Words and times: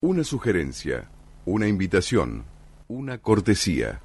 Una 0.00 0.22
sugerencia, 0.22 1.08
una 1.44 1.66
invitación, 1.66 2.44
una 2.86 3.18
cortesía. 3.18 4.00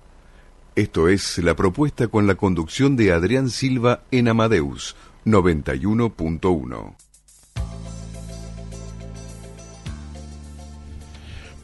Esto 0.76 1.08
es 1.08 1.38
la 1.38 1.56
propuesta 1.56 2.08
con 2.08 2.26
la 2.26 2.34
conducción 2.34 2.96
de 2.96 3.12
Adrián 3.12 3.52
Silva 3.52 4.02
en 4.10 4.28
Amadeus 4.28 4.96
91.1. 5.24 6.96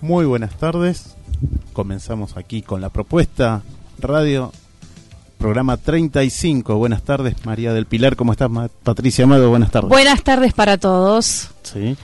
Muy 0.02 0.26
buenas 0.26 0.56
tardes. 0.60 1.16
Comenzamos 1.74 2.38
aquí 2.38 2.62
con 2.62 2.82
la 2.82 2.90
propuesta 2.90 3.64
radio 3.98 4.52
programa 5.40 5.78
35. 5.78 6.76
Buenas 6.76 7.02
tardes, 7.02 7.44
María 7.48 7.74
del 7.74 7.88
Pilar. 7.88 8.16
¿Cómo 8.16 8.34
estás, 8.34 8.52
Patricia 8.84 9.24
Amado? 9.24 9.50
Buenas 9.50 9.72
tardes. 9.72 9.90
Buenas 9.90 10.24
tardes 10.24 10.54
para 10.54 10.78
todos. 10.78 11.50
Sí. 11.64 11.98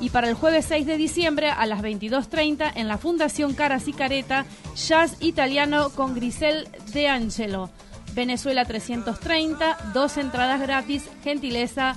Y 0.00 0.10
para 0.10 0.28
el 0.28 0.34
jueves 0.34 0.66
6 0.66 0.86
de 0.86 0.96
diciembre 0.96 1.48
a 1.48 1.64
las 1.66 1.82
22.30 1.82 2.72
en 2.74 2.88
la 2.88 2.98
Fundación 2.98 3.54
Caras 3.54 3.88
y 3.88 3.92
Careta, 3.92 4.44
Jazz 4.74 5.16
Italiano 5.20 5.90
con 5.90 6.14
Grisel 6.14 6.68
De 6.92 7.08
Angelo. 7.08 7.70
Venezuela 8.14 8.64
330, 8.64 9.92
dos 9.94 10.16
entradas 10.16 10.60
gratis, 10.60 11.08
gentileza 11.22 11.96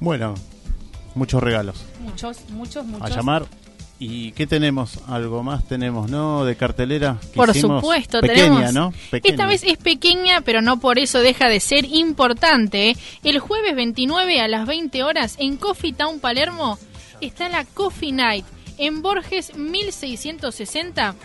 Bueno, 0.00 0.34
muchos 1.14 1.42
regalos. 1.42 1.82
Muchos, 2.00 2.40
muchos, 2.50 2.84
muchos. 2.84 3.10
A 3.10 3.14
llamar 3.16 3.46
¿Y 4.00 4.30
qué 4.32 4.46
tenemos? 4.46 5.00
Algo 5.08 5.42
más 5.42 5.66
tenemos, 5.66 6.08
¿no? 6.08 6.44
De 6.44 6.56
cartelera. 6.56 7.18
Por 7.34 7.52
supuesto, 7.52 8.20
pequeña, 8.20 8.70
¿no? 8.70 8.92
Esta 9.10 9.46
vez 9.46 9.64
es 9.64 9.76
pequeña, 9.76 10.40
pero 10.42 10.62
no 10.62 10.78
por 10.78 10.98
eso 10.98 11.20
deja 11.20 11.48
de 11.48 11.58
ser 11.58 11.84
importante. 11.84 12.96
El 13.24 13.40
jueves 13.40 13.74
29 13.74 14.40
a 14.40 14.46
las 14.46 14.66
20 14.66 15.02
horas 15.02 15.34
en 15.38 15.56
Coffee 15.56 15.92
Town 15.92 16.20
Palermo 16.20 16.78
está 17.20 17.48
la 17.48 17.64
Coffee 17.64 18.12
Night 18.12 18.44
en 18.78 19.02
Borges 19.02 19.56
1660. 19.56 21.16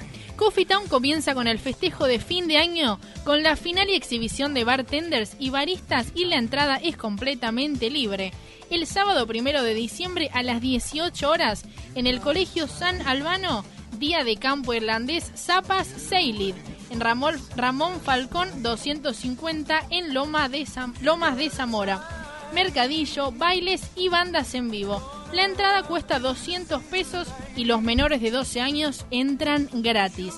Coffee 0.44 0.66
Town 0.66 0.90
comienza 0.90 1.34
con 1.36 1.48
el 1.48 1.58
festejo 1.58 2.06
de 2.06 2.20
fin 2.20 2.50
de 2.50 2.58
año 2.58 3.00
con 3.24 3.44
la 3.44 3.56
final 3.56 3.90
y 3.90 3.96
exhibición 3.96 4.54
de 4.54 4.66
bartenders 4.66 5.38
y 5.40 5.52
baristas 5.52 6.08
y 6.16 6.26
la 6.26 6.36
entrada 6.36 6.76
es 6.76 6.98
completamente 6.98 7.90
libre 7.90 8.34
el 8.70 8.86
sábado 8.86 9.26
primero 9.26 9.64
de 9.64 9.74
diciembre 9.74 10.30
a 10.34 10.44
las 10.44 10.60
18 10.60 11.30
horas 11.30 11.64
en 11.96 12.08
el 12.08 12.20
Colegio 12.20 12.68
San 12.68 13.08
Albano, 13.08 13.64
Día 14.00 14.26
de 14.26 14.36
Campo 14.36 14.74
Irlandés 14.74 15.32
Zapas 15.34 15.88
Seilid, 15.88 16.56
en 16.90 17.00
Ramón, 17.00 17.36
Ramón 17.56 18.02
Falcón 18.02 18.64
250 18.64 19.80
en 19.92 20.14
de 20.14 20.66
Lomas 21.00 21.38
de 21.38 21.50
Zamora. 21.50 22.23
Mercadillo, 22.54 23.32
bailes 23.32 23.82
y 23.96 24.10
bandas 24.10 24.54
en 24.54 24.70
vivo. 24.70 25.02
La 25.32 25.46
entrada 25.46 25.84
cuesta 25.84 26.20
200 26.20 26.82
pesos 26.84 27.28
y 27.56 27.66
los 27.66 27.82
menores 27.82 28.22
de 28.22 28.32
12 28.32 28.62
años 28.62 29.06
entran 29.10 29.68
gratis. 29.74 30.36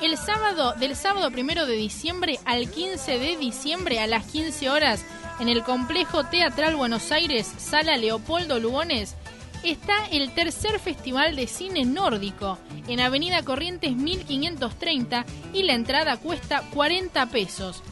El 0.00 0.16
sábado, 0.16 0.74
del 0.78 0.96
sábado 0.96 1.30
primero 1.30 1.66
de 1.66 1.74
diciembre 1.74 2.38
al 2.44 2.70
15 2.70 3.18
de 3.18 3.36
diciembre 3.36 4.00
a 4.00 4.06
las 4.06 4.24
15 4.26 4.70
horas, 4.70 5.04
en 5.40 5.48
el 5.48 5.62
Complejo 5.62 6.24
Teatral 6.24 6.76
Buenos 6.76 7.10
Aires, 7.10 7.50
Sala 7.58 7.96
Leopoldo 7.96 8.60
Lugones, 8.60 9.16
está 9.64 10.06
el 10.10 10.32
tercer 10.32 10.78
Festival 10.78 11.36
de 11.36 11.46
Cine 11.46 11.84
Nórdico 11.84 12.58
en 12.88 13.00
Avenida 13.00 13.42
Corrientes 13.42 13.96
1530 13.96 15.24
y 15.52 15.62
la 15.62 15.74
entrada 15.74 16.16
cuesta 16.16 16.62
40 16.72 17.26
pesos. 17.26 17.82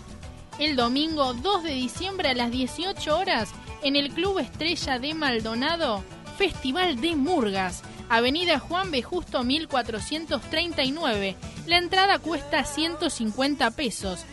El 0.60 0.76
domingo 0.76 1.32
2 1.32 1.64
de 1.64 1.72
diciembre 1.72 2.28
a 2.28 2.34
las 2.34 2.50
18 2.50 3.16
horas 3.16 3.48
en 3.82 3.96
el 3.96 4.10
Club 4.10 4.40
Estrella 4.40 4.98
de 4.98 5.14
Maldonado, 5.14 6.04
Festival 6.36 7.00
de 7.00 7.16
Murgas, 7.16 7.82
Avenida 8.10 8.58
Juan 8.58 8.90
B. 8.90 9.02
Justo 9.02 9.42
1439. 9.42 11.36
La 11.66 11.78
entrada 11.78 12.18
cuesta 12.18 12.64
150 12.64 13.70
pesos. 13.70 14.26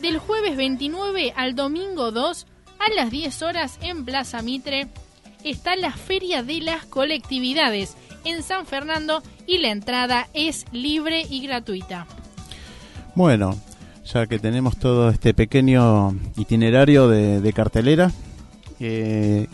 Del 0.00 0.18
jueves 0.18 0.56
29 0.56 1.32
al 1.34 1.56
domingo 1.56 2.12
2 2.12 2.46
a 2.78 2.94
las 2.94 3.10
10 3.10 3.42
horas 3.42 3.78
en 3.82 4.04
Plaza 4.04 4.40
Mitre 4.40 4.86
está 5.42 5.74
la 5.74 5.90
Feria 5.90 6.44
de 6.44 6.60
las 6.60 6.86
Colectividades 6.86 7.96
en 8.24 8.44
San 8.44 8.66
Fernando 8.66 9.20
y 9.48 9.58
la 9.58 9.70
entrada 9.70 10.28
es 10.32 10.64
libre 10.70 11.26
y 11.28 11.44
gratuita. 11.44 12.06
Bueno, 13.16 13.60
ya 14.04 14.26
que 14.26 14.38
tenemos 14.38 14.76
todo 14.76 15.10
este 15.10 15.34
pequeño 15.34 16.16
itinerario 16.36 17.08
de, 17.08 17.52
cartelera, 17.52 18.10
eh, 18.80 19.46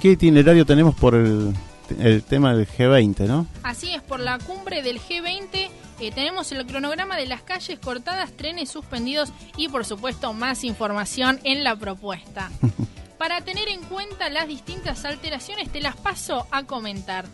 ¿qué 0.00 0.12
itinerario 0.12 0.66
tenemos 0.66 0.94
por 0.94 1.14
el, 1.14 1.54
el 1.98 2.22
tema 2.22 2.54
del 2.54 2.66
G20, 2.66 3.26
no? 3.26 3.46
Así 3.62 3.90
es, 3.94 4.02
por 4.02 4.20
la 4.20 4.38
cumbre 4.38 4.82
del 4.82 5.00
G20 5.00 5.70
eh, 6.00 6.12
tenemos 6.12 6.52
el 6.52 6.64
cronograma 6.64 7.16
de 7.16 7.26
las 7.26 7.42
calles 7.42 7.78
cortadas, 7.80 8.32
trenes 8.32 8.70
suspendidos 8.70 9.32
y 9.56 9.68
por 9.68 9.84
supuesto 9.84 10.32
más 10.32 10.62
información 10.62 11.40
en 11.42 11.64
la 11.64 11.74
propuesta. 11.74 12.50
Para 13.18 13.40
tener 13.40 13.68
en 13.68 13.82
cuenta 13.82 14.28
las 14.30 14.46
distintas 14.46 15.04
alteraciones 15.04 15.70
te 15.70 15.80
las 15.80 15.96
paso 15.96 16.46
a 16.52 16.64
comentar. 16.64 17.26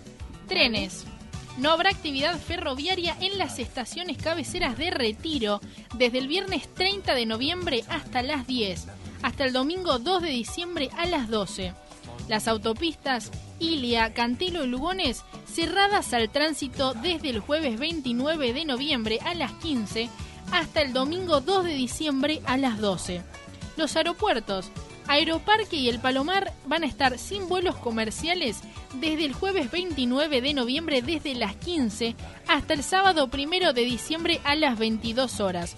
Trenes. 0.49 1.05
No 1.57 1.71
habrá 1.71 1.91
actividad 1.91 2.39
ferroviaria 2.39 3.17
en 3.21 3.39
las 3.39 3.59
estaciones 3.59 4.17
cabeceras 4.17 4.77
de 4.77 4.91
Retiro 4.91 5.61
desde 5.97 6.19
el 6.19 6.27
viernes 6.27 6.67
30 6.75 7.15
de 7.15 7.27
noviembre 7.27 7.85
hasta 7.89 8.23
las 8.23 8.47
10, 8.47 8.87
hasta 9.23 9.45
el 9.45 9.53
domingo 9.53 10.01
2 10.01 10.23
de 10.23 10.31
diciembre 10.31 10.91
a 10.97 11.07
las 11.07 11.29
12. 11.29 11.73
Las 12.29 12.49
autopistas 12.49 13.31
Ilia, 13.61 14.13
Cantilo 14.15 14.65
y 14.65 14.67
Lugones 14.67 15.25
cerradas 15.47 16.13
al 16.13 16.31
tránsito 16.31 16.95
desde 16.95 17.31
el 17.31 17.39
jueves 17.39 17.79
29 17.79 18.53
de 18.53 18.65
noviembre 18.65 19.21
a 19.25 19.35
las 19.35 19.53
15 19.53 20.09
hasta 20.53 20.83
el 20.83 20.93
domingo 20.93 21.41
2 21.41 21.65
de 21.65 21.75
diciembre 21.75 22.43
a 22.47 22.57
las 22.57 22.79
12. 22.79 23.23
Los 23.77 23.95
aeropuertos 23.97 24.71
Aeroparque 25.07 25.77
y 25.77 25.89
el 25.89 26.01
Palomar 26.01 26.53
van 26.67 26.83
a 26.83 26.87
estar 26.87 27.19
sin 27.19 27.49
vuelos 27.49 27.77
comerciales 27.77 28.61
desde 28.95 29.25
el 29.25 29.33
jueves 29.33 29.71
29 29.71 30.41
de 30.41 30.55
noviembre 30.55 31.03
desde 31.03 31.35
las 31.35 31.57
15 31.57 32.17
hasta 32.49 32.75
el 32.75 32.83
sábado 32.83 33.29
1 33.33 33.73
de 33.73 33.85
diciembre 33.85 34.41
a 34.45 34.55
las 34.55 34.79
22 34.79 35.41
horas. 35.41 35.77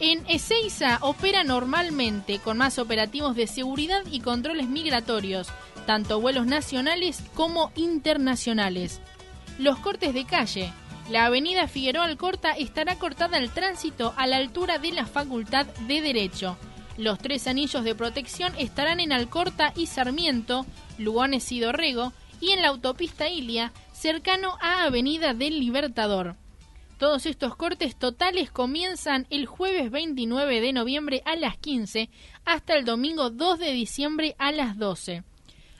En 0.00 0.24
Ezeiza 0.28 0.98
opera 1.02 1.44
normalmente 1.44 2.38
con 2.38 2.58
más 2.58 2.78
operativos 2.78 3.36
de 3.36 3.46
seguridad 3.46 4.02
y 4.10 4.20
controles 4.20 4.68
migratorios, 4.68 5.48
tanto 5.86 6.20
vuelos 6.20 6.46
nacionales 6.46 7.22
como 7.34 7.70
internacionales. 7.76 9.00
Los 9.58 9.78
cortes 9.78 10.12
de 10.12 10.24
calle. 10.24 10.72
La 11.10 11.26
avenida 11.26 11.68
Figueroa 11.68 12.04
Alcorta 12.04 12.52
estará 12.52 12.96
cortada 12.96 13.36
al 13.36 13.50
tránsito 13.50 14.14
a 14.16 14.26
la 14.26 14.38
altura 14.38 14.78
de 14.78 14.92
la 14.92 15.06
Facultad 15.06 15.66
de 15.86 16.00
Derecho. 16.00 16.56
Los 16.96 17.18
tres 17.18 17.48
anillos 17.48 17.82
de 17.82 17.94
protección 17.94 18.52
estarán 18.56 19.00
en 19.00 19.12
Alcorta 19.12 19.72
y 19.74 19.86
Sarmiento, 19.86 20.64
Lugones 20.96 21.50
y 21.50 21.58
Dorrego, 21.58 22.12
y 22.40 22.50
en 22.50 22.62
la 22.62 22.68
autopista 22.68 23.28
Ilia, 23.28 23.72
cercano 23.92 24.56
a 24.60 24.84
Avenida 24.84 25.34
del 25.34 25.58
Libertador. 25.58 26.36
Todos 26.98 27.26
estos 27.26 27.56
cortes 27.56 27.96
totales 27.96 28.52
comienzan 28.52 29.26
el 29.30 29.46
jueves 29.46 29.90
29 29.90 30.60
de 30.60 30.72
noviembre 30.72 31.22
a 31.24 31.34
las 31.34 31.56
15 31.56 32.08
hasta 32.44 32.76
el 32.76 32.84
domingo 32.84 33.30
2 33.30 33.58
de 33.58 33.72
diciembre 33.72 34.36
a 34.38 34.52
las 34.52 34.78
12. 34.78 35.24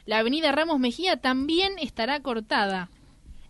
La 0.07 0.19
avenida 0.19 0.51
Ramos 0.51 0.81
Mejía 0.81 1.19
también 1.19 1.75
estará 1.79 2.21
cortada. 2.21 2.91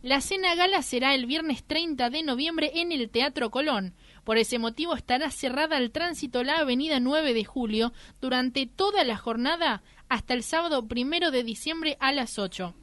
La 0.03 0.21
cena 0.21 0.55
gala 0.55 0.83
será 0.83 1.15
el 1.15 1.25
viernes 1.25 1.65
30 1.65 2.11
de 2.11 2.23
noviembre 2.23 2.73
en 2.75 2.93
el 2.93 3.09
Teatro 3.09 3.51
Colón. 3.51 3.95
Por 4.25 4.39
ese 4.39 4.59
motivo 4.59 4.95
estará 4.95 5.31
cerrada 5.31 5.77
al 5.77 5.91
tránsito 5.91 6.43
la 6.43 6.59
avenida 6.59 6.99
9 6.99 7.35
de 7.35 7.45
julio 7.45 7.93
durante 8.21 8.67
toda 8.67 9.05
la 9.05 9.17
jornada 9.17 9.83
hasta 10.09 10.35
el 10.35 10.43
sábado 10.43 10.87
primero 10.87 11.31
de 11.31 11.45
diciembre 11.45 11.97
a 12.01 12.13
las 12.13 12.39
8. 12.39 12.75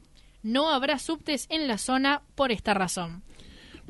No 0.42 0.70
habrá 0.70 0.98
subtes 0.98 1.46
en 1.50 1.68
la 1.68 1.78
zona 1.78 2.22
por 2.34 2.52
esta 2.52 2.74
razón. 2.74 3.22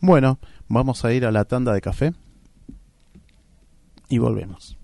Bueno, 0.02 0.40
vamos 0.68 1.06
a 1.06 1.14
ir 1.14 1.26
a 1.26 1.32
la 1.32 1.46
tanda 1.46 1.74
de 1.74 1.82
café 1.82 2.12
y 4.10 4.18
volvemos. 4.18 4.80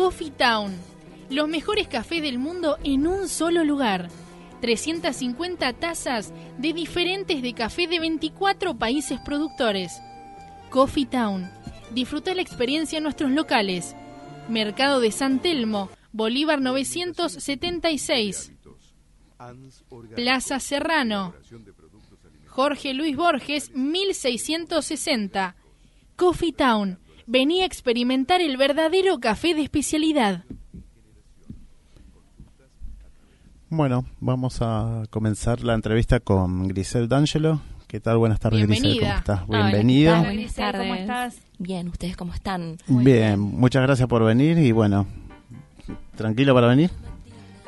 Coffee 0.00 0.30
Town, 0.30 0.74
los 1.28 1.46
mejores 1.46 1.86
cafés 1.86 2.22
del 2.22 2.38
mundo 2.38 2.78
en 2.84 3.06
un 3.06 3.28
solo 3.28 3.64
lugar. 3.64 4.08
350 4.62 5.74
tazas 5.74 6.32
de 6.56 6.72
diferentes 6.72 7.42
de 7.42 7.52
café 7.52 7.86
de 7.86 8.00
24 8.00 8.78
países 8.78 9.20
productores. 9.20 10.00
Coffee 10.70 11.04
Town, 11.04 11.50
disfruta 11.90 12.34
la 12.34 12.40
experiencia 12.40 12.96
en 12.96 13.02
nuestros 13.02 13.30
locales. 13.30 13.94
Mercado 14.48 15.00
de 15.00 15.12
San 15.12 15.38
Telmo, 15.38 15.90
Bolívar 16.12 16.62
976. 16.62 18.52
Plaza 20.16 20.60
Serrano. 20.60 21.34
Jorge 22.46 22.94
Luis 22.94 23.18
Borges 23.18 23.70
1660. 23.74 25.56
Coffee 26.16 26.52
Town 26.52 26.98
venía 27.30 27.62
a 27.62 27.66
experimentar 27.66 28.40
el 28.40 28.56
verdadero 28.56 29.20
café 29.20 29.54
de 29.54 29.62
especialidad. 29.62 30.44
Bueno, 33.68 34.04
vamos 34.18 34.58
a 34.62 35.04
comenzar 35.10 35.62
la 35.62 35.74
entrevista 35.74 36.18
con 36.18 36.66
Grisel 36.66 37.08
D'Angelo. 37.08 37.60
¿Qué 37.86 38.00
tal? 38.00 38.18
Buenas 38.18 38.40
tardes, 38.40 38.66
Grisel. 38.66 38.98
¿Cómo 38.98 39.12
estás? 39.12 39.48
Bienvenida. 39.48 40.20
Hola, 40.20 40.28
buenas 40.32 40.54
tardes. 40.54 40.82
¿Cómo 40.82 40.94
estás? 40.96 41.38
Bien, 41.58 41.88
¿ustedes 41.88 42.16
cómo 42.16 42.34
están? 42.34 42.78
Bien, 42.88 43.38
muchas 43.38 43.82
gracias 43.82 44.08
por 44.08 44.24
venir 44.24 44.58
y 44.58 44.72
bueno, 44.72 45.06
¿tranquilo 46.16 46.52
para 46.52 46.66
venir? 46.66 46.90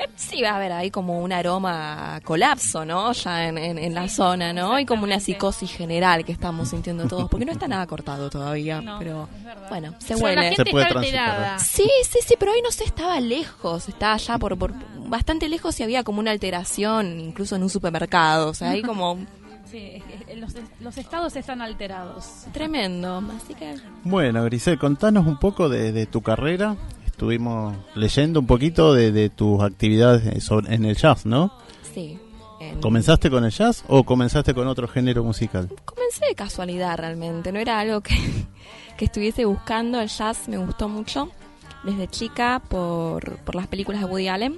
Eh, 0.04 0.08
sí, 0.16 0.42
va 0.42 0.50
a 0.50 0.56
haber 0.56 0.72
ahí 0.72 0.90
como 0.90 1.20
un 1.20 1.32
aroma 1.32 2.16
a 2.16 2.20
colapso, 2.20 2.84
¿no? 2.84 3.12
Ya 3.12 3.48
en, 3.48 3.58
en, 3.58 3.78
en 3.78 3.94
la 3.94 4.08
zona, 4.08 4.52
¿no? 4.52 4.78
Y 4.78 4.86
como 4.86 5.04
una 5.04 5.20
psicosis 5.20 5.70
general 5.72 6.24
que 6.24 6.32
estamos 6.32 6.68
sintiendo 6.70 7.06
todos, 7.08 7.28
porque 7.28 7.44
no 7.46 7.52
está 7.52 7.68
nada 7.68 7.86
cortado 7.86 8.28
todavía, 8.30 8.80
No, 8.80 8.98
pero 8.98 9.28
bueno, 9.68 9.94
se 9.98 10.14
la 10.16 10.22
huele. 10.22 10.42
gente 10.50 10.64
Se 10.64 10.70
puede 10.70 10.84
está 10.84 10.94
transitar, 10.94 11.28
alterada. 11.28 11.58
Sí, 11.58 11.88
sí, 12.10 12.18
sí, 12.26 12.34
pero 12.38 12.52
hoy 12.52 12.60
no 12.62 12.70
sé, 12.70 12.84
estaba 12.84 13.20
lejos, 13.20 13.88
estaba 13.88 14.16
ya 14.16 14.38
por, 14.38 14.58
por 14.58 14.72
bastante 15.08 15.48
lejos 15.48 15.78
y 15.80 15.82
había 15.82 16.02
como 16.04 16.20
una 16.20 16.30
alteración, 16.30 17.20
incluso 17.20 17.56
en 17.56 17.62
un 17.62 17.70
supermercado, 17.70 18.50
o 18.50 18.54
sea, 18.54 18.70
ahí 18.70 18.82
como 18.82 19.18
Sí, 19.70 20.02
que 20.26 20.36
los, 20.36 20.52
los 20.80 20.98
estados 20.98 21.34
están 21.34 21.62
alterados. 21.62 22.44
tremendo, 22.52 23.22
así 23.42 23.54
que 23.54 23.74
Bueno, 24.04 24.44
Grisel, 24.44 24.78
contanos 24.78 25.26
un 25.26 25.38
poco 25.38 25.70
de, 25.70 25.92
de 25.92 26.04
tu 26.04 26.20
carrera. 26.20 26.76
Estuvimos 27.12 27.76
leyendo 27.94 28.40
un 28.40 28.46
poquito 28.46 28.92
de, 28.94 29.12
de 29.12 29.30
tus 29.30 29.62
actividades 29.62 30.42
sobre- 30.42 30.74
en 30.74 30.84
el 30.84 30.96
jazz, 30.96 31.24
¿no? 31.24 31.52
sí. 31.94 32.18
en- 32.60 32.80
¿Comenzaste 32.80 33.30
con 33.30 33.44
el 33.44 33.50
jazz 33.50 33.84
o 33.88 34.02
comenzaste 34.04 34.54
con 34.54 34.66
otro 34.66 34.88
género 34.88 35.22
musical? 35.24 35.68
Comencé 35.84 36.26
de 36.26 36.34
casualidad 36.34 36.96
realmente, 36.98 37.52
no 37.52 37.58
era 37.60 37.78
algo 37.80 38.00
que, 38.00 38.14
que 38.96 39.04
estuviese 39.04 39.44
buscando. 39.44 40.00
El 40.00 40.08
jazz 40.08 40.48
me 40.48 40.56
gustó 40.58 40.88
mucho 40.88 41.28
desde 41.84 42.08
chica 42.08 42.60
por, 42.68 43.36
por 43.38 43.54
las 43.56 43.66
películas 43.66 44.00
de 44.00 44.06
Woody 44.06 44.28
Allen, 44.28 44.56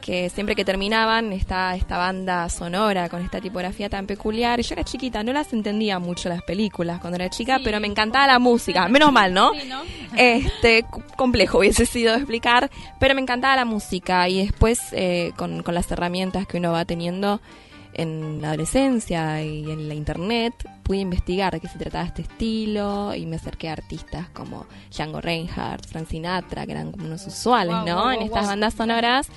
que 0.00 0.30
siempre 0.30 0.54
que 0.54 0.64
terminaban 0.64 1.32
esta, 1.32 1.74
esta 1.76 1.98
banda 1.98 2.48
sonora 2.48 3.08
con 3.08 3.20
esta 3.22 3.40
tipografía 3.40 3.88
tan 3.90 4.06
peculiar. 4.06 4.58
Y 4.60 4.62
yo 4.62 4.74
era 4.74 4.84
chiquita, 4.84 5.22
no 5.22 5.32
las 5.32 5.52
entendía 5.52 5.98
mucho 5.98 6.28
las 6.28 6.42
películas 6.42 7.00
cuando 7.00 7.16
era 7.16 7.28
chica, 7.28 7.58
Sí. 7.58 7.62
pero 7.64 7.80
me 7.80 7.86
encantaba 7.88 8.26
la 8.26 8.38
música. 8.38 8.88
Menos 8.88 9.12
mal, 9.12 9.34
¿no? 9.34 9.52
Sí, 9.54 9.68
¿no? 9.68 9.82
este 10.16 10.84
complejo 11.16 11.58
hubiese 11.58 11.84
sido 11.86 12.14
explicar, 12.14 12.70
pero 13.00 13.14
me 13.14 13.20
encantaba 13.20 13.56
la 13.56 13.64
música 13.64 14.28
y 14.28 14.42
después 14.44 14.78
eh, 14.92 15.32
con, 15.36 15.62
con 15.62 15.74
las 15.74 15.90
herramientas 15.90 16.46
que 16.46 16.58
uno 16.58 16.72
va 16.72 16.84
teniendo 16.84 17.40
en 17.94 18.40
la 18.40 18.48
adolescencia 18.48 19.42
y 19.42 19.70
en 19.70 19.88
la 19.88 19.94
internet 19.94 20.54
pude 20.84 20.98
investigar 20.98 21.52
de 21.54 21.60
qué 21.60 21.68
se 21.68 21.78
trataba 21.78 22.04
este 22.04 22.22
estilo 22.22 23.14
y 23.14 23.26
me 23.26 23.36
acerqué 23.36 23.68
a 23.68 23.72
artistas 23.72 24.28
como 24.30 24.66
Django 24.94 25.20
Reinhardt, 25.20 25.84
Frank 25.86 26.06
Sinatra, 26.08 26.64
que 26.64 26.72
eran 26.72 26.92
como 26.92 27.06
unos 27.06 27.26
usuales, 27.26 27.74
Wow, 27.74 27.86
¿no? 27.86 27.96
wow, 28.02 28.10
en 28.10 28.16
wow, 28.18 28.26
estas 28.26 28.46
bandas 28.46 28.74
sonoras 28.74 29.28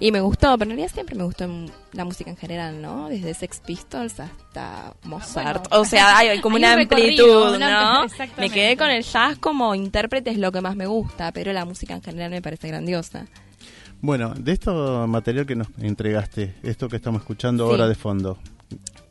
y 0.00 0.10
me 0.12 0.20
gustó, 0.20 0.56
pero 0.58 0.70
en 0.70 0.76
realidad 0.76 0.92
siempre 0.94 1.14
me 1.14 1.24
gustó 1.24 1.46
la 1.92 2.04
música 2.04 2.30
en 2.30 2.36
general, 2.36 2.80
¿no? 2.82 3.08
Desde 3.08 3.32
Sex 3.34 3.60
Pistols 3.60 4.18
hasta 4.20 4.94
Mozart. 5.04 5.68
bueno. 5.68 5.82
o 5.82 5.84
sea, 5.84 6.18
hay 6.18 6.40
como 6.40 6.56
Hay 6.56 6.62
una 6.64 6.74
un 6.74 6.80
amplitud, 6.80 7.58
¿no? 7.58 8.06
Me 8.38 8.50
quedé 8.50 8.76
con 8.76 8.90
el 8.90 9.02
jazz 9.02 9.38
como 9.38 9.74
intérprete, 9.74 10.30
es 10.30 10.38
lo 10.38 10.50
que 10.52 10.60
más 10.60 10.76
me 10.76 10.86
gusta, 10.86 11.32
pero 11.32 11.52
la 11.52 11.64
música 11.64 11.94
en 11.94 12.02
general 12.02 12.30
me 12.30 12.42
parece 12.42 12.68
grandiosa. 12.68 13.26
Bueno, 14.00 14.34
de 14.34 14.52
esto 14.52 15.06
material 15.06 15.46
que 15.46 15.56
nos 15.56 15.68
entregaste, 15.80 16.54
esto 16.62 16.88
que 16.88 16.96
estamos 16.96 17.22
escuchando 17.22 17.64
Sí. 17.66 17.70
ahora 17.72 17.88
de 17.88 17.94
fondo, 17.94 18.38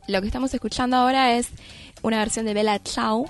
Lo 0.06 0.20
que 0.20 0.26
estamos 0.26 0.52
escuchando 0.54 0.96
ahora 0.96 1.36
es 1.36 1.48
una 2.02 2.18
versión 2.18 2.44
de 2.44 2.52
Bella 2.54 2.78
Ciao, 2.84 3.24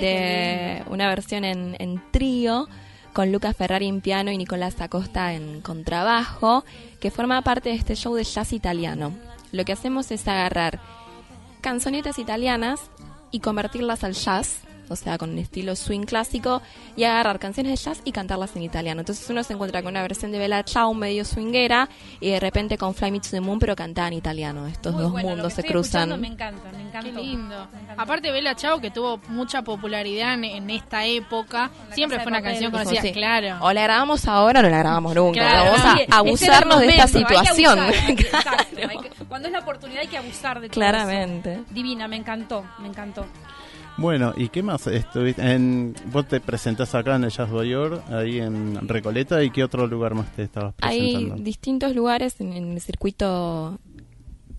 de 0.00 0.82
una 0.90 1.08
versión 1.08 1.44
en, 1.44 1.76
en 1.78 2.02
trío 2.10 2.68
con 3.12 3.32
Luca 3.32 3.52
Ferrari 3.52 3.86
en 3.86 4.00
piano 4.00 4.30
y 4.30 4.38
Nicolás 4.38 4.80
Acosta 4.80 5.32
en 5.32 5.60
contrabajo, 5.60 6.64
que 7.00 7.10
forma 7.10 7.42
parte 7.42 7.70
de 7.70 7.74
este 7.76 7.96
show 7.96 8.14
de 8.14 8.24
jazz 8.24 8.52
italiano. 8.52 9.12
Lo 9.52 9.64
que 9.64 9.72
hacemos 9.72 10.10
es 10.10 10.28
agarrar 10.28 10.80
canzonetas 11.60 12.18
italianas 12.18 12.80
y 13.30 13.40
convertirlas 13.40 14.04
al 14.04 14.14
jazz 14.14 14.60
o 14.90 14.96
sea, 14.96 15.18
con 15.18 15.30
un 15.30 15.38
estilo 15.38 15.76
swing 15.76 16.02
clásico, 16.04 16.62
y 16.96 17.04
agarrar 17.04 17.38
canciones 17.38 17.78
de 17.78 17.84
jazz 17.90 18.00
y 18.04 18.12
cantarlas 18.12 18.54
en 18.56 18.62
italiano. 18.62 19.00
Entonces 19.00 19.28
uno 19.30 19.42
se 19.44 19.52
encuentra 19.52 19.82
con 19.82 19.92
una 19.92 20.02
versión 20.02 20.32
de 20.32 20.38
Bella 20.38 20.62
Ciao 20.64 20.92
medio 20.94 21.24
swinguera 21.24 21.88
y 22.20 22.30
de 22.30 22.40
repente 22.40 22.78
con 22.78 22.94
Fly 22.94 23.10
Me 23.10 23.20
to 23.20 23.28
the 23.30 23.40
Moon, 23.40 23.58
pero 23.58 23.76
cantada 23.76 24.08
en 24.08 24.14
italiano. 24.14 24.66
Estos 24.66 24.94
Muy 24.94 25.02
dos 25.02 25.12
bueno, 25.12 25.28
lo 25.30 25.34
mundos 25.36 25.54
que 25.54 25.62
se 25.62 25.68
cruzan. 25.68 26.20
Me 26.20 26.28
encanta, 26.28 26.70
me 26.72 26.80
encanta. 26.82 27.00
Qué 27.00 27.12
lindo. 27.12 27.66
Aparte 27.96 28.30
Bella 28.32 28.54
Chao 28.54 28.80
que 28.80 28.90
tuvo 28.90 29.20
mucha 29.28 29.62
popularidad 29.62 30.34
en, 30.34 30.44
en 30.44 30.70
esta 30.70 31.04
época, 31.06 31.70
siempre 31.92 32.18
fue 32.20 32.28
una 32.28 32.38
Papel. 32.38 32.52
canción 32.52 32.72
conocida, 32.72 33.02
sí. 33.02 33.12
claro. 33.12 33.58
O 33.60 33.72
la 33.72 33.82
grabamos 33.82 34.26
ahora 34.26 34.60
o 34.60 34.62
no 34.62 34.68
la 34.68 34.78
grabamos 34.78 35.14
nunca. 35.14 35.40
Claro, 35.40 35.64
Vamos 35.72 35.80
sí, 35.80 35.86
a 35.88 36.02
Este 36.02 36.14
abusarnos 36.14 36.80
de 36.80 36.88
esta 36.88 37.06
situación. 37.08 37.78
abusar, 37.78 38.16
que- 38.16 38.28
cuando 39.28 39.48
es 39.48 39.52
la 39.52 39.60
oportunidad 39.60 40.00
hay 40.02 40.08
que 40.08 40.16
abusar 40.18 40.60
de 40.60 40.68
todo 40.68 40.74
Claramente. 40.74 41.54
eso. 41.54 41.64
Divina, 41.70 42.08
me 42.08 42.16
encantó, 42.16 42.64
me 42.80 42.88
encantó. 42.88 43.26
Bueno, 43.98 44.32
¿y 44.36 44.48
qué 44.48 44.62
más 44.62 44.86
estuviste? 44.86 45.42
En, 45.42 45.94
vos 46.12 46.26
te 46.28 46.40
presentás 46.40 46.94
acá 46.94 47.16
en 47.16 47.24
el 47.24 47.30
Jazz 47.30 47.50
Boyor, 47.50 48.00
ahí 48.10 48.38
en 48.38 48.86
Recoleta, 48.88 49.42
¿y 49.42 49.50
qué 49.50 49.64
otro 49.64 49.86
lugar 49.88 50.14
más 50.14 50.30
te 50.36 50.44
estabas 50.44 50.74
Hay 50.80 51.00
presentando? 51.12 51.42
distintos 51.42 51.94
lugares 51.96 52.40
en, 52.40 52.52
en 52.52 52.72
el 52.72 52.80
circuito 52.80 53.78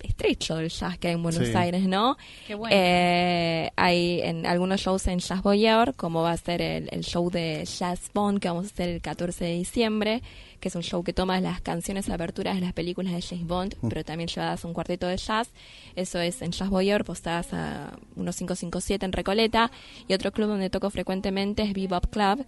estrecho 0.02 0.56
del 0.56 0.68
jazz 0.70 0.96
que 0.98 1.08
hay 1.08 1.14
en 1.14 1.22
Buenos 1.22 1.46
Sí. 1.46 1.52
Aires, 1.54 1.82
¿no? 1.86 2.16
Qué 2.46 2.54
bueno. 2.54 2.74
Eh, 2.78 3.70
hay 3.76 4.20
en 4.22 4.46
algunos 4.46 4.80
shows 4.80 5.06
en 5.08 5.18
Jazz 5.18 5.42
Boyer, 5.42 5.94
como 5.94 6.22
va 6.22 6.32
a 6.32 6.36
ser 6.36 6.60
el, 6.62 6.88
el 6.90 7.02
show 7.02 7.30
de 7.30 7.64
Jazz 7.66 8.10
Bond 8.14 8.40
que 8.40 8.48
vamos 8.48 8.64
a 8.64 8.68
hacer 8.68 8.88
el 8.90 9.00
14 9.02 9.44
de 9.44 9.52
diciembre, 9.54 10.22
que 10.60 10.68
es 10.68 10.74
un 10.76 10.82
show 10.82 11.02
que 11.02 11.12
toma 11.12 11.40
las 11.40 11.60
canciones 11.60 12.08
aperturas 12.10 12.54
de 12.54 12.60
las 12.60 12.72
películas 12.72 13.12
de 13.12 13.22
James 13.22 13.46
Bond, 13.46 13.74
Mm. 13.80 13.88
pero 13.88 14.04
también 14.04 14.28
llevadas 14.28 14.64
a 14.64 14.68
un 14.68 14.74
cuarteto 14.74 15.06
de 15.06 15.16
jazz. 15.16 15.50
Eso 15.96 16.20
es 16.20 16.42
en 16.42 16.52
Jazz 16.52 16.68
Boyer, 16.68 17.04
postadas 17.04 17.52
a 17.52 17.98
1557 18.16 19.04
en 19.06 19.12
Recoleta. 19.12 19.70
Y 20.06 20.14
otro 20.14 20.30
club 20.32 20.48
donde 20.48 20.70
toco 20.70 20.90
frecuentemente 20.90 21.62
es 21.62 21.72
Bebop 21.72 22.06
Club. 22.10 22.44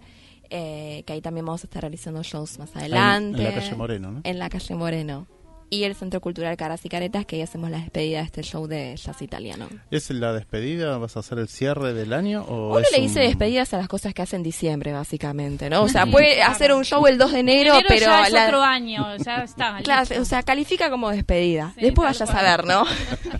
eh, 0.55 1.03
que 1.07 1.13
ahí 1.13 1.21
también 1.21 1.45
vamos 1.45 1.63
a 1.63 1.67
estar 1.67 1.81
realizando 1.81 2.21
shows 2.21 2.59
más 2.59 2.69
Ahí 2.75 2.85
en- 2.85 2.93
adelante. 2.93 3.37
en 3.39 3.43
la 3.45 3.53
calle 3.55 3.75
Moreno, 3.75 4.11
¿no? 4.11 4.21
En 4.23 4.37
la 4.39 4.49
calle 4.49 4.75
Moreno. 4.75 5.25
Y 5.73 5.83
el 5.85 5.95
Centro 5.95 6.21
Cultural 6.21 6.55
Caras 6.55 6.85
y 6.85 6.89
Caretas, 6.89 7.25
que 7.25 7.37
ahí 7.37 7.41
hacemos 7.41 7.69
la 7.71 7.79
despedida 7.79 8.19
de 8.19 8.25
este 8.25 8.43
show 8.43 8.67
de 8.67 8.95
jazz 8.95 9.21
italiano. 9.21 9.67
¿Es 9.89 10.09
la 10.11 10.31
despedida? 10.33 10.97
¿Vas 10.99 11.17
a 11.17 11.21
hacer 11.21 11.39
el 11.39 11.47
cierre 11.47 11.93
del 11.93 12.13
año? 12.13 12.43
O 12.43 12.69
Uno 12.71 12.79
es 12.79 12.91
le 12.91 12.99
un- 12.99 13.07
dice 13.07 13.21
despedidas 13.21 13.73
a 13.73 13.77
las 13.77 13.87
cosas 13.87 14.13
que 14.13 14.21
hace 14.21 14.35
en 14.35 14.43
diciembre, 14.43 14.93
básicamente, 14.93 15.69
¿no? 15.69 15.81
O 15.83 15.87
sea, 15.89 16.05
Sí, 16.05 16.11
puede 16.11 16.35
claro. 16.35 16.51
hacer 16.51 16.73
un 16.73 16.83
show 16.85 17.07
el 17.07 17.17
2 17.17 17.31
de 17.31 17.39
enero, 17.39 17.73
Enero 17.73 17.85
pero 17.87 18.05
ya 18.05 18.23
es 18.27 18.31
la- 18.33 18.45
otro 18.45 18.61
año, 18.61 19.17
ya 19.17 19.43
está. 19.43 19.77
Claro, 19.83 20.01
listo. 20.01 20.21
o 20.21 20.25
sea, 20.25 20.43
califica 20.43 20.89
como 20.89 21.09
despedida. 21.09 21.71
Sí, 21.75 21.81
Después 21.85 22.07
vaya 22.07 22.23
a 22.25 22.27
saber, 22.27 22.65
¿no? 22.65 22.83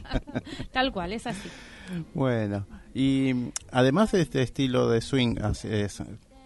Tal 0.71 0.91
cual, 0.91 1.13
es 1.13 1.27
así. 1.27 1.49
Bueno, 2.13 2.65
y 2.95 3.31
mm, 3.33 3.51
además 3.71 4.11
de 4.11 4.21
este 4.21 4.41
estilo 4.41 4.89
de 4.89 5.01
swing, 5.01 5.35
es, 5.41 5.65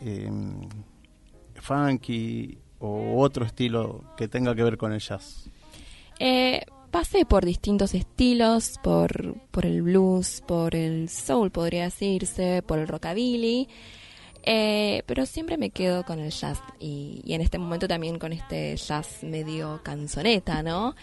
eh, 0.02 0.32
funky 1.56 2.58
o 2.80 3.22
otro 3.22 3.46
estilo 3.46 4.04
que 4.18 4.28
tenga 4.28 4.56
que 4.56 4.64
ver 4.64 4.78
con 4.78 4.94
el 4.94 5.00
jazz. 5.00 5.50
Eh, 6.20 6.66
pasé 6.92 7.26
por 7.26 7.46
distintos 7.46 7.94
estilos, 7.94 8.80
por, 8.84 9.36
por 9.52 9.66
el 9.66 9.82
blues, 9.82 10.44
por 10.48 10.76
el 10.76 11.10
soul, 11.10 11.52
podría 11.52 11.84
decirse, 11.84 12.62
por 12.62 12.80
el 12.80 12.88
rockabilly. 12.88 13.68
Eh, 14.50 15.04
pero 15.06 15.26
siempre 15.26 15.58
me 15.58 15.72
quedo 15.72 16.06
con 16.06 16.20
el 16.20 16.32
jazz 16.32 16.62
y, 16.80 17.22
y 17.26 17.34
en 17.34 17.42
este 17.42 17.58
momento 17.58 17.86
también 17.86 18.18
con 18.18 18.32
este 18.32 18.78
jazz 18.78 19.22
medio 19.22 19.82
canzoneta, 19.84 20.64
¿no? 20.64 20.96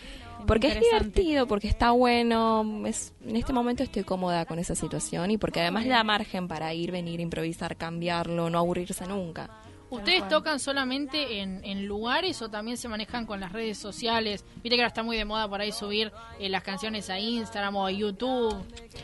Porque 0.46 0.68
es 0.68 0.80
divertido, 0.80 1.46
porque 1.46 1.68
está 1.68 1.90
bueno. 1.90 2.64
Es, 2.86 3.12
en 3.26 3.36
este 3.36 3.52
momento 3.52 3.82
estoy 3.82 4.04
cómoda 4.04 4.44
con 4.46 4.58
esa 4.58 4.74
situación 4.74 5.30
y 5.30 5.38
porque 5.38 5.60
además 5.60 5.84
le 5.84 5.90
da 5.90 6.04
margen 6.04 6.48
para 6.48 6.72
ir, 6.74 6.90
venir, 6.90 7.20
improvisar, 7.20 7.76
cambiarlo, 7.76 8.50
no 8.50 8.58
aburrirse 8.58 9.06
nunca. 9.06 9.50
¿Ustedes 9.96 10.18
cual. 10.20 10.30
tocan 10.30 10.60
solamente 10.60 11.40
en, 11.40 11.64
en 11.64 11.86
lugares 11.86 12.40
o 12.42 12.48
también 12.50 12.76
se 12.76 12.88
manejan 12.88 13.26
con 13.26 13.40
las 13.40 13.52
redes 13.52 13.78
sociales? 13.78 14.44
Viste 14.56 14.70
que 14.70 14.76
ahora 14.76 14.88
está 14.88 15.02
muy 15.02 15.16
de 15.16 15.24
moda 15.24 15.48
por 15.48 15.60
ahí 15.60 15.72
subir 15.72 16.12
eh, 16.38 16.48
las 16.48 16.62
canciones 16.62 17.10
a 17.10 17.18
Instagram 17.18 17.76
o 17.76 17.86
a 17.86 17.90
YouTube. 17.90 18.54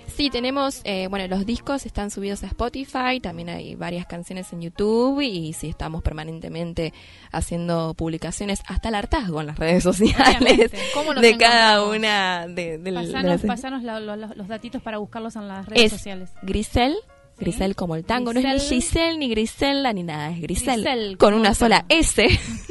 Sí, 0.06 0.28
tenemos, 0.30 0.80
eh, 0.85 1.06
bueno, 1.09 1.26
los 1.28 1.47
discos 1.47 1.87
están 1.87 2.11
subidos 2.11 2.42
a 2.42 2.47
Spotify, 2.47 3.20
también 3.23 3.49
hay 3.49 3.75
varias 3.75 4.06
canciones 4.06 4.52
en 4.52 4.61
YouTube 4.62 5.20
y 5.20 5.52
sí 5.52 5.68
estamos 5.68 6.02
permanentemente 6.02 6.92
haciendo 7.32 7.94
publicaciones 7.94 8.61
hasta 8.66 8.88
el 8.90 8.97
hartazgo 8.97 9.40
en 9.40 9.47
las 9.47 9.59
redes 9.59 9.82
sociales 9.82 10.37
Obviamente. 10.40 10.78
¿Cómo 10.94 11.14
nos 11.14 11.23
de 11.23 11.37
cada 11.38 11.85
una 11.88 12.47
de, 12.47 12.78
de- 12.78 12.78
de 12.78 12.92
Pasanos, 12.92 13.25
las- 13.25 13.40
pasanos 13.42 13.82
la- 13.82 14.00
lo- 14.00 14.16
lo- 14.16 14.35
los 14.35 14.49
datitos 14.49 14.82
para 14.82 14.99
buscarlos 14.99 15.37
en 15.37 15.49
las 15.49 15.66
redes 15.66 15.85
Es 15.85 15.92
sociales. 15.92 16.30
Grisel, 16.42 16.97
Grisel 17.40 17.75
como 17.75 17.97
el 17.97 18.04
tango, 18.04 18.32
no 18.32 18.38
es 18.40 18.44
ni 18.44 18.52
Grisel. 18.52 18.68
Giselle 18.80 19.18
ni 19.18 19.28
Grisela 19.30 19.92
ni 19.92 20.02
nada, 20.02 20.30
es 20.30 20.40
Grisel, 20.40 20.82
Grisel, 20.82 21.18
con 21.18 21.35
una 21.35 21.54
sola. 21.54 21.85
S, 21.88 22.25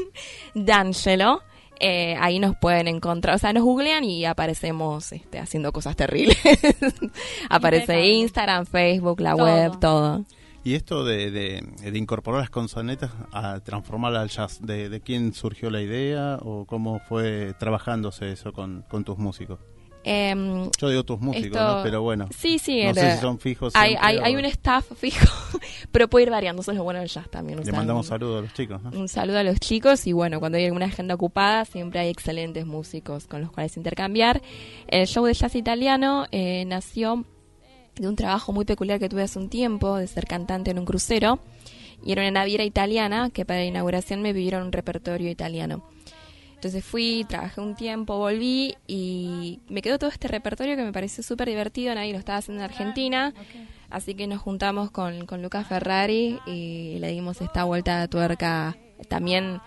D'Angelo. 0.53 1.41
Eh, 1.81 2.15
ahí 2.19 2.39
nos 2.39 2.57
pueden 2.57 2.89
encontrar, 2.89 3.35
o 3.35 3.37
sea, 3.37 3.53
nos 3.53 3.63
googlean 3.63 4.03
y 4.03 4.25
aparecemos 4.25 5.13
este, 5.13 5.39
haciendo 5.39 5.71
cosas 5.71 5.95
terribles. 5.95 6.37
Aparece. 7.49 8.05
Instagram, 8.05 8.65
Facebook, 8.65 9.21
la 9.21 9.31
Todo. 9.35 9.45
web, 9.45 9.79
todo. 9.79 10.25
Y 10.65 10.73
esto 10.75 11.05
de, 11.05 11.31
de, 11.31 11.63
de 11.89 11.97
incorporar 11.97 12.41
las 12.41 12.49
consonetas 12.49 13.11
a 13.31 13.61
transformarla 13.61 14.19
al 14.21 14.27
jazz, 14.29 14.59
¿de, 14.61 14.89
de 14.89 14.99
quién 14.99 15.33
surgió 15.33 15.69
la 15.69 15.81
idea 15.81 16.37
o 16.41 16.65
cómo 16.65 16.99
fue 16.99 17.53
trabajándose 17.57 18.33
eso 18.33 18.51
con, 18.51 18.83
con 18.89 19.05
tus 19.05 19.17
músicos? 19.17 19.59
Em, 20.03 20.69
Yo 20.79 20.89
digo 20.89 21.03
tus 21.03 21.19
músicos, 21.19 21.47
Esto- 21.59 21.77
¿no? 21.77 21.83
Pero 21.83 22.01
bueno, 22.01 22.27
sí, 22.35 22.57
sí, 22.57 22.83
no 22.83 22.93
sé 22.93 23.15
si 23.15 23.21
son 23.21 23.37
fijos. 23.39 23.73
hay, 23.75 23.95
hay, 23.99 24.17
hay 24.17 24.35
un 24.35 24.45
staff 24.45 24.85
fijo, 24.97 25.27
pero 25.91 26.07
puede 26.07 26.23
ir 26.23 26.31
variando, 26.31 26.61
eso 26.61 26.71
es 26.71 26.77
lo 26.77 26.83
bueno 26.85 26.99
del 27.01 27.09
jazz 27.09 27.29
también. 27.29 27.59
Le 27.59 27.65
sea, 27.65 27.73
mandamos 27.73 28.05
un- 28.05 28.09
saludos 28.09 28.39
a 28.39 28.41
los 28.43 28.53
chicos, 28.53 28.81
¿no? 28.81 28.89
Un 28.97 29.07
saludo 29.09 29.39
a 29.39 29.43
los 29.43 29.59
chicos 29.59 30.07
y 30.07 30.13
bueno, 30.13 30.39
cuando 30.39 30.57
hay 30.57 30.65
alguna 30.65 30.85
agenda 30.85 31.15
ocupada 31.15 31.65
siempre 31.65 31.99
hay 31.99 32.09
excelentes 32.09 32.65
músicos 32.65 33.27
con 33.27 33.41
los 33.41 33.51
cuales 33.51 33.75
intercambiar. 33.77 34.41
El 34.87 35.05
show 35.05 35.25
de 35.25 35.33
jazz 35.33 35.53
italiano 35.55 36.25
eh, 36.31 36.63
nació 36.65 37.25
de 37.95 38.07
un 38.07 38.15
trabajo 38.15 38.53
muy 38.53 38.63
peculiar 38.63 38.99
que 38.99 39.09
tuve 39.09 39.23
hace 39.23 39.37
un 39.37 39.49
tiempo, 39.49 39.97
de 39.97 40.07
ser 40.07 40.25
cantante 40.25 40.71
en 40.71 40.79
un 40.79 40.85
crucero. 40.85 41.39
Y 42.05 42.13
era 42.13 42.21
una 42.21 42.31
naviera 42.31 42.63
italiana 42.63 43.29
que 43.29 43.43
para 43.43 43.59
la 43.59 43.65
inauguración 43.65 44.21
me 44.21 44.33
pidieron 44.33 44.63
un 44.67 44.71
repertorio 44.71 45.29
italiano. 45.29 45.83
Entonces 46.59 46.83
fui, 46.83 47.25
trabajé 47.29 47.61
un 47.61 47.73
tiempo, 47.73 48.17
volví 48.17 48.75
y 48.85 49.61
me 49.69 49.81
quedó 49.81 49.97
todo 49.97 50.09
este 50.09 50.27
repertorio 50.27 50.75
que 50.75 50.83
me 50.83 50.91
pareció 50.91 51.23
súper 51.23 51.47
divertido, 51.47 51.95
nadie 51.95 52.11
lo 52.11 52.19
estaba 52.19 52.39
haciendo 52.39 52.61
en 52.61 52.69
Argentina. 52.69 53.33
Así 53.89 54.13
que 54.13 54.27
nos 54.27 54.41
juntamos 54.41 54.91
con, 54.91 55.25
con 55.25 55.41
Lucas 55.41 55.65
Ferrari 55.67 56.37
y 56.45 56.97
le 56.99 57.11
dimos 57.11 57.39
esta 57.41 57.63
vuelta 57.63 58.01
de 58.01 58.09
tuerca 58.09 58.75
también 59.07 59.61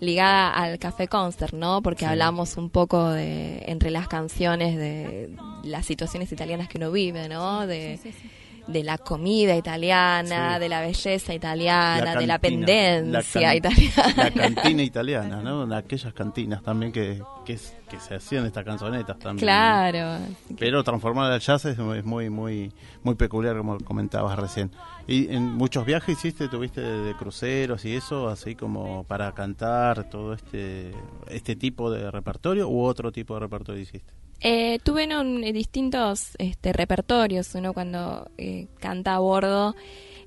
ligada 0.00 0.50
al 0.54 0.78
Café 0.78 1.08
Concert, 1.08 1.52
¿no? 1.52 1.82
Porque 1.82 2.06
Sí. 2.06 2.10
hablamos 2.10 2.56
un 2.56 2.70
poco 2.70 3.10
de 3.10 3.62
entre 3.66 3.90
las 3.90 4.08
canciones 4.08 4.78
de 4.78 5.36
las 5.62 5.84
situaciones 5.84 6.32
italianas 6.32 6.68
que 6.68 6.78
uno 6.78 6.90
vive, 6.90 7.28
¿no? 7.28 7.66
De, 7.66 7.98
Sí, 8.02 8.10
sí, 8.10 8.18
sí. 8.22 8.28
De 8.70 8.84
la 8.84 8.98
comida 8.98 9.56
italiana, 9.56 10.54
Sí. 10.54 10.60
de 10.60 10.68
la 10.68 10.80
belleza 10.80 11.34
italiana, 11.34 12.14
de 12.16 12.26
la 12.26 12.38
pendencia 12.38 13.40
la 13.40 13.54
italiana. 13.56 14.14
La 14.16 14.30
cantina 14.30 14.82
italiana, 14.82 15.42
¿no? 15.42 15.74
Aquellas 15.74 16.12
cantinas 16.14 16.62
también 16.62 16.92
que, 16.92 17.22
que, 17.44 17.58
que 17.88 18.00
se 18.00 18.14
hacían 18.14 18.46
estas 18.46 18.64
canzonetas 18.64 19.18
también. 19.18 19.38
Claro. 19.44 20.24
Pero 20.58 20.82
transformar 20.84 21.32
al 21.32 21.40
jazz 21.40 21.64
es 21.64 21.78
muy, 21.78 21.98
es 21.98 22.04
muy, 22.04 22.30
muy, 22.30 22.72
muy 23.02 23.14
peculiar, 23.14 23.56
como 23.56 23.78
comentabas 23.78 24.38
recién. 24.38 24.70
¿Y 25.06 25.34
en 25.34 25.42
muchos 25.56 25.84
viajes 25.84 26.16
hiciste, 26.18 26.48
tuviste 26.48 26.80
de, 26.80 27.02
de 27.02 27.14
cruceros 27.14 27.84
y 27.84 27.96
eso, 27.96 28.28
así 28.28 28.54
como 28.54 29.04
para 29.04 29.32
cantar 29.32 30.08
todo 30.08 30.34
este, 30.34 30.92
este 31.28 31.56
tipo 31.56 31.90
de 31.90 32.10
repertorio 32.10 32.68
u 32.68 32.82
otro 32.82 33.10
tipo 33.10 33.34
de 33.34 33.40
repertorio 33.40 33.80
hiciste? 33.82 34.12
Eh, 34.40 34.78
tuve 34.82 35.04
en 35.04 35.12
un- 35.12 35.44
en 35.44 35.52
distintos 35.54 36.30
este, 36.38 36.72
repertorios. 36.72 37.54
Uno 37.54 37.72
cuando 37.74 38.30
eh, 38.38 38.66
canta 38.80 39.14
a 39.16 39.18
bordo 39.18 39.74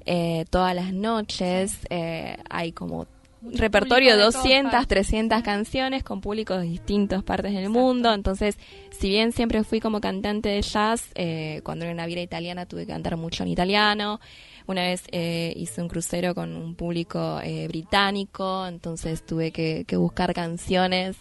eh, 0.05 0.45
todas 0.49 0.75
las 0.75 0.93
noches 0.93 1.77
eh, 1.89 2.37
hay 2.49 2.73
como 2.73 3.07
Mucho 3.41 3.57
repertorio 3.57 4.15
de 4.17 4.23
público 4.23 4.27
de 4.27 4.31
todas 4.31 4.43
200, 4.43 4.71
partes. 4.71 4.87
300 4.89 5.41
canciones 5.43 6.03
con 6.03 6.21
públicos 6.21 6.59
de 6.61 6.67
distintas 6.67 7.23
partes 7.23 7.53
del 7.53 7.69
mundo. 7.69 8.13
Entonces, 8.13 8.57
si 8.91 9.09
bien 9.09 9.31
siempre 9.31 9.63
fui 9.63 9.79
como 9.79 9.99
cantante 9.99 10.49
de 10.49 10.61
jazz, 10.61 11.09
eh, 11.15 11.61
cuando 11.63 11.85
era 11.85 11.93
una 11.93 12.05
vida 12.05 12.21
italiana 12.21 12.65
tuve 12.65 12.85
que 12.85 12.91
cantar 12.93 13.17
mucho 13.17 13.43
en 13.43 13.49
italiano. 13.49 14.19
Una 14.67 14.83
vez 14.83 15.03
eh, 15.11 15.53
hice 15.57 15.81
un 15.81 15.89
crucero 15.89 16.33
con 16.35 16.55
un 16.55 16.75
público 16.75 17.39
eh, 17.43 17.67
británico, 17.67 18.65
entonces 18.67 19.25
tuve 19.25 19.51
que, 19.51 19.83
que 19.85 19.97
buscar 19.97 20.33
canciones 20.33 21.17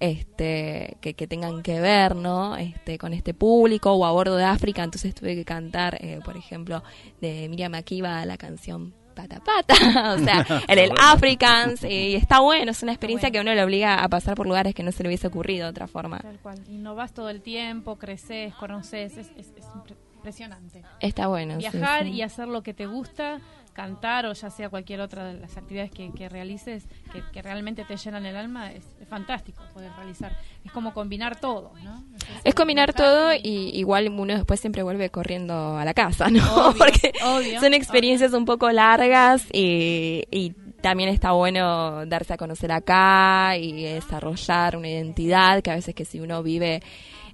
este 0.00 0.96
que, 1.00 1.14
que 1.14 1.26
tengan 1.26 1.62
que 1.62 1.78
ver 1.80 2.16
no 2.16 2.56
este 2.56 2.98
con 2.98 3.12
este 3.12 3.34
público 3.34 3.92
o 3.92 4.04
a 4.06 4.10
bordo 4.12 4.36
de 4.36 4.44
África 4.44 4.82
entonces 4.82 5.14
tuve 5.14 5.34
que 5.36 5.44
cantar 5.44 5.98
eh, 6.00 6.20
por 6.24 6.36
ejemplo 6.36 6.82
de 7.20 7.48
Miriam 7.50 7.74
Akiva 7.74 8.24
la 8.24 8.36
canción 8.38 8.94
Pata 9.14 9.40
Pata 9.44 9.74
o 10.14 10.18
sea 10.18 10.46
en 10.68 10.78
el. 10.78 10.90
Africans 10.98 11.84
y 11.84 12.14
está 12.14 12.40
bueno 12.40 12.70
es 12.70 12.82
una 12.82 12.92
experiencia 12.92 13.28
bueno. 13.28 13.44
que 13.44 13.48
uno 13.50 13.54
le 13.54 13.62
obliga 13.62 14.02
a 14.02 14.08
pasar 14.08 14.34
por 14.36 14.46
lugares 14.46 14.74
que 14.74 14.82
no 14.82 14.90
se 14.92 15.02
le 15.02 15.10
hubiese 15.10 15.26
ocurrido 15.26 15.64
de 15.66 15.70
otra 15.70 15.86
forma 15.86 16.18
Tal 16.20 16.38
cual. 16.38 16.58
Innovás 16.70 17.12
todo 17.12 17.28
el 17.28 17.42
tiempo, 17.42 17.96
creces, 17.96 18.54
conoces, 18.54 19.18
es, 19.18 19.30
es- 19.36 19.52
es 19.56 19.64
impresionante. 20.20 20.82
Está 21.00 21.26
bueno. 21.28 21.56
Viajar 21.56 22.04
sí. 22.04 22.10
y 22.12 22.22
hacer 22.22 22.46
lo 22.48 22.62
que 22.62 22.74
te 22.74 22.86
gusta, 22.86 23.40
cantar 23.72 24.26
o 24.26 24.32
ya 24.32 24.50
sea 24.50 24.68
cualquier 24.68 25.00
otra 25.00 25.24
de 25.24 25.40
las 25.40 25.56
actividades 25.56 25.90
que, 25.90 26.10
que 26.12 26.28
realices 26.28 26.86
que, 27.12 27.22
que 27.32 27.40
realmente 27.40 27.84
te 27.84 27.96
llenan 27.96 28.26
el 28.26 28.36
alma, 28.36 28.72
es, 28.72 28.84
es 29.00 29.08
fantástico 29.08 29.62
poder 29.72 29.90
realizar. 29.96 30.36
Es 30.64 30.72
como 30.72 30.92
combinar 30.92 31.40
todo, 31.40 31.72
¿no? 31.82 32.04
Es 32.44 32.54
combinar 32.54 32.92
todo 32.92 33.32
y- 33.34 33.40
y 33.44 33.78
igual 33.78 34.08
uno 34.08 34.34
después 34.34 34.60
siempre 34.60 34.82
vuelve 34.82 35.08
corriendo 35.10 35.76
a 35.78 35.84
la 35.84 35.94
casa, 35.94 36.28
¿no? 36.30 36.42
Obvio, 36.66 36.74
Porque 36.78 37.12
obvio, 37.24 37.60
son 37.60 37.72
experiencias 37.74 38.32
un 38.34 38.44
poco 38.44 38.70
largas 38.70 39.46
y, 39.52 40.24
y 40.30 40.50
también 40.82 41.08
está 41.10 41.32
bueno 41.32 42.04
darse 42.06 42.34
a 42.34 42.36
conocer 42.36 42.72
acá 42.72 43.56
y 43.56 43.82
desarrollar 43.84 44.76
una 44.76 44.88
identidad 44.88 45.62
que 45.62 45.70
a 45.70 45.74
veces 45.74 45.94
que 45.94 46.04
si 46.04 46.20
uno 46.20 46.42
vive 46.42 46.82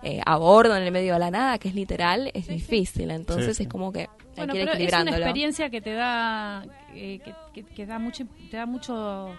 eh, 0.06 0.20
a 0.24 0.36
bordo 0.36 0.76
en 0.76 0.82
el 0.84 0.92
medio 0.92 1.14
de 1.14 1.18
la 1.18 1.30
nada, 1.30 1.58
que 1.58 1.68
es 1.68 1.74
literal, 1.74 2.30
es 2.34 2.46
difícil. 2.48 3.10
Entonces 3.10 3.48
Sí, 3.48 3.54
sí. 3.54 3.62
es 3.64 3.68
como 3.68 3.92
que 3.92 4.00
hay 4.00 4.06
Bueno, 4.36 4.52
que 4.54 4.60
ir 4.60 4.68
pero 4.68 4.78
es 4.84 4.92
una 5.02 5.10
experiencia 5.16 5.70
que 5.70 5.80
te 5.80 5.92
da 5.94 6.64
eh, 6.94 7.18
que, 7.24 7.34
que- 7.52 7.64
que 7.74 7.86
da 7.86 7.98
mucho 7.98 8.24
te 8.50 8.56
da 8.56 8.66
mucho 8.66 9.36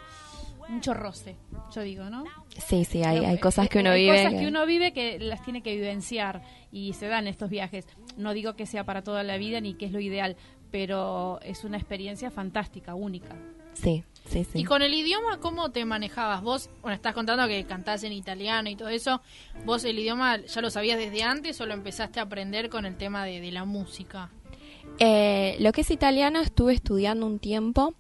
mucho 0.70 0.94
roce, 0.94 1.38
yo 1.74 1.82
digo, 1.82 2.10
¿no? 2.10 2.26
Sí, 2.58 2.84
sí, 2.84 3.02
hay, 3.02 3.24
hay 3.24 3.38
cosas 3.38 3.70
que 3.70 3.80
uno 3.80 3.92
hay 3.92 4.04
vive. 4.04 4.18
cosas 4.18 4.34
que- 4.34 4.40
que 4.42 4.48
uno 4.48 4.66
vive 4.66 4.92
que 4.92 5.18
las 5.18 5.42
tiene 5.42 5.62
que 5.64 5.74
vivenciar 5.74 6.42
y 6.74 6.92
se 6.92 7.08
dan 7.08 7.26
estos 7.28 7.50
viajes. 7.50 7.88
No 8.18 8.34
digo 8.34 8.56
que 8.58 8.66
sea 8.66 8.84
para 8.84 9.02
toda 9.02 9.24
la 9.24 9.38
vida 9.38 9.62
ni 9.62 9.76
que 9.76 9.86
es 9.86 9.94
lo 9.94 10.02
ideal, 10.02 10.36
pero 10.70 11.40
es 11.42 11.64
una 11.64 11.78
experiencia 11.78 12.30
fantástica, 12.32 12.96
única. 12.96 13.34
Sí, 13.76 14.04
sí, 14.30 14.44
sí. 14.44 14.60
Y 14.60 14.64
con 14.64 14.82
el 14.82 14.94
idioma, 14.94 15.40
¿cómo 15.40 15.72
te 15.72 15.84
manejabas? 15.86 16.42
Vos, 16.42 16.70
bueno, 16.82 16.96
estás 16.96 17.14
contando 17.14 17.48
que 17.48 17.64
cantás 17.66 18.04
en 18.04 18.14
italiano 18.14 18.70
y 18.70 18.76
todo 18.76 18.90
eso. 18.90 19.22
¿Vos 19.66 19.84
el 19.84 20.00
idioma 20.00 20.38
ya 20.38 20.62
lo 20.62 20.70
sabías 20.70 20.98
desde 20.98 21.24
antes 21.24 21.60
o 21.62 21.66
lo 21.66 21.74
empezaste 21.74 22.20
a 22.20 22.24
aprender 22.24 22.70
con 22.70 22.86
el 22.86 22.96
tema 22.98 23.26
de, 23.26 23.42
de 23.42 23.52
la 23.52 23.66
música? 23.66 24.30
Eh, 25.00 25.58
lo 25.60 25.72
que 25.72 25.82
es 25.82 25.92
italiano 25.92 26.40
estuve 26.40 26.74
estudiando 26.74 27.26
un 27.26 27.40
tiempo 27.40 27.94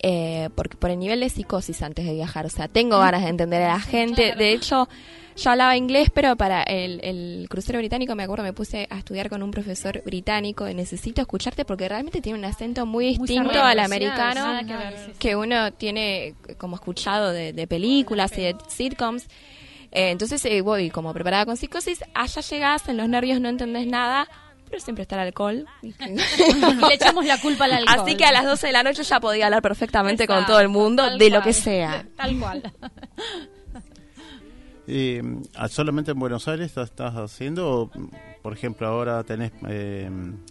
eh, 0.00 0.50
porque 0.54 0.76
por 0.76 0.90
el 0.90 0.98
nivel 0.98 1.20
de 1.20 1.28
psicosis 1.28 1.82
antes 1.82 2.04
de 2.04 2.12
viajar. 2.12 2.46
O 2.46 2.50
sea, 2.50 2.68
tengo 2.68 2.98
ganas 2.98 3.22
de 3.22 3.28
entender 3.28 3.62
a 3.62 3.74
la 3.74 3.80
gente. 3.80 4.34
De 4.34 4.52
hecho, 4.52 4.88
yo 5.36 5.50
hablaba 5.50 5.76
inglés, 5.76 6.10
pero 6.12 6.36
para 6.36 6.62
el, 6.62 7.00
el 7.02 7.46
crucero 7.48 7.78
británico 7.78 8.14
me 8.14 8.22
acuerdo 8.22 8.44
me 8.44 8.52
puse 8.52 8.86
a 8.90 8.98
estudiar 8.98 9.30
con 9.30 9.42
un 9.42 9.50
profesor 9.50 10.02
británico. 10.04 10.64
de 10.64 10.74
Necesito 10.74 11.20
escucharte 11.20 11.64
porque 11.64 11.88
realmente 11.88 12.20
tiene 12.20 12.38
un 12.38 12.44
acento 12.44 12.86
muy 12.86 13.16
distinto 13.16 13.62
al 13.62 13.78
americano 13.78 14.66
que 14.66 14.76
ver, 14.76 14.98
sí, 14.98 15.04
sí. 15.06 15.12
que 15.18 15.36
uno 15.36 15.72
tiene 15.72 16.34
como 16.58 16.76
escuchado 16.76 17.32
de, 17.32 17.52
de 17.52 17.66
películas 17.66 18.36
y 18.38 18.42
de 18.42 18.56
sitcoms. 18.68 19.26
Eh, 19.94 20.10
entonces 20.10 20.44
eh, 20.44 20.60
voy 20.60 20.90
como 20.90 21.12
preparada 21.12 21.46
con 21.46 21.56
psicosis, 21.56 22.02
allá 22.14 22.42
llegás, 22.42 22.88
en 22.88 22.96
los 22.96 23.08
nervios 23.08 23.40
no 23.40 23.48
entendés 23.48 23.86
nada, 23.86 24.28
pero 24.74 24.82
siempre 24.82 25.02
está 25.02 25.14
el 25.14 25.28
alcohol. 25.28 25.66
Y 25.82 25.94
le 26.88 26.94
echamos 26.94 27.24
la 27.24 27.40
culpa 27.40 27.66
al 27.66 27.74
alcohol. 27.74 28.00
Así 28.00 28.16
que 28.16 28.24
a 28.24 28.32
las 28.32 28.44
12 28.44 28.66
de 28.66 28.72
la 28.72 28.82
noche 28.82 29.04
ya 29.04 29.20
podía 29.20 29.46
hablar 29.46 29.62
perfectamente 29.62 30.26
con 30.26 30.44
todo 30.46 30.58
el 30.58 30.68
mundo 30.68 31.16
de 31.16 31.30
lo 31.30 31.42
que 31.42 31.52
sea. 31.52 32.04
Tal 32.16 32.38
cual. 32.38 32.62
Eh, 34.86 35.22
¿Solamente 35.70 36.10
en 36.10 36.18
Buenos 36.18 36.46
Aires 36.46 36.66
estás, 36.66 36.90
estás 36.90 37.14
haciendo? 37.14 37.90
Mm, 38.44 38.48
por 38.48 38.52
ejemplo, 38.52 38.86
ahora 38.86 39.22
tenés 39.24 39.52
eh, 39.68 40.10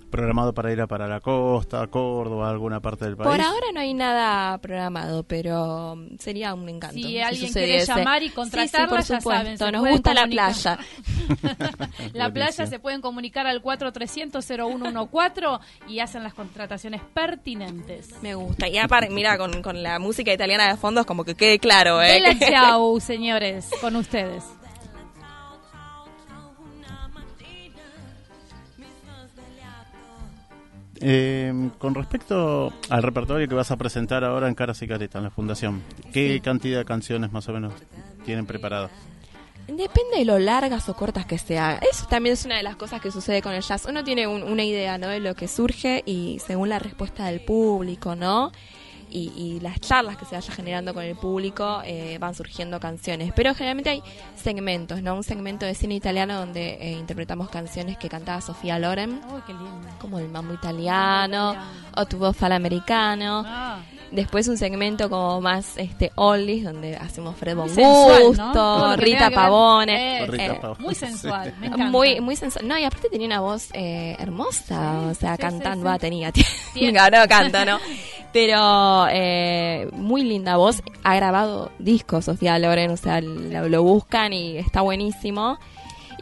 programado 0.10 0.52
para 0.54 0.72
ir 0.74 0.82
a 0.82 0.88
para 0.88 1.08
la 1.08 1.20
costa, 1.20 1.86
Córdoba, 1.88 2.50
alguna 2.50 2.80
parte 2.82 3.06
del 3.06 3.16
país. 3.16 3.30
Por 3.30 3.40
ahora 3.40 3.68
no 3.74 3.80
hay 3.80 3.94
nada 3.94 4.58
programado, 4.58 5.24
pero 5.24 5.94
um, 5.94 6.18
sería 6.18 6.54
un 6.56 6.68
encanto. 6.70 6.96
Si 6.96 7.04
si 7.04 7.20
alguien 7.20 7.54
quiere 7.54 7.86
llamar 7.86 8.22
y 8.24 8.26
Sí, 8.26 8.30
sí, 8.30 8.36
contratarla, 8.36 8.88
por 8.88 9.00
ya 9.00 9.06
saben, 9.06 9.22
supuesto. 9.22 9.66
se 9.66 9.72
Nos 9.72 9.88
gusta 9.88 10.14
la 10.14 10.26
playa. 10.28 10.80
La 12.14 12.32
playa 12.32 12.66
se 12.66 12.80
pueden 12.80 13.02
comunicar 13.02 13.48
al 13.48 13.62
4300-0114 13.62 15.60
y 15.88 16.00
hacen 16.00 16.24
las 16.24 16.34
contrataciones 16.34 17.02
pertinentes. 17.14 18.10
Me 18.22 18.36
gusta. 18.36 18.68
Y 18.68 18.78
aparte, 18.78 19.10
mira, 19.10 19.38
con, 19.38 19.62
con 19.62 19.82
la 19.84 20.00
música 20.00 20.34
italiana 20.34 20.68
de 20.68 20.78
fondo 20.78 21.02
es 21.02 21.08
como 21.08 21.24
que 21.24 21.36
quede 21.36 21.60
claro, 21.60 22.02
¿eh? 22.02 22.22
Bella 22.22 22.34
ciao, 22.48 23.00
señores, 23.00 23.70
con 23.82 23.96
ustedes. 23.96 24.44
Eh, 31.06 31.54
con 31.80 31.96
respecto 31.96 32.72
al 32.90 33.04
repertorio 33.04 33.46
que 33.48 33.56
vas 33.56 33.72
a 33.72 33.76
presentar 33.78 34.24
ahora 34.24 34.48
en 34.48 34.56
Caras 34.56 34.82
y 34.82 34.88
Caretas, 34.88 35.20
en 35.20 35.24
la 35.26 35.30
Fundación, 35.32 35.82
¿qué 36.14 36.40
cantidad 36.42 36.80
de 36.80 36.86
canciones 36.86 37.32
más 37.34 37.48
o 37.50 37.54
menos 37.54 37.74
tienen 38.26 38.46
preparadas? 38.46 38.90
Depende 39.68 40.18
de 40.20 40.26
lo 40.26 40.40
largas 40.40 40.88
o 40.90 40.94
cortas 40.94 41.26
que 41.26 41.38
sean. 41.38 41.80
Eso 41.90 42.06
también 42.10 42.34
es 42.34 42.46
una 42.46 42.56
de 42.58 42.64
las 42.64 42.76
cosas 42.78 43.02
que 43.02 43.12
sucede 43.12 43.42
con 43.42 43.54
el 43.54 43.62
jazz. 43.62 43.86
Uno 43.88 44.04
tiene 44.04 44.28
un- 44.28 44.44
una 44.44 44.64
idea, 44.64 44.98
¿no? 44.98 45.08
De 45.08 45.20
lo 45.20 45.36
que 45.36 45.48
surge 45.48 46.04
y 46.06 46.40
según 46.40 46.70
la 46.70 46.80
respuesta 46.80 47.26
del 47.28 47.42
público, 47.42 48.16
¿no? 48.16 48.52
Y, 49.16 49.32
y 49.36 49.60
las 49.60 49.80
charlas 49.80 50.18
que 50.18 50.26
se 50.26 50.34
vaya 50.34 50.52
generando 50.52 50.92
con 50.92 51.04
el 51.04 51.16
público 51.16 51.84
eh, 51.86 52.18
van 52.20 52.34
surgiendo 52.34 52.80
canciones. 52.80 53.32
Pero 53.36 53.54
generalmente 53.54 53.92
hay 53.92 54.04
segmentos, 54.36 55.04
¿no? 55.04 55.14
Un 55.14 55.24
segmento 55.24 55.68
de 55.68 55.76
cine 55.76 55.94
italiano 55.94 56.40
donde 56.40 56.80
eh, 56.82 56.94
interpretamos 56.94 57.50
canciones 57.50 58.00
que 58.00 58.10
cantaba 58.10 58.42
Sofía 58.42 58.80
Loren, 58.80 59.22
Uy, 59.32 59.42
qué 59.46 59.54
lindo. 59.54 59.88
como 60.00 60.18
el 60.18 60.30
mambo 60.30 60.56
italiano 60.56 61.54
o 61.96 62.06
tu 62.08 62.18
voz 62.18 62.42
al 62.42 62.54
americano. 62.54 63.44
Ah, 63.46 63.82
Después 64.14 64.48
un 64.48 64.58
segmento 64.58 65.10
como 65.10 65.42
más 65.42 65.76
este 65.78 66.12
oldies 66.14 66.64
donde 66.64 66.96
hacemos 66.96 67.36
Fred 67.36 67.58
sensual, 67.66 68.38
¿no? 68.38 68.96
Rita 68.96 69.32
Pavone. 69.32 70.22
Eh, 70.22 70.28
Rita 70.28 70.46
eh, 70.46 70.60
Pavone. 70.62 70.84
Muy 70.84 70.94
sensual, 70.94 71.56
me 71.60 71.66
encanta. 71.66 71.86
muy 71.90 72.22
muy 72.22 72.36
sensual. 72.36 72.68
No, 72.68 72.78
y 72.78 72.84
aparte 72.84 73.10
tenía 73.10 73.26
una 73.26 73.40
voz 73.40 73.70
eh, 73.74 74.16
hermosa, 74.20 75.00
o 75.10 75.16
sea, 75.16 75.36
sí, 75.36 75.42
cantando, 75.42 75.88
sí, 75.88 75.90
sí. 75.90 75.96
ah, 75.96 75.98
tenía, 75.98 76.32
no 77.22 77.28
canta, 77.28 77.66
¿no? 77.66 77.80
Pero 78.34 79.06
eh, 79.12 79.88
muy 79.94 80.24
linda 80.24 80.58
voz, 80.58 80.82
ha 81.04 81.16
grabado 81.16 81.72
discos 81.78 82.26
Sofía 82.26 82.58
Loren, 82.58 82.90
o 82.90 82.98
sea, 82.98 83.22
lo, 83.22 83.70
lo 83.70 83.84
buscan 83.84 84.34
y 84.34 84.58
está 84.58 84.82
buenísimo. 84.82 85.60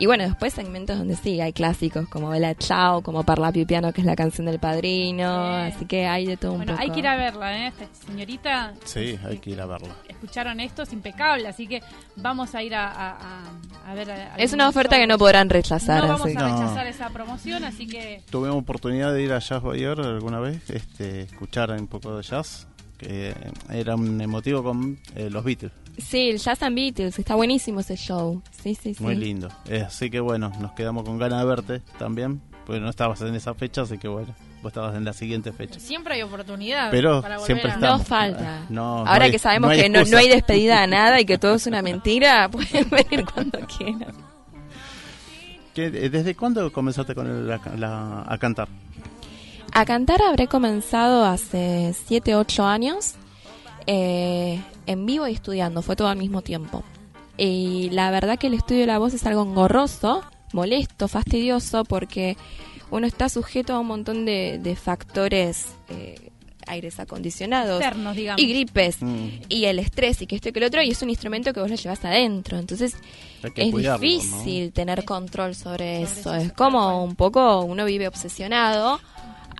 Y 0.01 0.07
bueno, 0.07 0.23
después 0.23 0.51
segmentos 0.51 0.97
donde 0.97 1.15
sí, 1.15 1.39
hay 1.41 1.53
clásicos 1.53 2.07
como 2.09 2.29
Bella 2.29 2.55
Ciao, 2.55 3.03
como 3.03 3.21
Parla 3.23 3.51
Piu 3.51 3.67
Piano, 3.67 3.93
que 3.93 4.01
es 4.01 4.07
la 4.07 4.15
canción 4.15 4.47
del 4.47 4.57
padrino, 4.57 5.63
Sí. 5.67 5.71
así 5.75 5.85
que 5.85 6.07
hay 6.07 6.25
de 6.25 6.37
todo 6.37 6.53
un 6.53 6.57
Bueno, 6.57 6.71
poco. 6.73 6.81
hay 6.83 6.89
que 6.89 6.99
ir 7.01 7.07
a 7.07 7.15
verla, 7.17 7.55
¿eh? 7.55 7.67
Esta 7.67 7.85
señorita, 8.07 8.73
Sí, 8.83 9.19
hay 9.23 9.37
que 9.37 9.51
ir 9.51 9.61
a 9.61 9.67
verla. 9.67 9.89
escucharon 10.09 10.59
esto, 10.59 10.81
es 10.81 10.91
impecable, 10.93 11.47
así 11.47 11.67
que 11.67 11.83
vamos 12.15 12.55
a 12.55 12.63
ir 12.63 12.73
a, 12.73 12.87
a- 12.87 13.11
a- 13.11 13.91
a 13.91 13.93
ver. 13.93 14.09
a- 14.09 14.35
Es 14.37 14.53
una 14.53 14.67
oferta 14.69 14.97
que 14.97 15.05
no 15.05 15.19
podrán 15.19 15.49
rechazar. 15.51 16.01
No 16.01 16.07
vamos 16.13 16.25
así. 16.25 16.35
a 16.35 16.39
No. 16.39 16.55
rechazar 16.57 16.87
esa 16.87 17.09
promoción, 17.11 17.63
así 17.63 17.85
que 17.85 18.23
Tuve 18.31 18.49
oportunidad 18.49 19.13
de 19.13 19.21
ir 19.21 19.31
a 19.33 19.37
Jazz 19.37 19.61
Bayer 19.61 19.99
alguna 20.01 20.39
vez, 20.39 20.67
este, 20.71 21.21
escuchar 21.21 21.69
un 21.79 21.85
poco 21.85 22.17
de 22.17 22.23
jazz, 22.23 22.67
que 22.97 23.35
era 23.69 23.93
un 23.95 24.19
emotivo 24.19 24.63
con 24.63 24.97
eh, 25.15 25.29
los 25.29 25.43
Beatles. 25.43 25.73
Sí, 26.07 26.29
el 26.29 26.39
Jazz 26.39 26.61
and 26.63 26.75
Beatles, 26.75 27.17
está 27.19 27.35
buenísimo 27.35 27.79
ese 27.79 27.95
show. 27.95 28.41
Sí, 28.63 28.75
sí, 28.75 28.93
sí. 28.93 29.03
Muy 29.03 29.15
lindo. 29.15 29.49
Eh, 29.67 29.81
así 29.87 30.09
que 30.09 30.19
bueno, 30.19 30.51
nos 30.59 30.71
quedamos 30.73 31.03
con 31.03 31.17
ganas 31.17 31.39
de 31.39 31.45
verte 31.45 31.79
también, 31.97 32.41
porque 32.65 32.81
no 32.81 32.89
estabas 32.89 33.21
en 33.21 33.35
esa 33.35 33.53
fecha, 33.53 33.81
así 33.83 33.97
que 33.97 34.07
bueno, 34.07 34.33
vos 34.61 34.71
estabas 34.71 34.95
en 34.95 35.05
la 35.05 35.13
siguiente 35.13 35.51
fecha. 35.53 35.79
Siempre 35.79 36.15
hay 36.15 36.21
oportunidad. 36.23 36.91
Pero 36.91 37.21
para 37.21 37.37
volver 37.37 37.45
siempre 37.47 37.71
a- 37.71 37.77
No 37.77 37.99
falta. 37.99 38.65
No, 38.69 39.03
no 39.03 39.09
Ahora 39.09 39.25
hay- 39.25 39.31
que 39.31 39.39
sabemos 39.39 39.69
no 39.71 39.75
que 39.81 39.89
no, 39.89 40.03
no 40.03 40.17
hay 40.17 40.27
despedida 40.29 40.81
de 40.81 40.87
nada 40.87 41.19
y 41.21 41.25
que 41.25 41.37
todo 41.37 41.55
es 41.55 41.65
una 41.67 41.81
mentira, 41.81 42.49
pueden 42.51 42.89
venir 42.89 43.25
cuando 43.33 43.59
quieran. 43.67 44.13
¿Qué- 45.73 45.85
eh, 45.87 46.09
¿Desde 46.09 46.35
cuándo 46.35 46.71
comenzaste 46.71 47.15
con 47.15 47.27
el- 47.27 47.47
la- 47.47 47.61
la- 47.77 48.25
a 48.27 48.37
cantar? 48.37 48.67
A 49.73 49.85
cantar 49.85 50.21
habré 50.21 50.47
comenzado 50.47 51.23
hace 51.23 51.93
7, 52.05 52.35
8 52.35 52.65
años, 52.65 53.13
eh, 53.87 54.61
en 54.91 55.05
vivo 55.05 55.27
y 55.27 55.33
estudiando, 55.33 55.81
fue 55.81 55.95
todo 55.95 56.07
al 56.07 56.17
mismo 56.17 56.41
tiempo. 56.41 56.83
Y 57.37 57.89
la 57.91 58.11
verdad 58.11 58.37
que 58.37 58.47
el 58.47 58.53
estudio 58.53 58.81
de 58.81 58.87
la 58.87 58.99
voz 58.99 59.13
es 59.13 59.25
algo 59.25 59.43
engorroso, 59.43 60.23
molesto, 60.53 61.07
fastidioso, 61.07 61.83
porque 61.85 62.37
uno 62.91 63.07
está 63.07 63.29
sujeto 63.29 63.73
a 63.73 63.79
un 63.79 63.87
montón 63.87 64.25
de, 64.25 64.59
de 64.61 64.75
factores, 64.75 65.67
eh, 65.89 66.31
aires 66.67 66.99
acondicionados 66.99 67.81
externos, 67.81 68.15
digamos. 68.15 68.41
y 68.41 68.47
gripes. 68.47 68.97
Mm, 69.01 69.27
y 69.49 69.65
el 69.65 69.79
estrés 69.79 70.21
y 70.21 70.27
que 70.27 70.35
esto 70.35 70.49
y 70.49 70.51
que 70.51 70.59
lo 70.59 70.67
otro 70.67 70.81
y 70.81 70.91
es 70.91 71.01
un 71.01 71.09
instrumento 71.09 71.53
que 71.53 71.59
vos 71.59 71.69
lo 71.69 71.75
llevas 71.75 72.03
adentro 72.05 72.57
entonces 72.57 72.95
es 73.43 73.71
cuidarlo, 73.71 74.05
¿no? 74.05 74.11
difícil 74.11 74.71
tener 74.71 75.03
control 75.03 75.55
sobre 75.55 76.03
eso 76.03 76.33
es 76.33 76.53
como 76.53 77.03
un 77.03 77.15
poco 77.15 77.61
uno 77.61 77.85
vive 77.85 78.07
obsesionado 78.07 78.99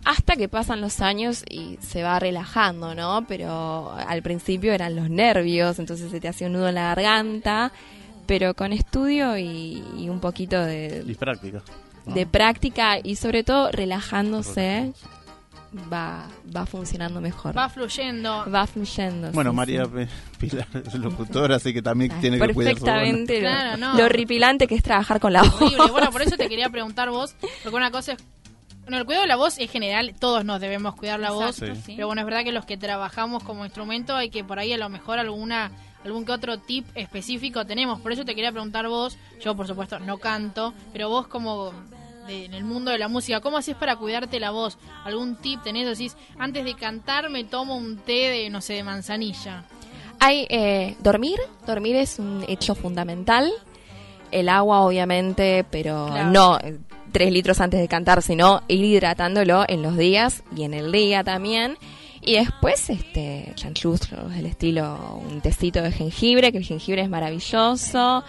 hasta 0.05 0.35
que 0.35 0.47
pasan 0.47 0.81
los 0.81 1.01
años 1.01 1.43
y 1.49 1.77
se 1.81 2.01
va 2.03 2.19
relajando 2.19 2.95
no 2.95 3.25
pero 3.27 3.91
al 3.93 4.21
principio 4.21 4.73
eran 4.73 4.95
los 4.95 5.09
nervios 5.09 5.77
entonces 5.79 6.09
se 6.11 6.19
te 6.19 6.27
hacía 6.27 6.47
un 6.47 6.53
nudo 6.53 6.69
en 6.69 6.75
la 6.75 6.83
garganta 6.95 7.71
pero 8.25 8.53
con 8.53 8.71
estudio 8.73 9.37
y, 9.37 9.83
y 9.97 10.09
un 10.09 10.19
poquito 10.19 10.59
de, 10.63 11.03
Y 11.07 11.13
práctica. 11.15 11.61
¿no? 12.05 12.13
de 12.15 12.25
práctica 12.25 12.97
y 13.03 13.15
sobre 13.15 13.43
todo 13.43 13.71
relajándose 13.71 14.93
va, 15.91 16.27
va 16.55 16.65
funcionando 16.65 17.21
mejor. 17.21 17.57
Va 17.57 17.69
fluyendo. 17.69 18.45
Va 18.53 18.67
fluyendo. 18.67 19.31
Bueno, 19.31 19.51
sí, 19.51 19.55
María 19.55 19.85
sí. 19.85 19.91
P- 19.91 20.07
Pilar 20.39 20.67
es 20.85 20.93
locutora, 20.95 21.55
así 21.55 21.73
que 21.73 21.81
también 21.81 22.11
Ay, 22.11 22.19
tiene 22.21 22.39
que 22.39 22.53
cuidar. 22.53 22.73
Perfectamente. 22.73 23.35
lo- 23.41 23.47
Claro, 23.49 23.77
no. 23.77 23.97
Lo 23.97 24.05
horripilante 24.05 24.67
que 24.67 24.75
es 24.75 24.83
trabajar 24.83 25.19
con 25.19 25.31
la 25.33 25.43
voz. 25.43 25.61
Horrible. 25.61 25.91
Bueno, 25.91 26.11
por 26.11 26.21
eso 26.23 26.35
te 26.37 26.49
quería 26.49 26.69
preguntar 26.69 27.09
vos, 27.09 27.35
porque 27.63 27.75
una 27.75 27.91
cosa 27.91 28.13
es... 28.13 28.19
Bueno, 28.83 28.97
el 28.97 29.05
cuidado 29.05 29.23
de 29.23 29.27
la 29.27 29.35
voz 29.35 29.57
es 29.59 29.69
general, 29.71 30.13
todos 30.19 30.43
nos 30.43 30.59
debemos 30.59 30.95
cuidar 30.95 31.19
la 31.19 31.31
voz, 31.31 31.59
Exacto, 31.61 31.75
Sí. 31.75 31.81
sí. 31.85 31.93
pero 31.95 32.07
bueno, 32.07 32.21
es 32.21 32.25
verdad 32.25 32.43
que 32.43 32.51
los 32.51 32.65
que 32.65 32.77
trabajamos 32.77 33.43
como 33.43 33.63
instrumento 33.63 34.15
hay 34.15 34.29
que 34.29 34.43
por 34.43 34.59
ahí 34.59 34.73
a 34.73 34.77
lo 34.77 34.89
mejor 34.89 35.19
alguna 35.19 35.71
algún 36.03 36.25
que 36.25 36.31
otro 36.31 36.57
tip 36.57 36.87
específico 36.95 37.63
tenemos. 37.63 38.01
Por 38.01 38.11
eso 38.11 38.25
te 38.25 38.33
quería 38.33 38.51
preguntar 38.51 38.87
vos, 38.87 39.17
yo 39.39 39.55
por 39.55 39.67
supuesto 39.67 39.99
no 39.99 40.17
canto, 40.17 40.73
pero 40.91 41.09
vos 41.09 41.27
como 41.27 41.71
de- 42.25 42.45
en 42.45 42.55
el 42.55 42.63
mundo 42.63 42.89
de 42.89 42.97
la 42.97 43.07
música, 43.07 43.39
¿cómo 43.39 43.57
haces 43.57 43.75
para 43.75 43.95
cuidarte 43.97 44.39
la 44.39 44.49
voz? 44.49 44.79
¿Algún 45.05 45.35
tip 45.35 45.61
tenés? 45.61 45.85
Decís, 45.87 46.17
antes 46.39 46.65
de 46.65 46.73
cantar 46.73 47.29
me 47.29 47.43
tomo 47.43 47.75
un 47.77 47.97
té 47.97 48.29
de, 48.29 48.49
no 48.49 48.61
sé, 48.61 48.73
de 48.73 48.83
manzanilla. 48.83 49.63
Hay 50.19 50.47
eh, 50.49 50.95
dormir, 51.01 51.37
dormir 51.67 51.95
es 51.95 52.17
un 52.17 52.43
hecho 52.47 52.73
fundamental. 52.73 53.51
El 54.31 54.49
agua, 54.49 54.81
obviamente, 54.81 55.65
pero 55.69 56.07
Claro. 56.07 56.31
no 56.31 56.59
eh, 57.11 57.13
tres 57.13 57.31
litros 57.31 57.59
antes 57.61 57.79
de 57.79 57.87
cantar, 57.87 58.21
sino 58.21 58.61
ir 58.67 58.83
hidratándolo 58.83 59.65
en 59.67 59.81
los 59.81 59.97
días 59.97 60.43
y 60.55 60.63
en 60.63 60.73
el 60.73 60.91
día 60.91 61.23
también. 61.23 61.77
Y 62.23 62.35
después, 62.35 62.87
este, 62.91 63.51
chanchullos 63.55 64.07
del 64.29 64.45
estilo 64.45 65.19
un 65.27 65.41
tecito 65.41 65.81
de 65.81 65.91
jengibre, 65.91 66.51
que 66.51 66.59
el 66.59 66.63
jengibre 66.63 67.01
es 67.01 67.09
maravilloso. 67.09 68.23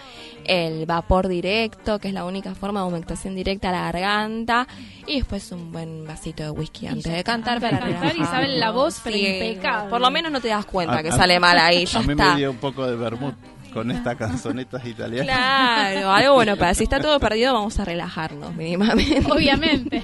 El 0.45 0.85
vapor 0.87 1.27
directo, 1.27 1.99
que 1.99 2.07
es 2.07 2.13
la 2.15 2.25
única 2.25 2.55
forma 2.55 2.81
de 2.81 2.87
humectación 2.87 3.35
directa 3.35 3.69
a 3.69 3.71
la 3.71 3.81
garganta. 3.91 4.67
Y 5.05 5.17
después 5.17 5.51
un 5.51 5.71
buen 5.71 6.05
vasito 6.07 6.41
de 6.41 6.49
whisky 6.49 6.87
antes 6.87 7.13
de 7.13 7.23
cantar 7.23 7.61
para 7.61 7.79
cantar 7.79 8.15
y 8.17 8.25
saben 8.25 8.59
la 8.59 8.71
voz, 8.71 8.99
pero 9.03 9.15
impecable. 9.15 9.89
Por 9.91 10.01
lo 10.01 10.09
menos 10.09 10.31
no 10.31 10.41
te 10.41 10.47
das 10.47 10.65
cuenta 10.65 10.97
A- 10.97 11.03
que 11.03 11.09
a- 11.09 11.15
sale 11.15 11.39
mal 11.39 11.59
ahí, 11.59 11.85
ya 11.85 11.99
a 11.99 12.01
mí 12.03 12.13
está. 12.13 12.31
me 12.33 12.37
dio 12.39 12.49
un 12.51 12.57
poco 12.57 12.87
de 12.87 12.95
vermut 12.95 13.35
con 13.73 13.91
estas 13.91 14.15
canzonetas 14.15 14.85
italianas. 14.85 15.25
Claro, 15.35 16.11
algo 16.11 16.33
bueno 16.35 16.55
para 16.55 16.73
si 16.73 16.83
está 16.83 16.99
todo 16.99 17.19
perdido 17.19 17.53
vamos 17.53 17.79
a 17.79 17.85
relajarnos 17.85 18.53
mínimamente. 18.55 19.31
Obviamente. 19.31 20.03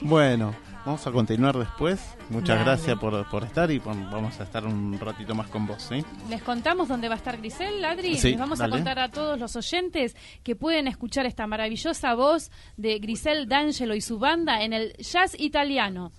Bueno, 0.00 0.54
vamos 0.84 1.06
a 1.06 1.10
continuar 1.12 1.56
después. 1.56 2.00
Muchas 2.28 2.58
Dale. 2.58 2.64
gracias 2.64 2.98
por, 2.98 3.28
por 3.30 3.44
estar 3.44 3.70
y 3.70 3.78
vamos 3.78 4.38
a 4.40 4.42
estar 4.44 4.64
un 4.66 4.98
ratito 4.98 5.34
más 5.34 5.48
con 5.48 5.66
vos, 5.66 5.82
¿sí? 5.82 6.04
Les 6.28 6.42
contamos 6.42 6.88
dónde 6.88 7.08
va 7.08 7.14
a 7.14 7.18
estar 7.18 7.36
Grisel, 7.38 7.84
Adri. 7.84 8.16
Sí, 8.18 8.30
Les 8.30 8.38
vamos 8.38 8.58
dale. 8.58 8.74
a 8.74 8.76
contar 8.76 8.98
a 8.98 9.08
todos 9.10 9.38
los 9.38 9.56
oyentes 9.56 10.14
que 10.42 10.54
pueden 10.56 10.86
escuchar 10.88 11.24
esta 11.26 11.46
maravillosa 11.46 12.14
voz 12.14 12.50
de 12.76 12.98
Grisel 12.98 13.48
D'Angelo 13.48 13.94
y 13.94 14.00
su 14.00 14.18
banda 14.18 14.62
en 14.62 14.72
el 14.72 14.92
Jazz 14.98 15.34
Italiano. 15.38 16.12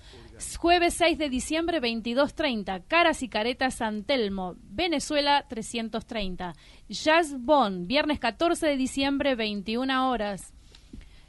Jueves 0.58 0.94
6 0.96 1.18
de 1.18 1.30
diciembre, 1.30 1.82
22.30. 1.82 2.84
Caras 2.88 3.24
y 3.24 3.30
Caretas 3.30 3.76
San 3.76 4.04
Telmo, 4.04 4.56
Venezuela, 4.70 5.46
330. 5.48 6.54
Jazz 6.90 7.36
Bonn, 7.40 7.88
viernes 7.88 8.20
14 8.20 8.68
de 8.68 8.78
diciembre, 8.78 9.36
21 9.36 10.10
horas. 10.10 10.54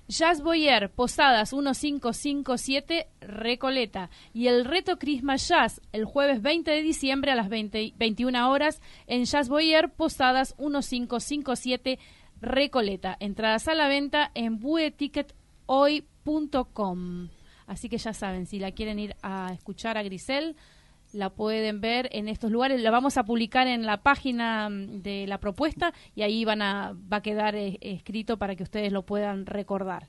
Jazz 0.08 0.42
Boyer, 0.42 0.90
Posadas 0.90 1.52
1557, 1.52 3.06
Recoleta. 3.20 4.10
Y 4.32 4.48
el 4.48 4.64
reto 4.64 4.98
Christmas 4.98 5.46
Jazz, 5.48 5.80
el 5.92 6.04
jueves 6.04 6.42
20 6.42 6.68
de 6.70 6.82
diciembre 6.82 7.30
a 7.30 7.34
las 7.34 7.48
20 7.48 7.94
21 7.98 8.50
horas 8.50 8.82
en 9.06 9.24
Jazz 9.24 9.48
Boyer, 9.48 9.90
Posadas 9.90 10.54
1557, 10.58 11.98
Recoleta. 12.40 13.16
Entradas 13.20 13.68
a 13.68 13.74
la 13.74 13.88
venta 13.88 14.30
en 14.34 14.60
buetickethoy.com. 14.60 17.28
Así 17.68 17.88
que 17.88 17.98
ya 17.98 18.12
saben, 18.12 18.46
si 18.46 18.58
la 18.58 18.72
quieren 18.72 18.98
ir 18.98 19.14
a 19.22 19.52
escuchar 19.52 19.98
a 19.98 20.02
Grisel, 20.02 20.56
la 21.12 21.30
pueden 21.30 21.80
ver 21.80 22.08
en 22.12 22.28
estos 22.28 22.50
lugares. 22.50 22.80
La 22.80 22.90
vamos 22.90 23.16
a 23.16 23.24
publicar 23.24 23.66
en 23.66 23.86
la 23.86 24.02
página 24.02 24.68
mm, 24.68 25.02
de 25.02 25.26
la 25.26 25.38
propuesta 25.38 25.92
y 26.14 26.22
ahí 26.22 26.44
van 26.44 26.62
a, 26.62 26.94
va 27.12 27.18
a 27.18 27.22
quedar 27.22 27.54
eh, 27.54 27.78
escrito 27.80 28.38
para 28.38 28.56
que 28.56 28.62
ustedes 28.62 28.90
lo 28.90 29.02
puedan 29.02 29.46
recordar. 29.46 30.08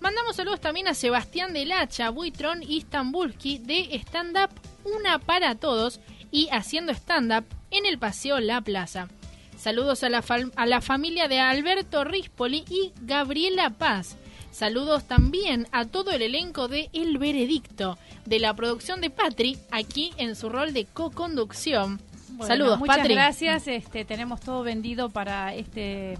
Mandamos 0.00 0.36
saludos 0.36 0.60
también 0.60 0.88
a 0.88 0.94
Sebastián 0.94 1.52
del 1.52 1.72
Hacha, 1.72 2.10
Buitrón 2.10 2.62
y 2.62 2.80
Stambulski 2.82 3.58
de 3.58 3.94
Stand 3.96 4.36
Up 4.36 4.50
Una 4.84 5.18
para 5.18 5.54
Todos 5.56 6.00
y 6.30 6.48
Haciendo 6.52 6.92
Stand 6.92 7.32
Up 7.32 7.44
en 7.70 7.84
el 7.84 7.98
Paseo 7.98 8.38
La 8.40 8.60
Plaza. 8.60 9.08
Saludos 9.56 10.04
a 10.04 10.08
la, 10.08 10.22
a 10.54 10.66
la 10.66 10.80
familia 10.80 11.26
de 11.26 11.40
Alberto 11.40 12.04
Rispoli 12.04 12.64
y 12.70 12.92
Gabriela 13.02 13.70
Paz. 13.70 14.16
Saludos 14.52 15.04
también 15.08 15.66
a 15.72 15.84
todo 15.84 16.12
el 16.12 16.22
elenco 16.22 16.68
de 16.68 16.90
El 16.92 17.18
Veredicto, 17.18 17.98
de 18.24 18.38
la 18.38 18.54
producción 18.54 19.00
de 19.00 19.10
Patri, 19.10 19.58
aquí 19.70 20.12
en 20.16 20.36
su 20.36 20.48
rol 20.48 20.72
de 20.72 20.84
co-conducción. 20.86 22.00
Bueno, 22.30 22.46
Saludos, 22.46 22.78
muchas 22.78 22.98
Patri. 22.98 23.14
gracias. 23.14 23.66
Este, 23.66 24.04
tenemos 24.04 24.40
todo 24.40 24.62
vendido 24.62 25.10
para 25.10 25.54
este 25.54 26.16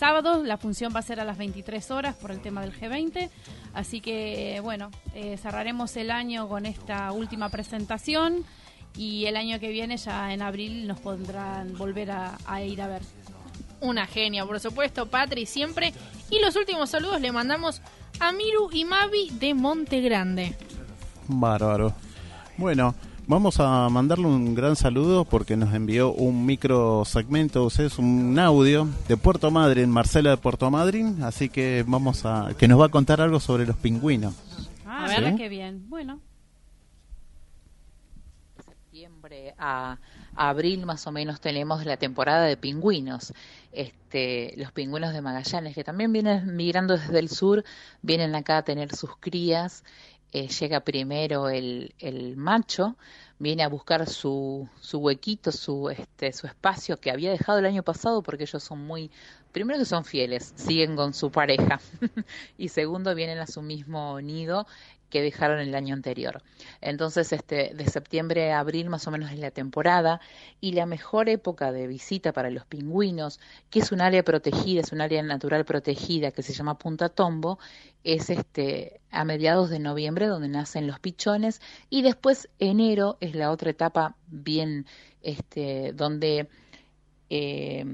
sábado. 0.00 0.42
La 0.42 0.56
función 0.56 0.92
va 0.94 1.00
a 1.00 1.02
ser 1.02 1.20
a 1.20 1.24
las 1.24 1.36
23 1.36 1.90
horas 1.90 2.16
por 2.16 2.30
el 2.30 2.40
tema 2.40 2.62
del 2.62 2.72
G20. 2.72 3.28
Así 3.74 4.00
que, 4.00 4.58
bueno, 4.62 4.90
eh, 5.14 5.36
cerraremos 5.36 5.94
el 5.96 6.10
año 6.10 6.48
con 6.48 6.64
esta 6.64 7.12
última 7.12 7.50
presentación. 7.50 8.44
Y 8.96 9.26
el 9.26 9.36
año 9.36 9.60
que 9.60 9.68
viene, 9.68 9.98
ya 9.98 10.32
en 10.32 10.40
abril, 10.40 10.88
nos 10.88 10.98
podrán 11.00 11.76
volver 11.76 12.10
a, 12.10 12.38
a 12.46 12.62
ir 12.62 12.80
a 12.80 12.88
ver. 12.88 13.02
Una 13.82 14.06
genia, 14.06 14.44
por 14.46 14.58
supuesto, 14.58 15.06
Patri 15.06 15.44
siempre. 15.44 15.92
Y 16.30 16.40
los 16.40 16.56
últimos 16.56 16.88
saludos 16.90 17.20
le 17.20 17.30
mandamos 17.30 17.82
a 18.20 18.32
Miru 18.32 18.70
y 18.72 18.84
Mavi 18.86 19.30
de 19.32 19.52
Monte 19.54 20.00
Grande. 20.00 20.56
Bárbaro. 21.28 21.94
Bueno, 22.56 22.94
vamos 23.30 23.60
a 23.60 23.88
mandarle 23.88 24.26
un 24.26 24.56
gran 24.56 24.74
saludo 24.74 25.24
porque 25.24 25.56
nos 25.56 25.72
envió 25.72 26.12
un 26.12 26.44
micro 26.44 27.04
segmento, 27.04 27.64
o 27.64 27.70
sea, 27.70 27.86
es 27.86 27.96
un 27.96 28.36
audio 28.40 28.88
de 29.06 29.16
Puerto 29.16 29.52
Madryn, 29.52 29.88
Marcela 29.88 30.30
de 30.30 30.36
Puerto 30.36 30.68
Madryn, 30.68 31.22
así 31.22 31.48
que 31.48 31.84
vamos 31.86 32.26
a 32.26 32.48
que 32.58 32.66
nos 32.66 32.80
va 32.80 32.86
a 32.86 32.88
contar 32.88 33.20
algo 33.20 33.38
sobre 33.38 33.66
los 33.66 33.76
pingüinos. 33.76 34.34
Ah, 34.84 35.04
A 35.04 35.08
ver. 35.08 35.30
¿Sí? 35.30 35.36
qué 35.36 35.48
bien. 35.48 35.88
Bueno, 35.88 36.18
septiembre 38.66 39.54
a 39.58 39.98
abril 40.34 40.84
más 40.84 41.06
o 41.06 41.12
menos 41.12 41.40
tenemos 41.40 41.86
la 41.86 41.96
temporada 41.96 42.42
de 42.46 42.56
pingüinos. 42.56 43.32
Este, 43.70 44.54
los 44.56 44.72
pingüinos 44.72 45.12
de 45.12 45.22
Magallanes, 45.22 45.76
que 45.76 45.84
también 45.84 46.12
vienen 46.12 46.56
migrando 46.56 46.96
desde 46.96 47.20
el 47.20 47.28
sur, 47.28 47.62
vienen 48.02 48.34
acá 48.34 48.58
a 48.58 48.62
tener 48.64 48.94
sus 48.96 49.16
crías. 49.20 49.84
Eh, 50.32 50.48
llega 50.48 50.80
primero 50.80 51.48
el, 51.48 51.94
el 51.98 52.36
macho, 52.36 52.96
viene 53.38 53.64
a 53.64 53.68
buscar 53.68 54.08
su, 54.08 54.68
su 54.80 54.98
huequito, 54.98 55.50
su, 55.50 55.90
este, 55.90 56.32
su 56.32 56.46
espacio 56.46 56.98
que 57.00 57.10
había 57.10 57.30
dejado 57.30 57.58
el 57.58 57.66
año 57.66 57.82
pasado 57.82 58.22
porque 58.22 58.44
ellos 58.44 58.62
son 58.62 58.86
muy, 58.86 59.10
primero 59.52 59.78
que 59.78 59.84
son 59.84 60.04
fieles, 60.04 60.52
siguen 60.56 60.94
con 60.96 61.14
su 61.14 61.30
pareja. 61.30 61.80
Y 62.58 62.68
segundo 62.68 63.14
vienen 63.14 63.38
a 63.38 63.46
su 63.46 63.62
mismo 63.62 64.20
nido 64.20 64.66
que 65.10 65.20
dejaron 65.20 65.58
el 65.60 65.74
año 65.74 65.94
anterior. 65.94 66.42
Entonces, 66.80 67.32
este, 67.32 67.72
de 67.74 67.86
septiembre 67.86 68.52
a 68.52 68.60
abril 68.60 68.88
más 68.88 69.06
o 69.06 69.10
menos 69.10 69.30
es 69.30 69.38
la 69.38 69.50
temporada 69.50 70.20
y 70.60 70.72
la 70.72 70.86
mejor 70.86 71.28
época 71.28 71.72
de 71.72 71.86
visita 71.86 72.32
para 72.32 72.50
los 72.50 72.64
pingüinos, 72.64 73.40
que 73.68 73.80
es 73.80 73.92
un 73.92 74.00
área 74.00 74.22
protegida, 74.22 74.80
es 74.80 74.92
un 74.92 75.00
área 75.00 75.22
natural 75.22 75.64
protegida 75.64 76.30
que 76.30 76.42
se 76.42 76.52
llama 76.52 76.78
Punta 76.78 77.08
Tombo, 77.08 77.58
es 78.04 78.30
este 78.30 79.00
a 79.10 79.24
mediados 79.24 79.70
de 79.70 79.78
noviembre 79.78 80.26
donde 80.26 80.48
nacen 80.48 80.86
los 80.86 81.00
pichones 81.00 81.60
y 81.90 82.02
después 82.02 82.48
enero 82.58 83.18
es 83.20 83.34
la 83.34 83.50
otra 83.50 83.70
etapa 83.70 84.16
bien 84.28 84.86
este 85.22 85.92
donde 85.92 86.48
eh, 87.30 87.84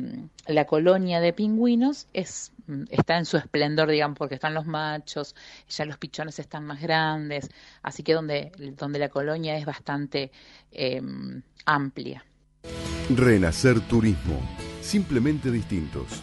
la 0.47 0.65
colonia 0.65 1.21
de 1.21 1.35
pingüinos 1.35 2.09
es, 2.15 2.53
está 2.89 3.19
en 3.19 3.27
su 3.27 3.37
esplendor, 3.37 3.91
digamos, 3.91 4.17
porque 4.17 4.35
están 4.35 4.55
los 4.55 4.65
machos, 4.67 5.37
ya 5.69 5.85
los 5.85 5.99
pichones 5.99 6.39
están 6.39 6.65
más 6.65 6.81
grandes, 6.81 7.51
así 7.83 8.03
que 8.03 8.15
donde, 8.15 8.51
donde 8.79 8.99
la 8.99 9.11
colonia 9.11 9.57
es 9.59 9.67
bastante 9.67 10.33
eh, 10.73 11.03
amplia. 11.67 12.25
Renacer 13.11 13.79
Turismo, 13.81 14.41
simplemente 14.81 15.51
distintos. 15.51 16.23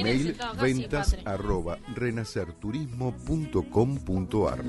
Email 0.00 0.36
ventas 0.60 1.16
arroba 1.24 1.78
renacerturismo.com.ar 1.94 4.64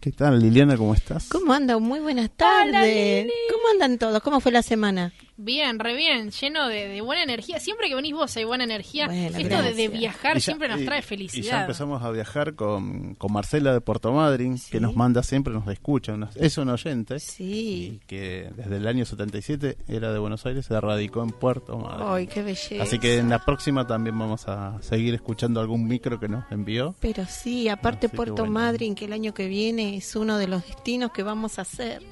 ¿Qué 0.00 0.12
tal, 0.12 0.38
Liliana? 0.38 0.76
¿Cómo 0.76 0.92
estás? 0.92 1.30
¿Cómo 1.30 1.54
andan? 1.54 1.82
Muy 1.82 2.00
buenas 2.00 2.28
tardes. 2.30 3.26
¿Cómo 3.50 3.62
andan 3.72 3.96
todos? 3.98 4.22
¿Cómo 4.22 4.40
fue 4.40 4.52
la 4.52 4.60
semana? 4.62 5.14
Bien, 5.36 5.80
re 5.80 5.94
bien, 5.96 6.30
lleno 6.30 6.68
de, 6.68 6.86
de 6.88 7.00
buena 7.00 7.24
energía. 7.24 7.58
Siempre 7.58 7.88
que 7.88 7.96
venís 7.96 8.12
vos 8.14 8.36
hay 8.36 8.44
buena 8.44 8.62
energía. 8.64 9.06
Bueno, 9.06 9.36
Esto 9.36 9.62
de, 9.62 9.88
viajar 9.88 10.34
ya- 10.34 10.40
siempre 10.40 10.68
nos 10.68 10.80
y- 10.80 10.84
trae 10.84 10.98
Y 10.98 11.02
ya 11.02 11.06
felicidad. 11.08 11.60
empezamos 11.62 12.02
a 12.04 12.10
viajar 12.12 12.54
con, 12.54 13.14
con 13.16 13.32
Marcela 13.32 13.72
de 13.72 13.80
Puerto 13.80 14.12
Madryn, 14.12 14.56
que 14.70 14.78
nos 14.78 14.94
manda 14.94 15.22
siempre, 15.24 15.52
nos 15.52 15.66
escucha, 15.66 16.16
nos- 16.16 16.36
es 16.36 16.56
un 16.56 16.68
oyente. 16.68 17.18
Sí. 17.18 17.98
Y 18.00 18.06
que 18.06 18.50
desde 18.56 18.76
el 18.76 18.86
año 18.86 19.04
77 19.04 19.76
era 19.88 20.12
de 20.12 20.18
Buenos 20.20 20.46
Aires, 20.46 20.66
se 20.66 20.80
radicó 20.80 21.22
en 21.24 21.30
Puerto 21.30 21.78
Madryn. 21.78 22.06
Ay, 22.08 22.26
qué 22.28 22.42
belleza. 22.42 22.82
Así 22.82 23.00
que 23.00 23.18
en 23.18 23.28
la 23.28 23.44
próxima 23.44 23.86
también 23.88 24.16
vamos 24.16 24.46
a 24.46 24.80
seguir 24.82 25.14
escuchando 25.14 25.60
algún 25.60 25.88
micro 25.88 26.20
que 26.20 26.28
nos 26.28 26.44
envió. 26.52 26.94
Pero 27.00 27.24
sí, 27.26 27.68
aparte 27.68 28.06
Así 28.06 28.12
que 28.12 28.16
Puerto 28.16 28.34
bueno. 28.42 28.52
Madryn, 28.52 28.94
que 28.94 29.06
el 29.06 29.12
año 29.12 29.34
que 29.34 29.48
viene 29.48 29.96
es 29.96 30.14
uno 30.14 30.38
de 30.38 30.46
los 30.46 30.64
destinos 30.64 31.10
que 31.12 31.24
vamos 31.24 31.58
a 31.58 31.62
hacer. 31.62 32.02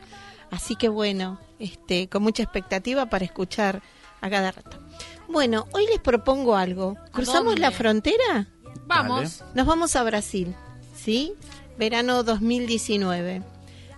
Así 0.53 0.77
que 0.77 0.91
bueno, 0.91 1.41
este, 1.59 2.09
con 2.09 2.23
mucha 2.23 2.43
expectativa 2.43 3.07
para 3.07 3.25
escuchar 3.25 3.83
a 4.21 4.29
cada 4.29 4.53
rato. 4.53 4.79
Bueno, 5.27 5.67
hoy 5.73 5.87
les 5.87 5.99
propongo 5.99 6.57
algo. 6.57 6.95
¿Cruzamos 7.11 7.59
la 7.59 7.71
frontera? 7.71 8.49
Vamos. 8.87 9.43
Nos 9.55 9.67
vamos 9.67 9.97
a 9.97 10.03
Brasil, 10.03 10.55
¿sí? 10.95 11.33
Verano 11.79 12.23
2019. 12.23 13.43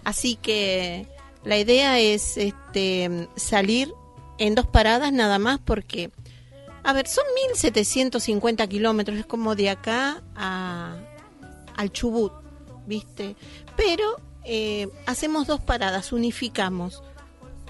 Así 0.04 0.36
que 0.36 1.08
la 1.42 1.58
idea 1.58 1.98
es 1.98 2.36
este, 2.36 3.28
salir 3.34 3.92
en 4.38 4.54
dos 4.54 4.68
paradas 4.68 5.12
nada 5.12 5.40
más 5.40 5.58
porque, 5.58 6.12
a 6.84 6.92
ver, 6.92 7.08
son 7.08 7.24
1750 7.48 8.64
kilómetros, 8.68 9.18
es 9.18 9.26
como 9.26 9.56
de 9.56 9.70
acá 9.70 10.22
a, 10.36 10.96
al 11.74 11.90
Chubut, 11.90 12.32
¿viste? 12.86 13.34
Pero 13.76 14.20
eh, 14.44 14.88
hacemos 15.06 15.46
dos 15.46 15.60
paradas, 15.60 16.12
unificamos. 16.12 17.02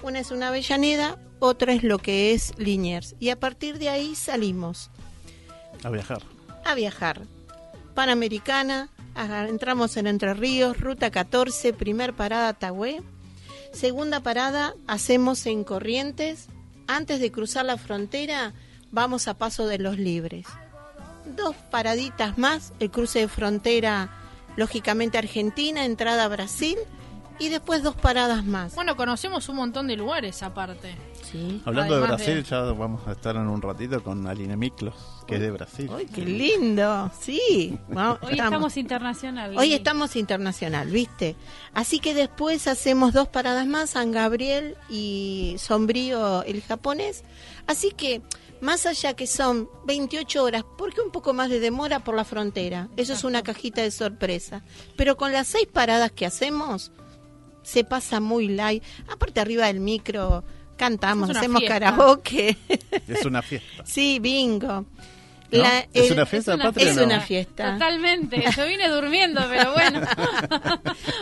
Una 0.03 0.19
es 0.19 0.31
una 0.31 0.49
Avellaneda, 0.49 1.17
otra 1.39 1.73
es 1.73 1.83
lo 1.83 1.97
que 1.99 2.33
es 2.33 2.53
Liniers. 2.57 3.15
Y 3.19 3.29
a 3.29 3.39
partir 3.39 3.79
de 3.79 3.89
ahí 3.89 4.15
salimos 4.15 4.91
A 5.83 5.89
viajar. 5.89 6.21
a 6.63 6.75
viajar. 6.75 7.21
Panamericana, 7.93 8.89
entramos 9.47 9.95
en 9.97 10.07
Entre 10.07 10.33
Ríos, 10.33 10.79
ruta 10.79 11.09
14, 11.11 11.73
primer 11.73 12.13
parada 12.13 12.53
Tagüé. 12.53 13.01
Segunda 13.71 14.19
parada 14.19 14.73
hacemos 14.87 15.45
en 15.45 15.63
Corrientes. 15.63 16.47
Antes 16.87 17.19
de 17.19 17.31
cruzar 17.31 17.65
la 17.65 17.77
frontera, 17.77 18.53
vamos 18.91 19.27
a 19.27 19.33
Paso 19.35 19.67
de 19.67 19.79
los 19.79 19.97
Libres. 19.97 20.45
Dos 21.35 21.55
paraditas 21.71 22.37
más, 22.37 22.73
el 22.79 22.91
cruce 22.91 23.19
de 23.19 23.27
frontera, 23.27 24.09
lógicamente 24.55 25.17
Argentina, 25.17 25.85
entrada 25.85 26.25
a 26.25 26.27
Brasil. 26.27 26.77
Y 27.37 27.49
después 27.49 27.83
dos 27.83 27.95
paradas 27.95 28.45
más. 28.45 28.75
Bueno, 28.75 28.95
conocemos 28.95 29.49
un 29.49 29.57
montón 29.57 29.87
de 29.87 29.97
lugares 29.97 30.41
aparte. 30.41 30.95
Sí. 31.29 31.61
Hablando 31.65 31.95
de 31.95 32.01
Brasil, 32.07 32.35
de- 32.35 32.43
ya 32.43 32.61
vamos 32.61 33.05
a 33.09 33.11
estar 33.11 33.35
en 33.35 33.49
un 33.49 33.61
ratito 33.61 34.01
con 34.01 34.25
Aline 34.25 34.55
Miklos, 34.55 34.95
que 35.27 35.35
es 35.35 35.41
de 35.41 35.51
Brasil. 35.51 35.91
¡Ay, 35.93 36.05
qué 36.05 36.21
lindo! 36.23 37.11
Sí. 37.19 37.77
Vamos- 37.89 38.19
Hoy 38.21 38.35
estamos 38.39 38.77
internacional. 38.77 39.57
Hoy 39.57 39.73
estamos 39.73 40.15
internacional, 40.15 40.87
¿viste? 40.87 41.35
Así 41.73 41.99
que 41.99 42.13
después 42.13 42.69
hacemos 42.69 43.11
dos 43.11 43.27
paradas 43.27 43.67
más, 43.67 43.89
San 43.89 44.13
Gabriel 44.13 44.77
y 44.89 45.55
Sombrío, 45.59 46.43
el 46.43 46.61
japonés. 46.61 47.25
Así 47.67 47.91
que, 47.91 48.21
más 48.61 48.85
allá 48.85 49.15
que 49.15 49.27
son 49.27 49.69
28 49.85 50.43
horas, 50.43 50.63
¿por 50.77 50.93
qué 50.93 51.01
un 51.01 51.11
poco 51.11 51.33
más 51.33 51.49
de 51.49 51.59
demora 51.59 52.03
por 52.03 52.15
la 52.15 52.25
frontera? 52.25 52.89
Eso 52.97 53.13
es 53.13 53.23
una 53.23 53.43
cajita 53.43 53.81
de 53.81 53.91
sorpresa. 53.91 54.63
Pero 54.95 55.17
con 55.17 55.31
las 55.31 55.47
seis 55.47 55.67
paradas 55.71 56.11
que 56.11 56.25
hacemos, 56.25 56.91
se 57.63 57.83
pasa 57.83 58.19
muy 58.19 58.47
light. 58.47 58.83
Aparte, 59.11 59.39
arriba 59.39 59.67
del 59.67 59.79
micro, 59.79 60.43
cantamos, 60.77 61.29
hacemos 61.29 61.59
fiesta. 61.59 61.79
karaoke. 61.79 62.57
Es 63.07 63.25
una 63.25 63.41
fiesta. 63.41 63.83
sí, 63.85 64.19
bingo. 64.19 64.85
¿No? 65.51 65.59
La- 65.63 65.79
¿Es 65.93 66.07
el- 66.07 66.13
una 66.13 66.25
fiesta 66.25 66.51
es 66.51 66.55
una 66.55 66.63
patria 66.65 66.89
Es 66.89 66.97
no? 66.97 67.03
una 67.03 67.21
fiesta. 67.21 67.73
Totalmente. 67.73 68.43
Yo 68.55 68.65
vine 68.65 68.89
durmiendo, 68.89 69.41
pero 69.49 69.73
bueno. 69.73 70.01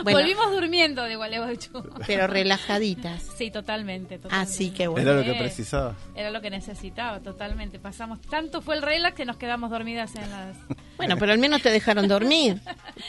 Bueno. 0.02 0.18
Volvimos 0.18 0.50
durmiendo 0.52 1.02
de 1.04 1.16
Gualeguaychú. 1.16 1.82
Pero 2.06 2.26
relajaditas. 2.26 3.22
Sí, 3.36 3.50
totalmente, 3.50 4.18
totalmente. 4.18 4.52
Así 4.52 4.70
que 4.70 4.86
bueno. 4.86 5.10
Era 5.10 5.20
lo 5.20 5.24
que 5.24 5.38
precisaba. 5.38 5.94
Era 6.14 6.30
lo 6.30 6.40
que 6.40 6.50
necesitaba, 6.50 7.20
totalmente. 7.20 7.78
Pasamos 7.78 8.20
tanto 8.20 8.60
fue 8.60 8.74
el 8.76 8.82
relax 8.82 9.14
que 9.16 9.24
nos 9.24 9.36
quedamos 9.36 9.70
dormidas 9.70 10.14
en 10.16 10.30
las. 10.30 10.56
Bueno, 10.96 11.16
pero 11.18 11.32
al 11.32 11.38
menos 11.38 11.60
te 11.60 11.70
dejaron 11.70 12.06
dormir. 12.06 12.60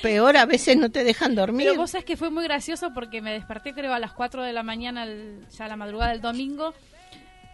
Peor, 0.01 0.37
a 0.37 0.45
veces 0.47 0.75
no 0.75 0.89
te 0.89 1.03
dejan 1.03 1.35
dormir. 1.35 1.67
Pero 1.67 1.79
vos 1.79 1.91
sabés 1.91 2.03
que 2.03 2.17
fue 2.17 2.31
muy 2.31 2.43
gracioso 2.43 2.91
porque 2.95 3.21
me 3.21 3.31
desperté, 3.31 3.73
creo, 3.73 3.93
a 3.93 3.99
las 3.99 4.11
4 4.11 4.41
de 4.41 4.53
la 4.53 4.63
mañana, 4.63 5.03
el- 5.03 5.45
ya 5.55 5.65
a 5.65 5.67
la 5.67 5.75
madrugada 5.75 6.11
del 6.11 6.19
domingo. 6.21 6.73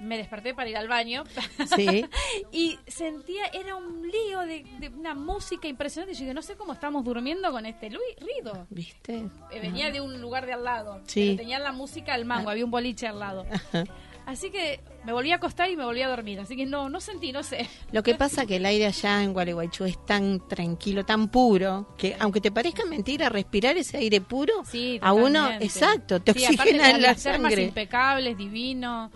Me 0.01 0.17
desperté 0.17 0.53
para 0.53 0.69
ir 0.69 0.77
al 0.77 0.87
baño. 0.87 1.23
Sí. 1.75 2.05
y 2.51 2.77
sentía, 2.87 3.45
era 3.53 3.75
un 3.75 4.01
lío 4.09 4.39
de, 4.41 4.65
de 4.79 4.89
una 4.89 5.13
música 5.13 5.67
impresionante. 5.67 6.13
Y 6.13 6.15
yo 6.15 6.21
dije, 6.21 6.33
no 6.33 6.41
sé 6.41 6.55
cómo 6.55 6.73
estamos 6.73 7.03
durmiendo 7.05 7.51
con 7.51 7.65
este 7.65 7.89
lu- 7.89 7.99
ruido. 8.19 8.65
¿Viste? 8.69 9.27
Eh, 9.51 9.59
venía 9.61 9.91
de 9.91 10.01
un 10.01 10.19
lugar 10.19 10.45
de 10.45 10.53
al 10.53 10.63
lado. 10.63 11.01
Sí. 11.05 11.27
Pero 11.27 11.37
Tenía 11.37 11.59
la 11.59 11.71
música 11.71 12.13
al 12.13 12.25
mango, 12.25 12.49
había 12.49 12.65
un 12.65 12.71
boliche 12.71 13.07
al 13.07 13.19
lado. 13.19 13.45
Así 14.25 14.51
que 14.51 14.79
me 15.03 15.13
volví 15.13 15.31
a 15.31 15.37
acostar 15.37 15.69
y 15.71 15.75
me 15.75 15.83
volví 15.83 16.01
a 16.03 16.07
dormir. 16.07 16.39
Así 16.39 16.55
que 16.55 16.65
no, 16.65 16.89
no 16.89 16.99
sentí, 17.01 17.31
no 17.31 17.41
sé. 17.43 17.67
Lo 17.91 18.03
que 18.03 18.13
pasa 18.15 18.45
que 18.45 18.57
el 18.57 18.65
aire 18.65 18.85
allá 18.85 19.23
en 19.23 19.33
Gualeguaychú 19.33 19.83
es 19.85 20.03
tan 20.05 20.47
tranquilo, 20.47 21.03
tan 21.05 21.29
puro, 21.29 21.87
que 21.97 22.15
aunque 22.19 22.39
te 22.39 22.51
parezca 22.51 22.85
mentira, 22.85 23.29
respirar 23.29 23.77
ese 23.77 23.97
aire 23.97 24.21
puro, 24.21 24.53
Sí, 24.65 24.99
a 25.01 25.11
uno, 25.13 25.49
exacto, 25.59 26.21
te 26.21 26.33
Sí, 26.33 26.45
oxigena 26.45 26.89
las- 26.91 27.01
la 27.01 27.15
termas 27.15 27.21
sangre. 27.51 27.63
impecables, 27.63 28.37
divino. 28.37 29.11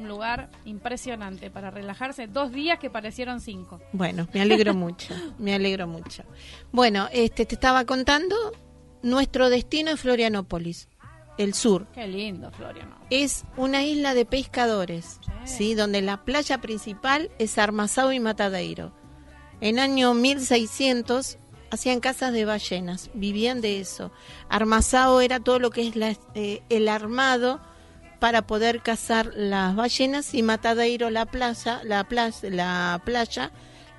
Un 0.00 0.08
lugar 0.08 0.50
impresionante 0.64 1.50
para 1.50 1.70
relajarse. 1.70 2.26
Dos 2.26 2.52
días 2.52 2.78
que 2.78 2.88
parecieron 2.90 3.40
cinco. 3.40 3.80
Bueno, 3.92 4.26
me 4.32 4.40
alegro 4.40 4.74
mucho, 4.84 5.14
me 5.38 5.54
alegro 5.54 5.86
mucho. 5.86 6.22
Bueno, 6.72 7.08
este 7.12 7.44
te 7.46 7.54
estaba 7.54 7.84
contando, 7.84 8.34
nuestro 9.02 9.50
destino 9.50 9.90
es 9.90 10.00
Florianópolis, 10.00 10.88
el 11.38 11.54
sur. 11.54 11.86
Qué 11.92 12.06
lindo, 12.06 12.50
Floriano. 12.50 12.96
Es 13.10 13.44
una 13.56 13.82
isla 13.82 14.14
de 14.14 14.24
pescadores, 14.26 15.20
¿sí? 15.44 15.74
donde 15.74 16.00
la 16.02 16.24
playa 16.24 16.60
principal 16.60 17.30
es 17.38 17.58
Armazao 17.58 18.12
y 18.12 18.20
Matadeiro. 18.20 18.92
En 19.60 19.78
año 19.78 20.14
1600 20.14 21.38
hacían 21.70 22.00
casas 22.00 22.32
de 22.32 22.44
ballenas, 22.46 23.10
vivían 23.14 23.60
de 23.60 23.80
eso. 23.80 24.10
Armazao 24.48 25.20
era 25.20 25.40
todo 25.40 25.58
lo 25.58 25.70
que 25.70 25.86
es 25.86 25.96
la- 25.96 26.16
eh, 26.34 26.62
el 26.70 26.88
armado 26.88 27.60
para 28.20 28.46
poder 28.46 28.82
cazar 28.82 29.32
las 29.34 29.74
ballenas 29.74 30.34
y 30.34 30.42
Matadeiro 30.42 31.10
la 31.10 31.26
plaza, 31.26 31.80
la 31.84 32.04
plaza, 32.04 32.48
la 32.50 33.00
playa, 33.04 33.50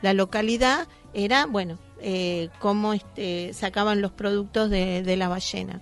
la 0.02 0.14
localidad 0.14 0.88
era, 1.14 1.48
bueno, 1.48 1.80
eh, 2.00 2.50
cómo 2.60 2.94
este, 2.94 3.54
sacaban 3.54 4.02
los 4.02 4.12
productos 4.12 4.70
de, 4.70 5.16
la 5.18 5.28
ballena. 5.28 5.82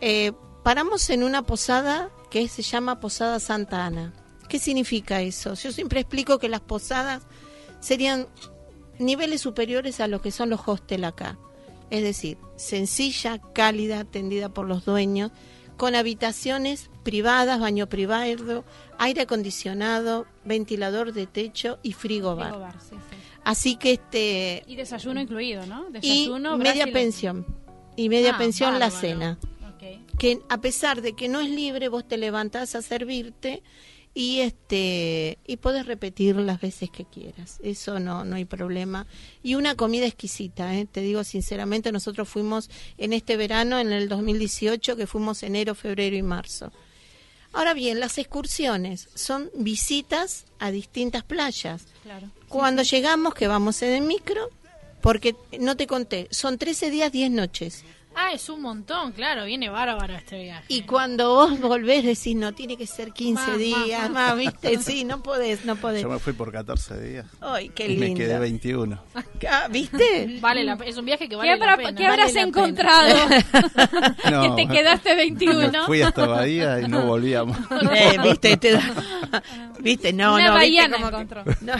Eh, 0.00 0.32
paramos 0.64 1.08
en 1.10 1.22
una 1.22 1.42
posada 1.42 2.10
que 2.30 2.48
se 2.48 2.62
llama 2.62 2.98
Posada 2.98 3.38
Santa 3.38 3.86
Ana. 3.86 4.14
¿Qué 4.48 4.58
significa 4.58 5.20
eso? 5.20 5.54
Yo 5.54 5.70
siempre 5.70 6.00
explico 6.00 6.38
que 6.38 6.48
las 6.48 6.60
posadas 6.60 7.22
serían 7.80 8.26
niveles 8.98 9.42
superiores 9.42 10.00
a 10.00 10.08
lo 10.08 10.20
que 10.20 10.30
son 10.32 10.50
los 10.50 10.60
hostels 10.66 11.04
acá. 11.04 11.38
Es 11.90 12.02
decir, 12.02 12.38
sencilla, 12.56 13.40
cálida, 13.52 14.00
atendida 14.00 14.48
por 14.48 14.66
los 14.66 14.84
dueños, 14.84 15.30
con 15.80 15.94
habitaciones 15.94 16.90
privadas, 17.04 17.58
baño 17.58 17.88
privado, 17.88 18.66
aire 18.98 19.22
acondicionado, 19.22 20.26
ventilador 20.44 21.14
de 21.14 21.26
techo 21.26 21.78
y 21.82 21.94
frigobar. 21.94 22.48
Frigobar, 22.50 22.74
sí, 22.82 22.96
sí. 23.10 23.16
Así 23.44 23.76
que 23.76 23.92
este 23.92 24.62
Y 24.66 24.76
desayuno 24.76 25.22
incluido, 25.22 25.64
¿no? 25.64 25.86
y 26.02 26.28
media 26.28 26.84
Brasil- 26.84 26.92
pensión 26.92 27.46
y 27.96 28.10
media 28.10 28.32
Ah, 28.34 28.38
pensión 28.38 28.78
la 28.78 28.90
cena. 28.90 29.38
Que 30.18 30.40
a 30.50 30.58
pesar 30.60 31.00
de 31.00 31.14
que 31.14 31.28
no 31.30 31.40
es 31.40 31.48
libre, 31.48 31.88
vos 31.88 32.06
te 32.06 32.18
levantás 32.18 32.74
a 32.74 32.82
servirte 32.82 33.62
y 34.14 34.40
este 34.40 35.38
y 35.46 35.56
podés 35.58 35.86
repetir 35.86 36.36
las 36.36 36.60
veces 36.60 36.90
que 36.90 37.04
quieras. 37.04 37.58
Eso 37.62 38.00
no 38.00 38.24
no 38.24 38.36
hay 38.36 38.44
problema. 38.44 39.06
Y 39.42 39.54
una 39.54 39.74
comida 39.74 40.06
exquisita, 40.06 40.76
¿eh? 40.76 40.86
te 40.86 41.00
digo 41.00 41.24
sinceramente, 41.24 41.92
nosotros 41.92 42.28
fuimos 42.28 42.70
en 42.98 43.12
este 43.12 43.36
verano 43.36 43.78
en 43.78 43.92
el 43.92 44.08
2018 44.08 44.96
que 44.96 45.06
fuimos 45.06 45.42
enero, 45.42 45.74
febrero 45.74 46.16
y 46.16 46.22
marzo. 46.22 46.72
Ahora 47.52 47.74
bien, 47.74 47.98
las 47.98 48.18
excursiones 48.18 49.08
son 49.14 49.50
visitas 49.56 50.46
a 50.58 50.70
distintas 50.70 51.24
playas. 51.24 51.86
Claro. 52.04 52.30
Cuando 52.48 52.82
llegamos, 52.82 53.34
que 53.34 53.48
vamos 53.48 53.82
en 53.82 53.92
el 53.94 54.02
micro, 54.02 54.50
porque 55.00 55.34
no 55.58 55.76
te 55.76 55.86
conté, 55.86 56.28
son 56.30 56.58
13 56.58 56.90
días, 56.90 57.10
10 57.10 57.30
noches. 57.32 57.84
Ah, 58.14 58.32
es 58.34 58.48
un 58.48 58.60
montón, 58.60 59.12
claro, 59.12 59.44
viene 59.44 59.68
bárbaro 59.70 60.14
este 60.14 60.42
viaje. 60.42 60.64
Y 60.68 60.82
cuando 60.82 61.30
vos 61.34 61.58
volvés 61.60 62.04
decís, 62.04 62.34
no, 62.36 62.52
tiene 62.52 62.76
que 62.76 62.86
ser 62.86 63.12
15 63.12 63.34
Más, 63.40 63.48
más, 63.50 63.58
días 63.58 64.10
más. 64.10 64.36
¿viste? 64.36 64.78
Sí, 64.78 65.04
no 65.04 65.22
podés, 65.22 65.64
no 65.64 65.76
podés. 65.76 66.02
Yo 66.02 66.08
me 66.10 66.18
fui 66.18 66.32
por 66.32 66.52
14 66.52 67.00
días. 67.00 67.26
Ay, 67.40 67.68
qué 67.70 67.86
y 67.90 67.96
me 67.96 68.06
lindo. 68.06 68.18
quedé 68.18 68.38
21. 68.38 69.00
Ah, 69.48 69.68
¿Viste? 69.70 70.38
Vale 70.40 70.64
la 70.64 70.74
es 70.84 70.96
un 70.98 71.04
viaje 71.04 71.24
que 71.24 71.30
¿Qué, 71.30 71.36
vale 71.36 71.52
habrá- 71.52 71.70
la 71.70 71.76
pena. 71.76 71.94
qué 71.94 72.06
habrás 72.06 72.26
Vale 72.34 72.40
la 72.40 72.42
encontrado? 72.42 73.16
No, 74.30 74.56
que 74.56 74.64
te 74.66 74.72
quedaste 74.72 75.14
21. 75.14 75.70
Me 75.70 75.86
fui 75.86 76.02
hasta 76.02 76.26
Bahía 76.26 76.80
y 76.80 76.88
no 76.88 77.06
volvíamos. 77.06 77.56
Eh, 77.92 78.16
¿Viste? 78.22 78.56
Te 78.56 78.72
da- 78.72 79.42
¿Viste? 79.80 80.12
No, 80.12 80.34
Una 80.34 80.48
no, 80.48 80.54
¿viste? 80.58 80.58
bahiana 80.58 80.96
Como 80.96 81.10
que- 81.10 81.16
encontró. 81.16 81.44
No. 81.62 81.72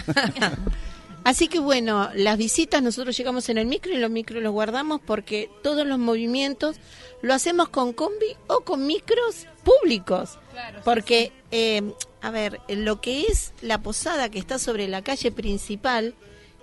Así 1.24 1.48
que 1.48 1.59
bueno, 1.59 2.11
las 2.14 2.38
visitas 2.38 2.83
nosotros 2.83 3.16
llegamos 3.16 3.48
en 3.48 3.59
el 3.59 3.66
micro 3.66 3.92
y 3.92 3.98
los 3.98 4.11
micros 4.11 4.42
los 4.42 4.52
guardamos 4.52 5.00
porque 5.04 5.50
todos 5.62 5.87
los 5.87 5.98
movimientos 5.98 6.76
lo 7.22 7.35
hacemos 7.35 7.68
con 7.68 7.92
combi 7.92 8.37
o 8.46 8.61
con 8.61 8.87
micros 8.87 9.46
públicos. 9.62 10.38
Porque, 10.85 11.33
eh, 11.50 11.94
a 12.22 12.30
ver, 12.30 12.61
lo 12.68 13.00
que 13.00 13.22
es 13.22 13.52
la 13.61 13.83
posada 13.83 14.30
que 14.30 14.38
está 14.38 14.59
sobre 14.59 14.88
la 14.88 15.02
calle 15.02 15.30
principal, 15.30 16.14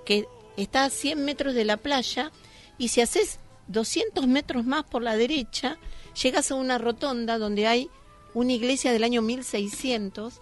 que 0.05 0.27
está 0.55 0.85
a 0.85 0.89
100 0.89 1.23
metros 1.23 1.53
de 1.53 1.65
la 1.65 1.77
playa, 1.77 2.31
y 2.77 2.89
si 2.89 3.01
haces 3.01 3.39
200 3.67 4.27
metros 4.27 4.65
más 4.65 4.83
por 4.83 5.03
la 5.03 5.15
derecha, 5.15 5.77
llegas 6.21 6.51
a 6.51 6.55
una 6.55 6.77
rotonda 6.77 7.37
donde 7.37 7.67
hay 7.67 7.89
una 8.33 8.53
iglesia 8.53 8.91
del 8.91 9.03
año 9.03 9.21
1600 9.21 10.41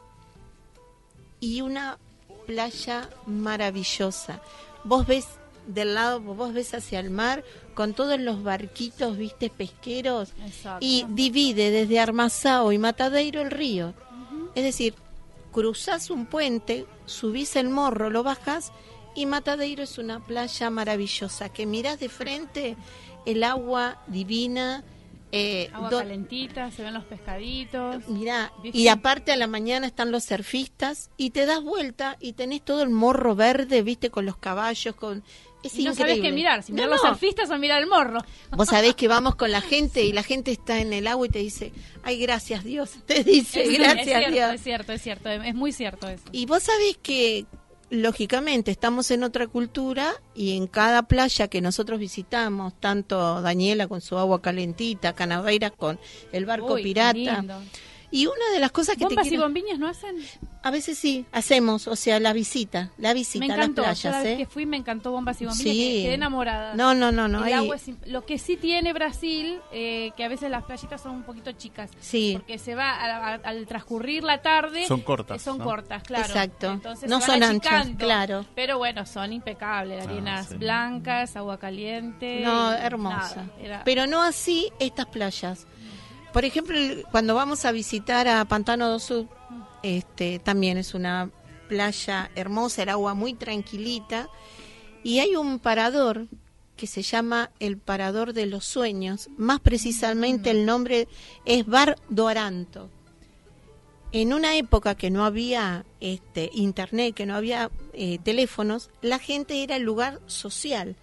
y 1.40 1.62
una 1.62 1.98
playa 2.46 3.10
maravillosa. 3.26 4.42
Vos 4.84 5.08
ves 5.08 5.28
del 5.68 5.96
lado, 5.96 6.20
vos 6.22 6.54
ves 6.54 6.74
hacia 6.74 7.00
el 7.00 7.10
mar 7.10 7.44
con 7.74 7.94
todos 7.94 8.20
los 8.20 8.44
barquitos, 8.44 9.18
viste, 9.18 9.50
pesqueros 9.50 10.30
Exacto. 10.46 10.86
y 10.86 11.06
divide 11.10 11.72
desde 11.72 12.00
Armazao 12.00 12.72
y 12.72 12.78
Matadeiro 12.78 13.42
el 13.42 13.52
río. 13.52 13.94
Es 14.54 14.64
decir, 14.64 14.94
cruzás 15.52 16.10
un 16.10 16.26
puente, 16.26 16.86
subís 17.06 17.56
el 17.56 17.70
morro, 17.70 18.10
lo 18.10 18.24
bajas 18.24 18.72
y 19.16 19.26
Matadeiro 19.26 19.84
es 19.84 19.98
una 19.98 20.20
playa 20.26 20.70
maravillosa 20.70 21.50
que 21.50 21.66
mirás 21.66 22.00
de 22.00 22.10
frente 22.10 22.76
el 23.26 23.44
agua 23.44 24.02
divina. 24.08 24.84
Eh, 25.32 25.70
Agua 25.74 25.90
do- 25.90 25.98
calentita, 25.98 26.72
se 26.72 26.84
ven 26.84 26.94
los 26.94 27.04
pescaditos. 27.06 28.08
Mirá, 28.08 28.52
¿Viste? 28.64 28.78
y 28.78 28.88
aparte 28.88 29.32
a 29.32 29.36
la 29.36 29.48
mañana 29.48 29.86
están 29.88 30.12
los 30.12 30.24
surfistas 30.26 31.10
y 31.18 31.32
te 31.32 31.46
das 31.46 31.62
vuelta 31.64 32.16
y 32.20 32.34
tenés 32.34 32.64
todo 32.64 32.82
el 32.84 32.90
morro 32.90 33.36
verde, 33.36 33.82
viste, 33.82 34.10
con 34.10 34.26
los 34.26 34.38
caballos, 34.38 34.96
con... 34.96 35.24
Es 35.64 35.78
Y 35.80 35.84
no 35.84 35.92
increíble. 35.94 36.22
qué 36.22 36.32
mirar, 36.32 36.62
si 36.62 36.72
No, 36.72 36.76
mirar 36.76 36.90
los 36.92 37.04
no. 37.04 37.10
surfistas 37.10 37.50
o 37.50 37.58
mirar 37.58 37.82
el 37.82 37.90
morro. 37.90 38.20
Vos 38.52 38.70
sabés 38.70 38.94
que 38.94 39.08
vamos 39.08 39.36
con 39.36 39.52
la 39.52 39.62
gente 39.62 40.04
y 40.04 40.14
la 40.14 40.22
gente 40.22 40.52
está 40.52 40.80
en 40.80 40.94
el 40.94 41.08
agua 41.08 41.26
y 41.26 41.30
te 41.32 41.40
dice, 41.40 41.74
ay, 42.04 42.20
gracias 42.20 42.64
Dios, 42.64 42.92
te 43.08 43.24
dice, 43.24 43.64
Es- 43.64 43.78
gracias 43.78 44.00
es 44.08 44.14
cierto, 44.14 44.32
Dios. 44.32 44.54
Es 44.54 44.62
cierto, 44.62 44.94
es 44.94 45.02
cierto, 45.02 45.30
es 45.30 45.56
muy 45.56 45.72
cierto 45.72 46.08
eso. 46.08 46.24
Y 46.32 46.46
vos 46.46 46.62
sabés 46.62 46.98
que, 47.02 47.46
lógicamente, 47.90 48.72
estamos 48.72 49.12
en 49.12 49.24
otra 49.24 49.48
cultura 49.48 50.14
y 50.34 50.58
en 50.58 50.68
cada 50.68 51.04
playa 51.04 51.48
que 51.48 51.62
nosotros 51.62 52.00
visitamos, 52.00 52.74
tanto 52.80 53.42
Daniela 53.42 53.88
con 53.88 54.02
su 54.02 54.18
agua 54.18 54.42
calentita, 54.42 55.14
Canaveiras 55.14 55.72
con 55.72 56.00
el 56.32 56.46
barco 56.46 56.74
Uy, 56.74 56.84
pirata. 56.84 57.44
Y 58.12 58.28
una 58.28 58.50
de 58.54 58.60
las 58.60 58.72
cosas 58.72 58.96
que 58.96 59.00
te 59.00 59.06
¿Bombas 59.06 59.26
y 59.26 59.30
quiero... 59.30 59.44
bombiñas 59.44 59.80
no 59.80 59.88
hacen? 59.88 60.16
A 60.64 60.72
veces 60.72 60.98
sí, 60.98 61.26
hacemos, 61.32 61.88
o 61.88 61.96
sea, 61.96 62.20
la 62.20 62.34
visita, 62.34 62.90
la 62.98 63.14
visita 63.14 63.46
Me 63.46 63.54
a 63.54 63.58
las 63.58 63.66
encantó. 63.66 63.82
playas, 63.84 64.02
Yo 64.02 64.10
la 64.10 64.22
vez 64.24 64.34
¿eh? 64.34 64.38
que 64.38 64.46
fui 64.48 64.66
me 64.66 64.78
encantó 64.78 65.12
Bombas 65.12 65.40
y 65.42 65.46
bombiñas. 65.46 65.64
Sí. 65.76 65.80
que- 65.98 66.04
Quedé 66.06 66.14
enamorada. 66.16 66.74
No, 66.76 66.96
no, 66.96 67.12
no, 67.12 67.28
no. 67.28 67.40
El 67.40 67.44
ahí- 67.46 67.54
agua 67.54 67.76
es 67.76 67.88
imp- 67.88 68.04
lo 68.08 68.26
que 68.26 68.40
sí 68.40 68.58
tiene 68.58 68.92
Brasil, 68.94 69.60
eh, 69.72 70.12
que 70.18 70.24
a 70.24 70.28
veces 70.28 70.50
las 70.50 70.64
playitas 70.64 71.02
son 71.02 71.12
un 71.16 71.24
poquito 71.24 71.52
chicas. 71.52 71.92
Sí. 72.00 72.32
Porque 72.34 72.58
se 72.58 72.74
va 72.74 72.90
a- 72.92 73.34
a- 73.34 73.34
al 73.36 73.68
transcurrir 73.68 74.24
la 74.24 74.42
tarde. 74.42 74.88
Son 74.88 75.02
cortas, 75.02 75.40
eh, 75.42 75.44
Son 75.46 75.60
¿no? 75.60 75.64
cortas, 75.66 76.02
claro. 76.04 76.26
Exacto. 76.26 76.72
Entonces 76.72 77.10
No 77.10 77.22
son 77.22 77.44
anchas, 77.44 77.88
claro. 77.98 78.46
Pero 78.56 78.78
bueno, 78.80 79.06
son 79.06 79.34
impecables. 79.34 80.04
Ah, 80.08 80.10
Arenas 80.10 80.48
sí. 80.50 80.56
blancas, 80.58 81.36
agua 81.36 81.60
caliente. 81.60 82.40
No, 82.44 82.72
y 82.72 82.76
hermosa. 82.78 83.36
nada, 83.36 83.48
era- 83.62 83.84
Pero 83.84 84.08
no 84.08 84.24
así 84.24 84.72
estas 84.80 85.06
playas. 85.08 85.68
Por 86.36 86.44
ejemplo, 86.44 86.78
cuando 87.12 87.34
vamos 87.34 87.64
a 87.64 87.72
visitar 87.72 88.28
a 88.28 88.44
Pantano 88.44 88.90
do 88.90 89.00
Sul, 89.00 89.30
este, 89.84 90.38
también 90.40 90.78
es 90.78 90.94
una 90.94 91.32
playa 91.70 92.30
hermosa, 92.36 92.84
el 92.84 92.90
agua 92.90 93.14
muy 93.14 93.36
tranquilita, 93.36 94.28
y 95.02 95.20
hay 95.20 95.38
un 95.38 95.60
parador 95.60 96.28
que 96.76 96.88
se 96.88 97.04
llama 97.04 97.52
el 97.62 97.78
Parador 97.78 98.34
de 98.34 98.48
los 98.48 98.66
Sueños, 98.66 99.30
más 99.38 99.62
precisamente 99.62 100.52
el 100.52 100.66
nombre 100.66 101.08
es 101.46 101.66
Bar 101.66 101.96
Doranto. 102.10 102.90
En 104.12 104.34
una 104.34 104.58
época 104.58 104.96
que 104.96 105.12
no 105.12 105.24
había 105.24 105.86
este, 106.02 106.50
internet, 106.54 107.16
que 107.16 107.26
no 107.26 107.36
había 107.36 107.72
eh, 107.94 108.20
teléfonos, 108.22 108.90
la 109.02 109.20
gente 109.20 109.64
era 109.64 109.78
el 109.78 109.84
lugar 109.84 110.20
social 110.26 110.98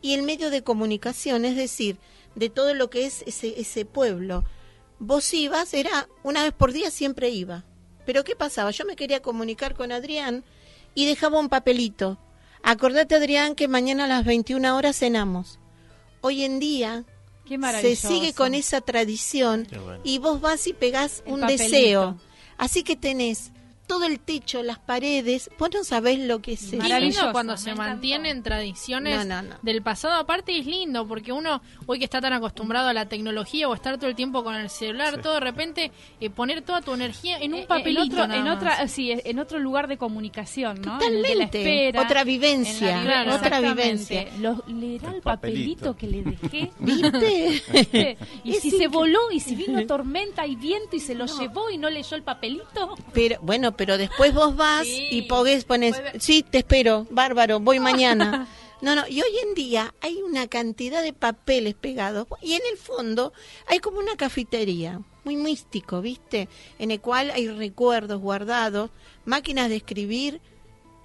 y 0.00 0.14
el 0.14 0.22
medio 0.22 0.48
de 0.48 0.62
comunicación, 0.62 1.44
es 1.44 1.54
decir, 1.54 1.98
de 2.34 2.48
todo 2.48 2.72
lo 2.72 2.88
que 2.88 3.04
es 3.04 3.24
ese, 3.26 3.60
ese 3.60 3.84
pueblo. 3.84 4.42
Vos 5.00 5.32
ibas, 5.34 5.74
era 5.74 6.08
una 6.22 6.44
vez 6.44 6.52
por 6.52 6.72
día 6.72 6.90
siempre 6.90 7.30
iba. 7.30 7.64
Pero 8.06 8.22
¿qué 8.22 8.36
pasaba? 8.36 8.70
Yo 8.70 8.84
me 8.84 8.96
quería 8.96 9.20
comunicar 9.22 9.74
con 9.74 9.92
Adrián 9.92 10.44
y 10.94 11.06
dejaba 11.06 11.38
un 11.40 11.48
papelito. 11.48 12.18
Acordate, 12.62 13.14
Adrián, 13.14 13.54
que 13.54 13.66
mañana 13.66 14.04
a 14.04 14.08
las 14.08 14.24
21 14.24 14.76
horas 14.76 14.96
cenamos. 14.98 15.58
Hoy 16.20 16.44
en 16.44 16.60
día 16.60 17.04
Qué 17.46 17.58
se 17.80 17.96
sigue 17.96 18.34
con 18.34 18.54
esa 18.54 18.80
tradición 18.82 19.66
bueno. 19.70 20.00
y 20.04 20.18
vos 20.18 20.40
vas 20.40 20.66
y 20.66 20.74
pegás 20.74 21.22
El 21.24 21.32
un 21.34 21.40
papelito. 21.40 21.64
deseo. 21.64 22.20
Así 22.58 22.82
que 22.82 22.94
tenés 22.94 23.52
todo 23.90 24.04
el 24.04 24.20
techo, 24.20 24.62
las 24.62 24.78
paredes, 24.78 25.50
vos 25.58 25.68
no 25.74 25.82
sabés 25.82 26.20
lo 26.20 26.40
que 26.40 26.52
es 26.52 26.72
eso. 26.72 26.80
Lindo 27.00 27.32
cuando 27.32 27.56
se 27.56 27.74
mantienen 27.74 28.42
tradiciones 28.44 29.26
No, 29.26 29.42
no, 29.42 29.48
no. 29.48 29.56
del 29.62 29.82
pasado. 29.82 30.14
Aparte 30.14 30.56
es 30.56 30.64
lindo 30.64 31.08
porque 31.08 31.32
uno, 31.32 31.60
hoy 31.86 31.98
que 31.98 32.04
está 32.04 32.20
tan 32.20 32.32
acostumbrado 32.32 32.88
a 32.88 32.92
la 32.92 33.06
tecnología 33.08 33.68
o 33.68 33.74
estar 33.74 33.96
todo 33.98 34.08
el 34.08 34.14
tiempo 34.14 34.44
con 34.44 34.54
el 34.54 34.70
celular, 34.70 35.16
Sí. 35.16 35.20
todo 35.22 35.34
de 35.34 35.40
repente 35.40 35.90
eh, 36.20 36.30
poner 36.30 36.62
toda 36.62 36.82
tu 36.82 36.94
energía 36.94 37.38
en 37.38 37.52
Eh, 37.54 37.60
un 37.62 37.66
papelito. 37.66 38.02
en 38.04 38.12
otro, 38.12 38.26
nada 38.28 38.36
en 38.38 38.44
más. 38.44 38.56
otra, 38.56 38.86
sí, 38.88 39.10
en 39.12 39.38
otro 39.40 39.58
lugar 39.58 39.88
de 39.88 39.96
comunicación, 39.98 40.80
¿no? 40.82 40.98
De 40.98 41.10
la 41.10 41.16
Totalmente. 41.16 41.58
espera, 41.58 42.02
Otra 42.02 42.20
en 42.20 42.26
vivencia, 42.28 43.02
la 43.24 43.34
otra 43.34 43.60
vivencia. 43.60 44.28
Los, 44.38 44.58
leerá 44.68 45.08
el, 45.08 45.14
El 45.16 45.22
papelito. 45.22 45.94
papelito. 45.94 45.96
que 45.96 46.06
le 46.06 46.22
dejé. 46.22 46.70
¿Viste? 46.78 47.62
¿Viste? 47.72 48.18
Y 48.44 48.52
Es 48.52 48.60
si 48.62 48.70
se 48.70 48.86
voló 48.88 49.30
y 49.32 49.40
si 49.40 49.54
vino 49.56 49.84
tormenta 49.86 50.46
y 50.46 50.54
viento 50.56 50.94
y 50.96 51.00
se 51.00 51.14
lo 51.14 51.26
llevó 51.26 51.70
y 51.70 51.78
no 51.78 51.90
leyó 51.90 52.16
el 52.16 52.22
papelito. 52.22 52.96
Pero 53.12 53.38
bueno, 53.42 53.72
pero 53.80 53.96
después 53.96 54.34
vos 54.34 54.56
vas 54.56 54.84
Sí. 54.86 55.08
y 55.10 55.22
pogues, 55.22 55.64
pones, 55.64 55.96
sí, 56.18 56.42
te 56.42 56.58
espero, 56.58 57.06
bárbaro, 57.10 57.60
voy 57.60 57.80
mañana. 57.80 58.46
No, 58.82 58.94
no, 58.94 59.02
y 59.08 59.20
hoy 59.20 59.30
en 59.46 59.54
día 59.54 59.94
hay 60.02 60.22
una 60.22 60.46
cantidad 60.48 61.02
de 61.02 61.12
papeles 61.12 61.74
pegados 61.74 62.26
y 62.42 62.54
en 62.54 62.62
el 62.72 62.78
fondo 62.78 63.32
hay 63.66 63.78
como 63.78 63.98
una 63.98 64.16
cafetería, 64.16 65.00
muy 65.24 65.36
místico, 65.36 66.00
¿viste? 66.00 66.48
En 66.78 66.90
el 66.90 66.98
cual 66.98 67.30
hay 67.30 67.46
recuerdos 67.48 68.20
guardados, 68.22 68.88
máquinas 69.26 69.68
de 69.68 69.76
escribir 69.76 70.40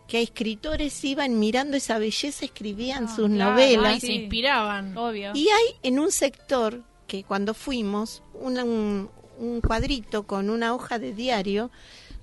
que 0.08 0.22
escritores 0.22 1.04
iban 1.04 1.38
mirando 1.38 1.76
esa 1.76 1.98
belleza, 1.98 2.46
escribían 2.46 3.06
Ah, 3.10 3.16
sus 3.16 3.30
claro, 3.30 3.52
novelas. 3.52 3.94
Ay, 3.96 4.00
se 4.00 4.14
inspiraban. 4.14 4.98
Obvio. 4.98 5.32
Y 5.34 5.50
hay 5.50 5.66
en 5.84 6.00
un 6.00 6.12
sector 6.14 6.82
que 7.08 7.24
cuando 7.26 7.54
fuimos, 7.54 8.22
una- 8.36 8.64
un, 8.64 9.10
un 9.38 9.60
cuadrito 9.60 10.24
con 10.24 10.50
una 10.50 10.74
hoja 10.74 10.98
de 10.98 11.12
diario 11.14 11.72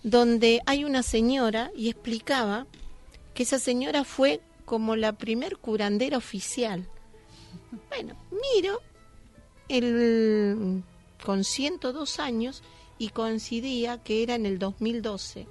donde 0.03 0.61
hay 0.67 0.85
una 0.85 1.03
señora 1.03 1.71
y 1.77 1.89
explicaba 1.91 2.67
que 3.35 3.43
esa 3.45 3.59
señora 3.59 4.05
fue 4.05 4.41
como 4.65 4.97
la 4.97 5.13
primer 5.13 5.57
curandera 5.59 6.17
oficial. 6.19 6.89
Bueno, 7.89 8.17
miro 8.55 8.81
el, 9.69 10.83
con 11.25 11.45
102 11.45 12.19
años 12.19 12.63
y 12.99 13.09
coincidía 13.11 14.03
que 14.03 14.23
era 14.23 14.35
en 14.35 14.47
el 14.47 14.59
2012. 14.59 15.47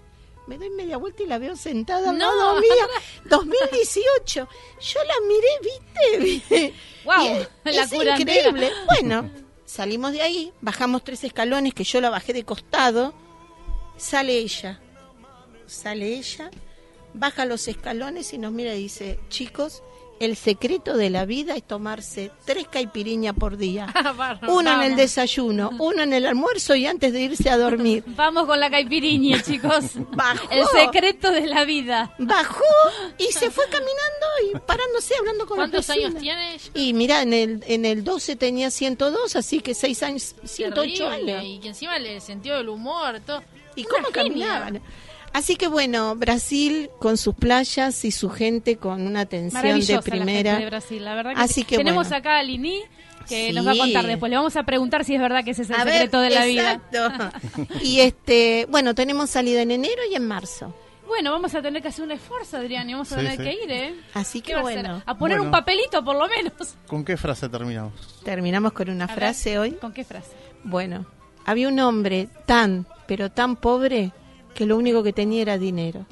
Me 0.47 0.57
doy 0.57 0.69
media 0.71 0.97
vuelta 0.97 1.23
y 1.23 1.27
la 1.27 1.37
veo 1.37 1.55
sentada 1.55 2.09
al 2.09 2.17
No. 2.17 2.35
lado 2.35 2.59
mío. 2.59 2.87
2018. 3.29 4.47
Yo 4.81 4.99
la 5.03 5.27
miré, 5.27 6.19
¿viste? 6.19 6.73
Es- 7.65 7.75
la 7.75 7.83
es 7.83 7.93
increíble. 7.93 8.71
Bueno, 8.87 9.29
salimos 9.65 10.11
de 10.11 10.21
ahí, 10.21 10.51
bajamos 10.61 11.03
tres 11.03 11.23
escalones 11.23 11.73
que 11.73 11.83
yo 11.83 11.99
la 12.01 12.09
bajé 12.09 12.33
de 12.33 12.43
costado. 12.43 13.13
Sale 14.01 14.33
ella. 14.33 14.79
Sale 15.67 16.15
ella, 16.15 16.49
baja 17.13 17.45
los 17.45 17.67
escalones 17.67 18.33
y 18.33 18.39
nos 18.39 18.51
mira 18.51 18.73
y 18.73 18.83
dice, 18.83 19.19
chicos, 19.29 19.83
el 20.25 20.35
secreto 20.35 20.95
de 20.95 21.09
la 21.09 21.25
vida 21.25 21.55
es 21.55 21.63
tomarse 21.63 22.31
tres 22.45 22.67
caipiriñas 22.67 23.35
por 23.35 23.57
día. 23.57 23.85
Bárbaro, 24.17 24.53
Uno 24.53 24.71
en 24.73 24.91
el 24.91 24.95
desayuno, 24.95 25.71
uno 25.79 26.03
en 26.03 26.13
el 26.13 26.25
almuerzo 26.27 26.75
y 26.75 26.85
antes 26.85 27.11
de 27.13 27.21
irse 27.21 27.49
a 27.49 27.57
dormir. 27.57 28.03
Vamos 28.15 28.45
con 28.45 28.59
la 28.59 28.69
caipiriña, 28.69 29.41
chicos. 29.41 29.85
Bajó. 30.11 30.49
El 30.51 30.65
secreto 30.67 31.31
de 31.31 31.47
la 31.47 31.65
vida. 31.65 32.13
Bajó 32.19 32.63
y 33.17 33.31
se 33.31 33.49
fue 33.51 33.65
caminando 33.65 34.27
y 34.53 34.59
parándose 34.59 35.15
hablando 35.17 35.45
con 35.45 35.57
¿Cuántos 35.57 35.87
la 35.87 35.93
años 35.95 36.13
vecina. 36.13 36.35
tiene? 36.37 36.59
Y 36.75 36.93
mira, 36.93 37.21
en 37.21 37.33
el, 37.33 37.63
en 37.67 37.85
el 37.85 38.03
12 38.03 38.35
tenía 38.35 38.69
102, 38.71 39.35
así 39.35 39.59
que 39.61 39.73
6 39.73 40.03
años, 40.03 40.35
108 40.43 40.81
Terrible, 41.09 41.33
años. 41.35 41.45
Y 41.45 41.59
que 41.59 41.67
encima 41.69 41.97
el 41.97 42.21
sentido 42.21 42.57
del 42.57 42.69
humor, 42.69 43.19
todo. 43.25 43.43
¿Y 43.75 43.81
Una 43.85 43.89
cómo 43.89 44.07
genia. 44.07 44.23
caminaban? 44.23 44.81
Así 45.33 45.55
que 45.55 45.67
bueno, 45.67 46.15
Brasil 46.15 46.89
con 46.99 47.17
sus 47.17 47.33
playas 47.35 48.03
y 48.05 48.11
su 48.11 48.29
gente 48.29 48.75
con 48.77 49.01
una 49.07 49.21
atención 49.21 49.79
de 49.79 49.93
la 49.93 50.01
primera. 50.01 50.51
gente 50.51 50.63
de 50.65 50.69
Brasil, 50.69 51.05
la 51.05 51.15
verdad 51.15 51.35
que 51.35 51.41
Así 51.41 51.53
sí. 51.53 51.63
que 51.63 51.77
tenemos 51.77 52.07
bueno. 52.09 52.17
acá 52.17 52.37
a 52.39 52.43
Lini 52.43 52.81
que 53.29 53.47
Sí. 53.47 53.53
nos 53.53 53.65
va 53.65 53.71
a 53.71 53.77
contar 53.77 54.05
después. 54.07 54.29
Le 54.29 54.35
vamos 54.35 54.55
a 54.57 54.63
preguntar 54.63 55.05
si 55.05 55.15
es 55.15 55.21
verdad 55.21 55.43
que 55.45 55.51
ese 55.51 55.61
es 55.61 55.69
el 55.69 55.75
A 55.77 55.83
ver, 55.85 55.93
secreto 55.93 56.19
de 56.19 56.29
la 56.31 56.45
vida. 56.45 56.81
exacto. 56.91 57.37
y 57.81 58.01
este, 58.01 58.67
bueno, 58.69 58.93
tenemos 58.93 59.29
salida 59.29 59.61
en 59.61 59.71
enero 59.71 60.01
y 60.11 60.15
en 60.15 60.27
marzo. 60.27 60.75
Bueno, 61.07 61.31
vamos 61.31 61.53
a 61.55 61.61
tener 61.61 61.81
que 61.81 61.89
hacer 61.89 62.05
un 62.05 62.11
esfuerzo, 62.11 62.57
Adrián, 62.57 62.89
y 62.89 62.93
vamos 62.93 63.11
a 63.11 63.15
Sí, 63.19 63.21
tener 63.21 63.37
sí. 63.37 63.43
que 63.43 63.63
ir, 63.65 63.71
¿eh? 63.71 63.95
Así 64.13 64.41
¿Qué 64.41 64.53
que 64.53 64.57
a 64.59 64.61
bueno? 64.61 65.03
A 65.05 65.17
poner 65.17 65.37
Bueno. 65.39 65.43
un 65.49 65.51
papelito, 65.51 66.03
por 66.03 66.15
lo 66.15 66.27
menos. 66.27 66.75
¿Con 66.87 67.03
qué 67.05 67.15
frase 67.17 67.47
terminamos? 67.49 67.93
terminamos 68.23 68.71
con 68.73 68.89
una 68.89 69.05
A 69.05 69.07
ver, 69.07 69.15
frase 69.17 69.59
hoy. 69.59 69.71
¿Con 69.71 69.93
qué 69.93 70.03
frase? 70.05 70.31
Bueno, 70.63 71.05
había 71.45 71.67
un 71.67 71.79
hombre 71.79 72.27
tan, 72.45 72.85
pero 73.07 73.29
tan 73.31 73.55
pobre 73.57 74.11
que 74.53 74.65
lo 74.65 74.77
único 74.77 75.03
que 75.03 75.13
tenía 75.13 75.41
era 75.41 75.57
dinero. 75.57 76.05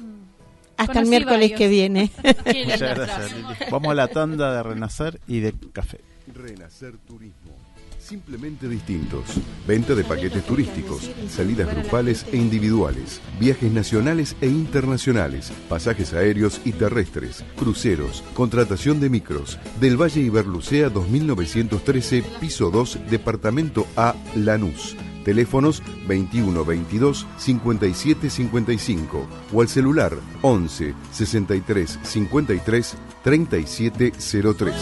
Hasta 0.76 1.00
el 1.00 1.06
miércoles 1.06 1.50
varios. 1.50 1.58
que 1.58 1.68
viene. 1.68 2.10
Muchas 2.24 2.80
gracias, 2.80 3.32
Lili. 3.34 3.54
Vamos 3.70 3.90
a 3.90 3.94
la 3.94 4.08
tanda 4.08 4.54
de 4.54 4.62
Renacer 4.62 5.20
y 5.26 5.40
de 5.40 5.54
café. 5.72 6.00
Renacer 6.32 6.96
Turismo. 6.98 7.60
Simplemente 7.98 8.66
distintos. 8.66 9.22
Venta 9.68 9.94
de 9.94 10.02
paquetes 10.02 10.42
turísticos, 10.44 11.10
salidas 11.28 11.72
grupales 11.72 12.26
e 12.32 12.38
individuales, 12.38 13.20
viajes 13.38 13.70
nacionales 13.70 14.34
e 14.40 14.46
internacionales, 14.46 15.52
pasajes 15.68 16.12
aéreos 16.14 16.60
y 16.64 16.72
terrestres, 16.72 17.44
cruceros, 17.56 18.24
contratación 18.34 19.00
de 19.00 19.10
micros. 19.10 19.58
Del 19.80 20.00
Valle 20.00 20.22
Iberlucea 20.22 20.88
2913, 20.88 22.24
piso 22.40 22.70
2, 22.70 23.10
departamento 23.10 23.86
A, 23.96 24.16
Lanús. 24.34 24.96
Teléfonos 25.30 25.80
21 26.08 26.64
22 26.64 27.24
57 27.36 28.30
55 28.30 29.28
o 29.52 29.60
al 29.60 29.68
celular 29.68 30.16
11 30.42 30.92
63 31.12 32.00
53 32.02 32.96
37 33.22 34.12
03. 34.58 34.74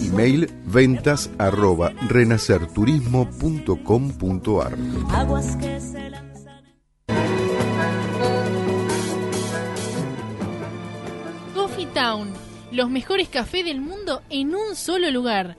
Email 0.00 0.48
ventas 0.64 1.28
arroba 1.38 1.90
renacerturismo.com.ar 2.08 4.78
Coffee 11.56 11.86
Town, 11.86 12.32
los 12.70 12.88
mejores 12.90 13.28
cafés 13.28 13.64
del 13.64 13.80
mundo 13.80 14.22
en 14.30 14.54
un 14.54 14.76
solo 14.76 15.10
lugar. 15.10 15.56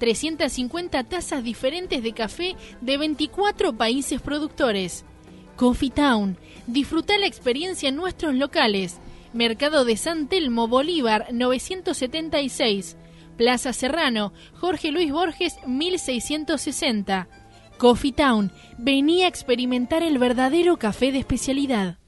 350 0.00 1.04
tazas 1.04 1.44
diferentes 1.44 2.02
de 2.02 2.12
café 2.12 2.56
de 2.80 2.96
24 2.96 3.76
países 3.76 4.20
productores. 4.20 5.04
Coffee 5.56 5.90
Town, 5.90 6.38
disfruta 6.66 7.18
la 7.18 7.26
experiencia 7.26 7.90
en 7.90 7.96
nuestros 7.96 8.34
locales. 8.34 8.98
Mercado 9.32 9.84
de 9.84 9.96
San 9.96 10.26
Telmo 10.26 10.66
Bolívar 10.66 11.28
976. 11.32 12.96
Plaza 13.36 13.72
Serrano, 13.72 14.32
Jorge 14.54 14.90
Luis 14.90 15.12
Borges 15.12 15.54
1660. 15.66 17.28
Coffee 17.78 18.12
Town, 18.12 18.50
venía 18.78 19.26
a 19.26 19.28
experimentar 19.28 20.02
el 20.02 20.18
verdadero 20.18 20.78
café 20.78 21.12
de 21.12 21.18
especialidad. 21.18 21.99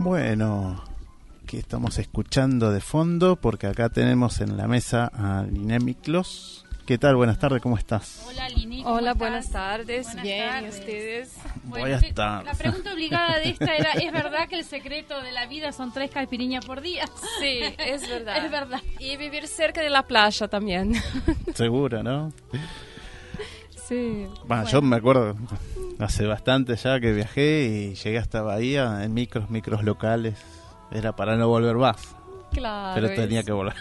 Bueno, 0.00 0.80
¿qué 1.48 1.58
estamos 1.58 1.98
escuchando 1.98 2.70
de 2.70 2.80
fondo? 2.80 3.34
Porque 3.34 3.66
acá 3.66 3.88
tenemos 3.88 4.40
en 4.40 4.56
la 4.56 4.68
mesa 4.68 5.10
a 5.12 5.42
Liné 5.42 5.80
Miklos. 5.80 6.64
¿Qué 6.86 6.98
tal? 6.98 7.16
Buenas 7.16 7.38
tardes, 7.40 7.60
¿cómo 7.60 7.76
estás? 7.76 8.24
Hola, 8.28 8.48
Lini. 8.48 8.84
¿cómo 8.84 8.94
Hola, 8.94 9.10
estás? 9.10 9.18
buenas 9.18 9.50
tardes. 9.50 10.06
Buenas 10.06 10.22
Bien, 10.22 10.48
tardes. 10.50 10.76
¿y 10.76 10.78
ustedes? 10.78 11.34
Buenas 11.64 12.14
tardes. 12.14 12.46
La 12.46 12.54
pregunta 12.54 12.92
obligada 12.92 13.38
de 13.40 13.48
esta 13.50 13.74
era, 13.74 13.90
¿es 13.94 14.12
verdad 14.12 14.48
que 14.48 14.56
el 14.60 14.64
secreto 14.64 15.20
de 15.20 15.32
la 15.32 15.46
vida 15.46 15.72
son 15.72 15.92
tres 15.92 16.12
caipiriñas 16.12 16.64
por 16.64 16.80
día? 16.80 17.04
Sí, 17.40 17.60
es 17.78 18.08
verdad. 18.08 18.36
Es 18.44 18.50
verdad. 18.52 18.80
Y 19.00 19.16
vivir 19.16 19.48
cerca 19.48 19.80
de 19.82 19.90
la 19.90 20.04
playa 20.06 20.46
también. 20.46 20.94
Segura, 21.54 22.04
¿no? 22.04 22.32
Sí. 23.88 24.26
Bueno, 24.46 24.66
yo 24.68 24.82
me 24.82 24.96
acuerdo 24.96 25.34
hace 25.98 26.26
bastante 26.26 26.76
ya 26.76 27.00
que 27.00 27.12
viajé 27.12 27.64
y 27.64 27.94
llegué 27.94 28.18
hasta 28.18 28.42
Bahía 28.42 29.02
en 29.04 29.14
micros, 29.14 29.48
micros 29.50 29.82
locales. 29.84 30.34
Era 30.90 31.14
para 31.16 31.36
no 31.36 31.48
volver 31.48 31.76
más, 31.76 32.14
Claro. 32.52 33.00
pero 33.00 33.14
tenía 33.14 33.40
es- 33.40 33.46
que 33.46 33.52
volar. 33.52 33.76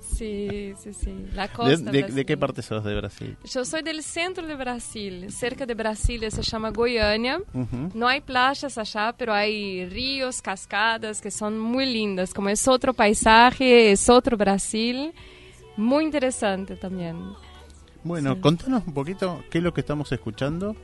Sí, 0.00 0.72
sí, 0.82 0.92
sí. 0.94 1.26
La 1.32 1.46
¿De, 1.46 1.52
costa 1.52 1.76
de- 1.76 1.76
de 1.92 1.98
brasileña. 2.00 2.24
qué 2.26 2.36
parte 2.36 2.62
sos 2.62 2.82
de 2.82 2.94
Brasil? 2.96 3.36
Yo 3.44 3.64
soy 3.64 3.82
del 3.82 4.02
centro 4.02 4.44
de 4.44 4.56
Brasil. 4.56 5.30
Cerca 5.30 5.64
de 5.64 5.74
Brasilia 5.74 6.28
se 6.32 6.42
llama 6.42 6.70
Goiânia. 6.70 7.38
Ujú. 7.54 7.90
No 7.94 8.08
hay 8.08 8.20
playas 8.20 8.76
allá, 8.78 9.14
pero 9.16 9.32
hay 9.32 9.86
ríos, 9.88 10.42
cascadas 10.42 11.20
que 11.20 11.30
son 11.30 11.56
muy 11.60 11.86
lindas. 11.86 12.34
Como 12.34 12.48
es 12.48 12.66
otro 12.66 12.94
paisaje, 12.94 13.92
es 13.92 14.08
otro 14.08 14.36
Brasil. 14.36 15.12
Muy 15.76 16.02
interesante 16.04 16.74
también. 16.74 17.16
Bueno, 18.08 18.34
Sí. 18.34 18.40
contanos 18.40 18.82
un 18.86 18.94
poquito 18.94 19.44
qué 19.50 19.58
es 19.58 19.64
lo 19.64 19.74
que 19.74 19.82
estamos 19.82 20.10
escuchando 20.12 20.74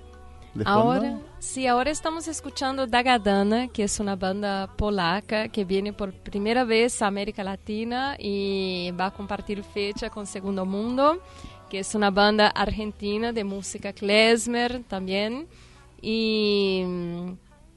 de 0.53 0.65
fondo. 0.65 0.71
Ahora, 0.93 1.19
sí, 1.39 1.67
ahora 1.67 1.91
estamos 1.91 2.29
escuchando 2.29 2.87
Dagadana, 2.87 3.69
que 3.69 3.85
es 3.85 3.99
una 3.99 4.15
banda 4.15 4.69
polaca 4.77 5.49
que 5.49 5.65
viene 5.65 5.95
por 5.95 6.13
primera 6.13 6.65
vez 6.65 7.01
a 7.01 7.07
América 7.07 7.43
Latina 7.43 8.15
y 8.19 8.91
va 8.93 9.07
a 9.07 9.11
compartir 9.11 9.65
fecha 9.65 10.11
con 10.11 10.27
Segundo 10.27 10.67
Mundo, 10.67 11.23
que 11.71 11.79
es 11.79 11.95
una 11.95 12.11
banda 12.11 12.49
argentina 12.49 13.33
de 13.33 13.43
música 13.43 13.95
klezmer 13.95 14.85
también. 14.85 15.49
Y 16.03 16.83
mm, 16.87 17.31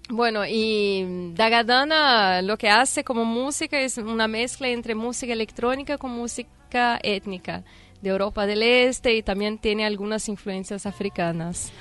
bueno, 0.10 0.42
y 0.46 1.32
Dagadana 1.36 2.42
lo 2.42 2.58
que 2.58 2.70
hace 2.70 3.06
como 3.06 3.24
música 3.24 3.80
es 3.80 3.98
una 3.98 4.28
mezcla 4.28 4.68
entre 4.68 4.94
música 4.94 5.32
electrónica 5.32 5.98
con 5.98 6.12
música 6.12 7.00
étnica 7.02 7.64
de 8.02 8.10
Europa 8.10 8.46
del 8.46 8.64
Este 8.64 9.16
y 9.16 9.24
también 9.24 9.58
tiene 9.58 9.86
algunas 9.86 10.28
influencias 10.30 10.86
africanas. 10.86 11.72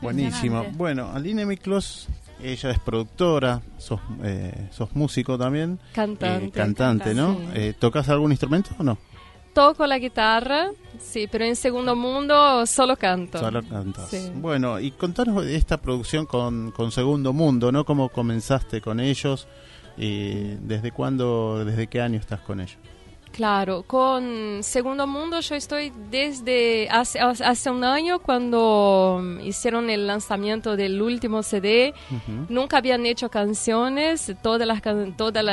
Buenísimo. 0.00 0.64
Bueno, 0.72 1.10
Aline 1.12 1.46
Miklos, 1.46 2.08
ella 2.42 2.70
es 2.70 2.78
productora, 2.78 3.60
sos, 3.78 4.00
eh, 4.22 4.68
sos 4.70 4.94
músico 4.94 5.38
también. 5.38 5.78
Cantante. 5.92 6.46
eh, 6.46 6.50
cantante, 6.50 7.14
¿no? 7.14 7.34
Sí. 7.34 7.40
Eh, 7.54 7.74
¿Tocas 7.78 8.08
algún 8.08 8.30
instrumento 8.32 8.70
o 8.78 8.82
no? 8.82 8.98
Toco 9.52 9.86
la 9.86 9.98
guitarra, 10.00 10.70
sí, 10.98 11.28
pero 11.30 11.44
en 11.44 11.54
Segundo 11.54 11.94
Mundo 11.94 12.66
solo 12.66 12.96
canto. 12.96 13.38
Solo 13.38 13.62
cantas. 13.62 14.08
Sí. 14.10 14.32
Bueno, 14.34 14.80
y 14.80 14.90
contanos 14.90 15.44
de 15.44 15.54
esta 15.54 15.80
producción 15.80 16.26
con, 16.26 16.72
con 16.72 16.90
Segundo 16.90 17.32
Mundo, 17.32 17.70
¿no? 17.70 17.84
¿Cómo 17.84 18.08
comenzaste 18.08 18.80
con 18.80 18.98
ellos? 18.98 19.46
Y 19.96 20.56
¿Desde 20.56 20.90
cuándo, 20.90 21.64
desde 21.64 21.86
qué 21.86 22.00
año 22.00 22.18
estás 22.18 22.40
con 22.40 22.60
ellos? 22.60 22.76
Claro, 23.34 23.82
con 23.82 24.62
Segundo 24.62 25.08
Mundo 25.08 25.40
yo 25.40 25.56
estoy 25.56 25.92
desde 26.08 26.88
hace, 26.88 27.18
hace 27.18 27.68
un 27.68 27.82
año 27.82 28.20
cuando 28.20 29.20
hicieron 29.42 29.90
el 29.90 30.06
lanzamiento 30.06 30.76
del 30.76 31.02
último 31.02 31.42
CD. 31.42 31.94
Nunca 32.48 32.76
habían 32.76 33.06
hecho 33.06 33.28
canciones, 33.30 34.32
todas 34.40 34.68
las, 34.68 34.80
todas 35.16 35.44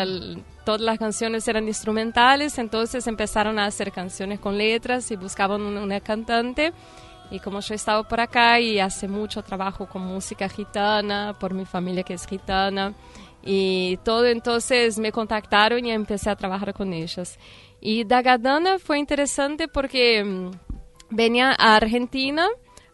todas 0.63 0.81
las 0.81 0.99
canciones 0.99 1.47
eran 1.47 1.67
instrumentales, 1.67 2.59
entonces 2.59 3.07
empezaron 3.07 3.57
a 3.57 3.65
hacer 3.65 3.91
canciones 3.91 4.39
con 4.39 4.59
letras 4.59 5.09
y 5.09 5.15
buscaban 5.15 5.61
una, 5.63 5.99
cantante. 6.01 6.73
Y 7.31 7.39
como 7.39 7.61
yo 7.61 7.73
he 7.73 7.77
estado 7.77 8.03
por 8.03 8.19
acá 8.19 8.59
y 8.59 8.79
hace 8.79 9.07
mucho 9.07 9.41
trabajo 9.41 9.87
con 9.87 10.05
música 10.05 10.47
gitana, 10.47 11.33
por 11.39 11.55
mi 11.55 11.65
familia 11.65 12.03
que 12.03 12.13
es 12.13 12.27
gitana, 12.27 12.93
y 13.43 13.97
todo, 14.03 14.27
entonces 14.27 14.99
me 14.99 15.11
contactaron 15.11 15.83
y 15.83 15.91
empecé 15.91 16.29
a 16.29 16.35
trabajar 16.35 16.73
con 16.73 16.93
ellos. 16.93 17.39
Y 17.81 18.03
Dagadana 18.03 18.77
fue 18.77 18.99
interesante 18.99 19.67
porque 19.67 20.23
mm, 20.23 20.51
venía 21.09 21.49
a 21.57 21.75
Argentina, 21.75 22.47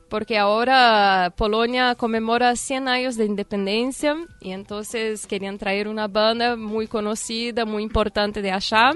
porque 0.10 0.38
ahora 0.38 1.34
Polonia 1.36 1.94
conmemora 1.96 2.56
100 2.56 2.88
años 2.88 3.18
de 3.18 3.26
independencia 3.26 4.16
y 4.40 4.52
entonces 4.52 5.28
querían 5.28 5.58
traer 5.58 5.90
una 5.90 6.08
banda 6.08 6.56
muy 6.56 6.88
conocida, 6.88 7.66
muy 7.66 7.84
importante 7.84 8.42
de 8.42 8.52
allá 8.52 8.94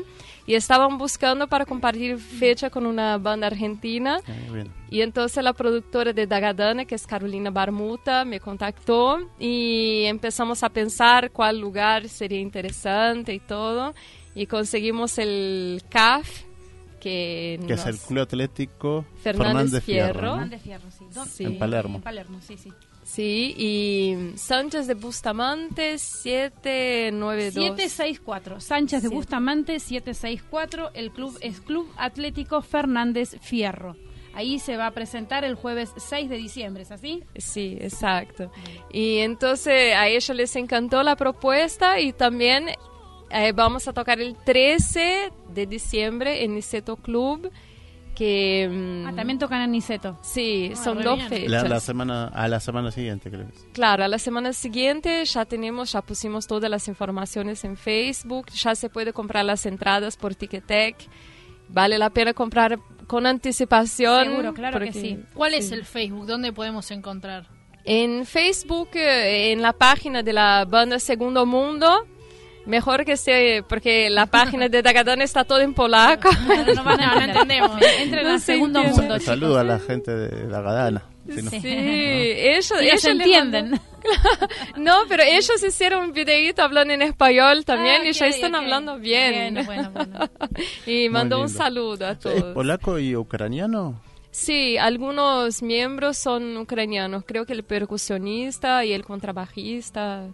y 0.48 0.56
estaban 0.56 0.98
buscando 0.98 1.48
para 1.48 1.66
compartir 1.66 2.18
fecha 2.18 2.70
con 2.70 2.86
una 2.86 3.18
banda 3.18 3.48
argentina. 3.48 4.22
Ah, 4.26 4.64
y 4.89 5.02
entonces 5.02 5.44
la 5.44 5.52
productora 5.52 6.14
de 6.14 6.26
Dagadana, 6.26 6.86
que 6.86 6.96
es 6.96 7.06
Carolina 7.06 7.50
Barmuta, 7.50 8.24
me 8.24 8.39
contactó 8.39 9.20
y 9.39 10.04
empezamos 10.06 10.64
a 10.64 10.70
pensar 10.70 11.32
cuál 11.32 11.60
lugar 11.60 12.08
sería 12.08 12.39
interesante 12.39 13.34
y 13.34 13.39
todo 13.39 13.94
y 14.36 14.46
conseguimos 14.46 15.18
el 15.18 15.84
CAF, 15.90 16.44
que, 17.00 17.56
es 17.68 17.86
el 17.86 17.98
Club 17.98 18.22
Atlético 18.22 19.06
Fernández, 19.22 19.84
Fierro. 19.84 20.40
sí. 21.28 21.46
En 21.46 21.58
Palermo. 21.58 21.98
En 21.98 22.04
Palermo, 22.04 22.40
sí, 22.42 22.58
sí. 22.58 22.72
Sí, 23.04 23.56
y 23.58 24.38
Sánchez 24.38 24.88
de 24.88 24.94
Bustamante 24.94 25.98
792. 25.98 27.78
764. 27.78 28.60
Sánchez 28.62 29.04
de 29.04 29.10
Bustamante 29.10 29.80
764. 29.80 30.92
El 30.94 31.12
club 31.12 31.38
es 31.42 31.60
Club 31.60 31.92
Atlético 31.98 32.62
Fernández 32.62 33.36
Fierro. 33.42 33.98
Ahí 34.34 34.60
se 34.60 34.78
va 34.78 34.88
a 34.88 34.92
presentar 34.92 35.44
el 35.44 35.56
jueves 35.56 35.92
6 35.98 36.30
de 36.30 36.38
diciembre, 36.38 36.84
¿es 36.84 36.92
así? 36.92 37.24
Sí, 37.36 37.78
exacto. 37.82 38.50
Y 38.92 39.18
entonces 39.18 39.94
a 39.94 40.08
ellos 40.08 40.30
les 40.30 40.56
encantó 40.56 41.04
la 41.04 41.18
propuesta 41.18 42.00
y 42.00 42.14
también 42.14 42.70
eh, 43.34 43.52
vamos 43.54 43.88
a 43.88 43.94
tocar 43.94 44.20
el 44.20 44.36
13 44.36 45.32
de 45.54 45.66
diciembre 45.66 46.44
en 46.44 46.56
Niceto 46.56 46.96
Club. 46.96 47.52
Que, 48.16 48.70
mm, 48.70 49.08
ah, 49.08 49.14
también 49.16 49.40
tocan 49.40 49.62
en 49.62 49.72
Niceto. 49.72 50.20
Sí, 50.22 50.72
ah, 50.74 50.76
son 50.76 51.02
dos 51.02 51.24
fechas. 51.24 51.70
La, 51.70 51.80
semana, 51.80 52.28
a 52.28 52.48
la 52.48 52.60
semana 52.60 52.92
siguiente, 52.92 53.32
creo. 53.32 53.48
Claro, 53.74 54.04
a 54.04 54.08
la 54.08 54.20
semana 54.20 54.54
siguiente 54.54 55.24
ya 55.26 55.46
tenemos, 55.46 55.94
ya 55.94 56.02
pusimos 56.02 56.46
todas 56.46 56.70
las 56.70 56.88
informaciones 56.88 57.64
en 57.64 57.78
Facebook, 57.78 58.48
ya 58.52 58.76
se 58.76 58.90
puede 58.90 59.14
comprar 59.14 59.46
las 59.46 59.66
entradas 59.66 60.18
por 60.18 60.36
Ticketek. 60.36 60.98
Vale 61.70 61.98
la 61.98 62.10
pena 62.10 62.34
comprar 62.34 62.80
con 63.08 63.26
anticipación. 63.26 64.26
Seguro, 64.26 64.54
claro 64.54 64.80
que 64.80 64.92
sí. 64.92 65.20
¿Cuál 65.34 65.54
es 65.54 65.72
el 65.72 65.86
Facebook? 65.86 66.26
¿Dónde 66.26 66.52
podemos 66.52 66.92
encontrar? 66.92 67.48
En 67.84 68.26
Facebook, 68.26 68.90
eh, 68.94 69.52
en 69.52 69.62
la 69.62 69.74
página 69.74 70.22
de 70.22 70.34
la 70.34 70.66
banda 70.66 71.00
Segundo 71.00 71.46
Mundo, 71.46 72.06
Mejor 72.72 73.03
que 73.03 73.17
sea, 73.17 73.61
porque 73.63 74.09
la 74.09 74.28
página 74.28 74.69
de 74.69 74.82
Dagadán 74.82 75.22
está 75.22 75.43
todo 75.43 75.59
en 75.59 75.74
polaco. 75.74 76.30
No, 76.47 76.84
no, 76.86 76.95
no, 76.95 77.22
entendemos. 77.22 77.72
Entre 77.99 78.22
en 78.22 78.28
el 78.28 78.39
segundo 78.39 78.82
mundo. 78.82 79.19
Saludo 79.19 79.59
a 79.59 79.63
la 79.63 79.78
gente 79.78 80.15
de 80.15 80.47
Dagadana. 80.47 81.03
Sí, 81.28 81.59
ellos, 81.63 82.72
ellos, 82.80 83.05
entienden. 83.05 83.80
no, 84.78 84.99
pero 85.09 85.24
ellos 85.24 85.61
hicieron 85.61 86.05
un 86.05 86.13
videito 86.13 86.61
hablando 86.61 86.93
en 86.93 87.01
español 87.01 87.65
también 87.65 88.03
ah, 88.03 88.07
y 88.07 88.13
ya 88.13 88.28
están 88.28 88.55
hablando 88.55 88.97
bien. 88.97 89.65
bueno, 89.65 89.91
bueno. 89.91 90.30
y 90.86 91.09
mandó 91.09 91.41
un 91.41 91.49
saludo 91.49 92.07
a 92.07 92.15
todos. 92.15 92.38
¿Es 92.38 92.43
polaco 92.53 92.99
y 92.99 93.17
ucraniano? 93.17 94.01
Sí, 94.32 94.78
algunos 94.78 95.61
miembros 95.61 96.17
son 96.17 96.55
ucranianos. 96.55 97.26
Creo 97.26 97.45
que 97.45 97.53
el 97.53 97.63
percusionista 97.63 98.86
y 98.86 98.93
el 98.93 99.03
contrabajista 99.03 100.30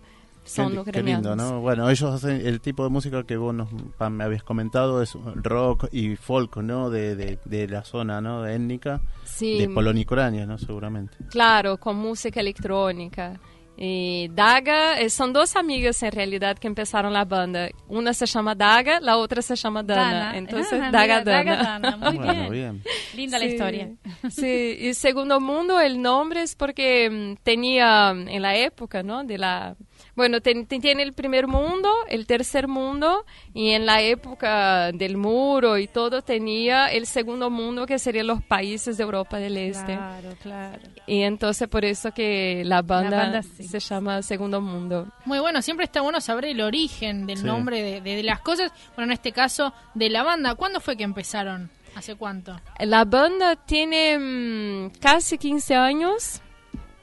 son 0.48 0.84
qué, 0.86 1.04
lindo, 1.04 1.36
¿no? 1.36 1.62
Bueno, 1.62 1.90
ellos 1.90 2.14
hacen 2.14 2.46
el 2.46 2.62
tipo 2.62 2.84
de 2.84 2.90
música 2.90 3.24
que 3.24 3.38
vos 3.38 3.54
me 3.54 4.24
habías 4.24 4.44
comentado, 4.44 5.02
es 5.02 5.14
rock 5.36 5.88
y 5.92 6.16
folk, 6.16 6.58
¿no? 6.58 6.90
De, 6.90 7.16
de, 7.16 7.68
la 7.68 7.84
zona, 7.84 8.22
¿no? 8.22 8.46
Étnica. 8.46 9.02
Sí. 9.24 9.60
De 9.60 9.70
Polonia 9.70 10.02
y 10.02 10.06
Ucrania, 10.06 10.46
¿no? 10.46 10.58
Seguramente. 10.58 11.18
Claro, 11.30 11.78
con 11.78 11.98
música 11.98 12.40
electrónica. 12.40 13.40
Y 13.80 14.30
Daga, 14.30 15.00
eh, 15.00 15.12
son 15.12 15.32
dos 15.34 15.56
amigas 15.56 16.02
en 16.02 16.12
realidad 16.12 16.58
que 16.58 16.66
empezaron 16.66 17.14
la 17.14 17.26
banda. 17.26 17.70
Una 17.88 18.12
se 18.12 18.26
llama 18.26 18.56
Daga, 18.56 19.00
la 19.00 19.18
otra 19.18 19.44
se 19.44 19.56
llama 19.56 19.84
Dana. 19.84 20.36
Entonces, 20.36 20.82
ah, 20.82 20.90
Daga, 20.92 21.24
Dana. 21.24 21.96
Muy 21.98 22.50
bien. 22.58 22.82
Linda 23.16 23.38
la 23.38 23.46
historia. 23.46 23.92
Sí, 24.32 24.78
y 24.80 24.94
Segundo 24.96 25.40
Mundo, 25.40 25.80
el 25.80 26.02
nombre 26.02 26.42
es 26.42 26.56
porque 26.56 27.08
mm, 27.10 27.44
tenía 27.44 28.10
en 28.10 28.42
la 28.42 28.56
época, 28.58 29.04
¿no? 29.04 29.24
De 29.24 29.38
la 29.38 29.76
bueno, 30.18 30.42
tiene 30.42 31.04
el 31.04 31.14
primer 31.14 31.46
mundo, 31.46 31.90
el 32.10 32.26
tercer 32.26 32.68
mundo, 32.68 33.24
y 33.54 33.70
en 33.70 33.86
la 33.86 34.02
época 34.02 34.92
del 34.92 35.16
muro 35.16 35.78
y 35.78 35.88
todo 35.88 36.24
tenía 36.24 36.88
el 36.88 37.06
segundo 37.06 37.52
mundo, 37.52 37.86
que 37.86 38.00
serían 38.00 38.26
los 38.26 38.42
países 38.42 38.98
de 38.98 39.04
Europa 39.04 39.38
del 39.38 39.56
Este. 39.58 39.94
Claro, 39.94 40.30
claro. 40.42 40.80
Y 41.06 41.22
entonces 41.22 41.68
por 41.68 41.86
eso 41.86 42.12
que 42.12 42.64
la 42.66 42.82
banda, 42.82 43.44
se 43.44 43.80
llama 43.80 44.24
Segundo 44.24 44.60
Mundo. 44.60 45.08
Muy 45.26 45.38
bueno, 45.38 45.62
siempre 45.62 45.86
está 45.86 46.02
bueno 46.02 46.20
saber 46.20 46.46
el 46.46 46.62
origen 46.62 47.28
del 47.28 47.46
nombre 47.46 48.02
de, 48.02 48.24
las 48.24 48.40
cosas. 48.40 48.72
Bueno, 48.96 49.12
en 49.12 49.12
este 49.12 49.32
caso, 49.32 49.72
de 49.94 50.10
la 50.10 50.24
banda. 50.24 50.56
¿Cuándo 50.56 50.80
fue 50.82 50.98
que 50.98 51.04
empezaron? 51.04 51.70
¿Hace 51.96 52.16
cuánto? 52.16 52.60
La 52.80 53.06
banda 53.06 53.56
tiene 53.56 54.18
mm, 54.18 55.00
casi 55.00 55.38
15 55.38 55.76
años. 55.76 56.42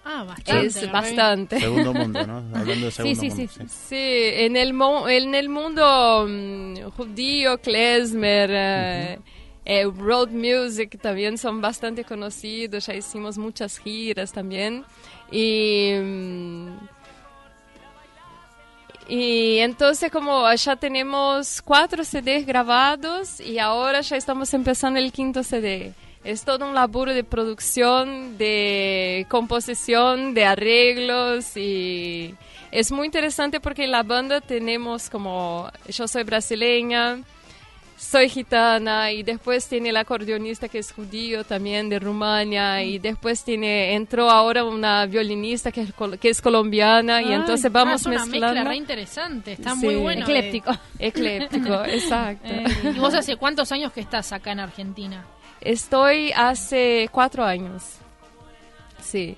Ah, 0.04 0.24
bastante. 0.24 0.66
Es 0.66 0.92
bastante. 0.92 1.60
Segundo 1.60 1.94
mundo, 1.94 2.26
¿no? 2.26 2.36
Hablando 2.54 2.86
de 2.86 2.90
segundo 2.90 3.20
sí, 3.20 3.30
sí, 3.30 3.36
mundo. 3.36 3.52
Sí, 3.52 3.66
sí. 3.88 3.96
en, 3.96 4.56
el 4.56 4.74
en 5.08 5.34
el 5.34 5.48
mundo 5.48 6.24
um, 6.24 6.74
judío, 6.90 7.58
klezmer, 7.58 8.50
eh, 8.52 9.18
eh, 9.64 9.84
road 9.84 10.28
music 10.28 11.00
también 11.00 11.38
son 11.38 11.62
bastante 11.62 12.04
conocidos. 12.04 12.86
Ya 12.86 12.94
hicimos 12.94 13.38
muchas 13.38 13.78
giras 13.78 14.32
también. 14.32 14.84
Y. 15.32 15.94
Mm, 15.94 16.68
y 19.06 19.58
entonces 19.58 20.10
como 20.10 20.50
ya 20.54 20.76
tenemos 20.76 21.60
cuatro 21.60 22.04
CDs 22.04 22.46
grabados 22.46 23.38
y 23.38 23.58
ahora 23.58 24.00
ya 24.00 24.16
estamos 24.16 24.54
empezando 24.54 24.98
el 24.98 25.12
quinto 25.12 25.42
CD. 25.42 25.92
Es 26.24 26.44
todo 26.44 26.66
un 26.66 26.74
laburo 26.74 27.12
de 27.12 27.22
producción, 27.22 28.38
de 28.38 29.26
composición, 29.28 30.32
de 30.32 30.46
arreglos 30.46 31.56
y 31.56 32.34
es 32.72 32.90
muy 32.90 33.06
interesante 33.06 33.60
porque 33.60 33.84
en 33.84 33.92
la 33.92 34.02
banda 34.02 34.40
tenemos 34.40 35.10
como, 35.10 35.70
yo 35.88 36.08
soy 36.08 36.24
brasileña, 36.24 37.18
soy 37.96 38.28
gitana 38.28 39.12
y 39.12 39.22
después 39.22 39.68
tiene 39.68 39.90
el 39.90 39.96
acordeonista 39.96 40.68
que 40.68 40.78
es 40.78 40.92
judío 40.92 41.44
también 41.44 41.88
de 41.88 41.98
Rumania 41.98 42.82
y 42.82 42.98
después 42.98 43.44
tiene 43.44 43.94
entró 43.94 44.30
ahora 44.30 44.64
una 44.64 45.06
violinista 45.06 45.70
que 45.70 45.82
es, 45.82 45.92
que 46.20 46.28
es 46.30 46.42
colombiana 46.42 47.22
y 47.22 47.32
entonces 47.32 47.70
vamos 47.70 47.92
ah, 47.92 47.96
es 47.96 48.06
una 48.06 48.26
mezclando. 48.26 48.54
Mezcla 48.54 48.74
interesante, 48.74 49.52
está 49.52 49.74
muy 49.74 49.94
bueno. 49.96 50.22
Ecléptico. 50.22 50.72
Ecléptico, 50.98 51.84
exacto. 51.84 52.48
Eh, 52.48 52.64
¿Y 52.96 52.98
vos 52.98 53.14
hace 53.14 53.36
cuántos 53.36 53.70
años 53.72 53.92
que 53.92 54.00
estás 54.00 54.32
acá 54.32 54.52
en 54.52 54.60
Argentina? 54.60 55.24
Estoy 55.64 56.32
hace 56.32 57.08
cuatro 57.10 57.44
años. 57.44 57.96
Sí. 59.02 59.36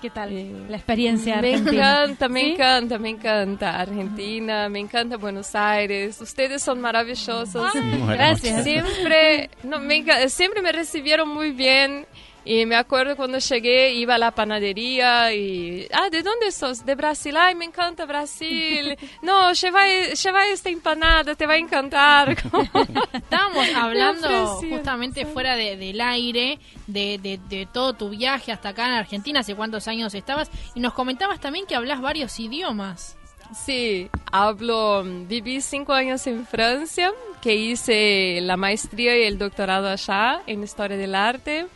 ¿Qué 0.00 0.08
tal 0.08 0.70
la 0.70 0.78
experiencia 0.78 1.42
Me 1.42 1.52
encanta, 1.52 2.28
me 2.28 2.52
encanta, 2.52 2.98
me 2.98 3.10
encanta 3.10 3.80
Argentina, 3.80 4.68
me 4.70 4.78
encanta 4.78 5.18
Buenos 5.18 5.54
Aires. 5.54 6.18
Ustedes 6.20 6.62
son 6.62 6.80
maravillosos. 6.80 7.70
gracias. 8.08 8.64
Siempre, 8.64 9.50
no, 9.62 9.78
me, 9.78 10.28
siempre 10.30 10.62
me 10.62 10.72
recibieron 10.72 11.28
muy 11.28 11.50
bien. 11.50 12.06
Y 12.44 12.64
me 12.64 12.76
acuerdo 12.76 13.16
cuando 13.16 13.38
llegué, 13.38 13.92
iba 13.94 14.14
a 14.14 14.18
la 14.18 14.30
panadería 14.30 15.32
y, 15.34 15.86
ah, 15.92 16.08
¿de 16.10 16.22
dónde 16.22 16.50
sos? 16.50 16.86
De 16.86 16.94
Brasil. 16.94 17.36
Ay, 17.36 17.54
me 17.54 17.64
encanta 17.64 18.06
Brasil. 18.06 18.96
No, 19.22 19.52
lleva, 19.52 19.86
lleva 19.86 20.46
esta 20.46 20.70
empanada, 20.70 21.34
te 21.34 21.46
va 21.46 21.54
a 21.54 21.58
encantar. 21.58 22.30
Estábamos 23.12 23.66
hablando 23.76 24.46
justamente 24.56 25.26
fuera 25.26 25.56
del 25.56 26.00
aire 26.00 26.58
de, 26.86 27.18
de, 27.18 27.38
de, 27.48 27.66
todo 27.66 27.92
tu 27.92 28.08
viaje 28.08 28.52
hasta 28.52 28.70
acá 28.70 28.86
en 28.86 28.94
Argentina, 28.94 29.40
hace 29.40 29.54
cuántos 29.54 29.88
años 29.88 30.14
estabas, 30.14 30.50
y 30.74 30.80
nos 30.80 30.94
comentabas 30.94 31.40
también 31.40 31.66
que 31.66 31.74
hablas 31.74 32.00
varios 32.00 32.38
idiomas. 32.40 33.16
Sí, 33.54 34.08
hablo, 34.30 35.02
viví 35.04 35.60
cinco 35.60 35.92
años 35.92 36.26
en 36.26 36.46
Francia, 36.46 37.12
que 37.42 37.54
hice 37.54 38.38
la 38.42 38.56
maestría 38.56 39.18
y 39.18 39.24
el 39.24 39.38
doctorado 39.38 39.88
allá 39.88 40.42
en 40.46 40.62
Historia 40.62 40.96
del 40.96 41.14
Arte. 41.14 41.66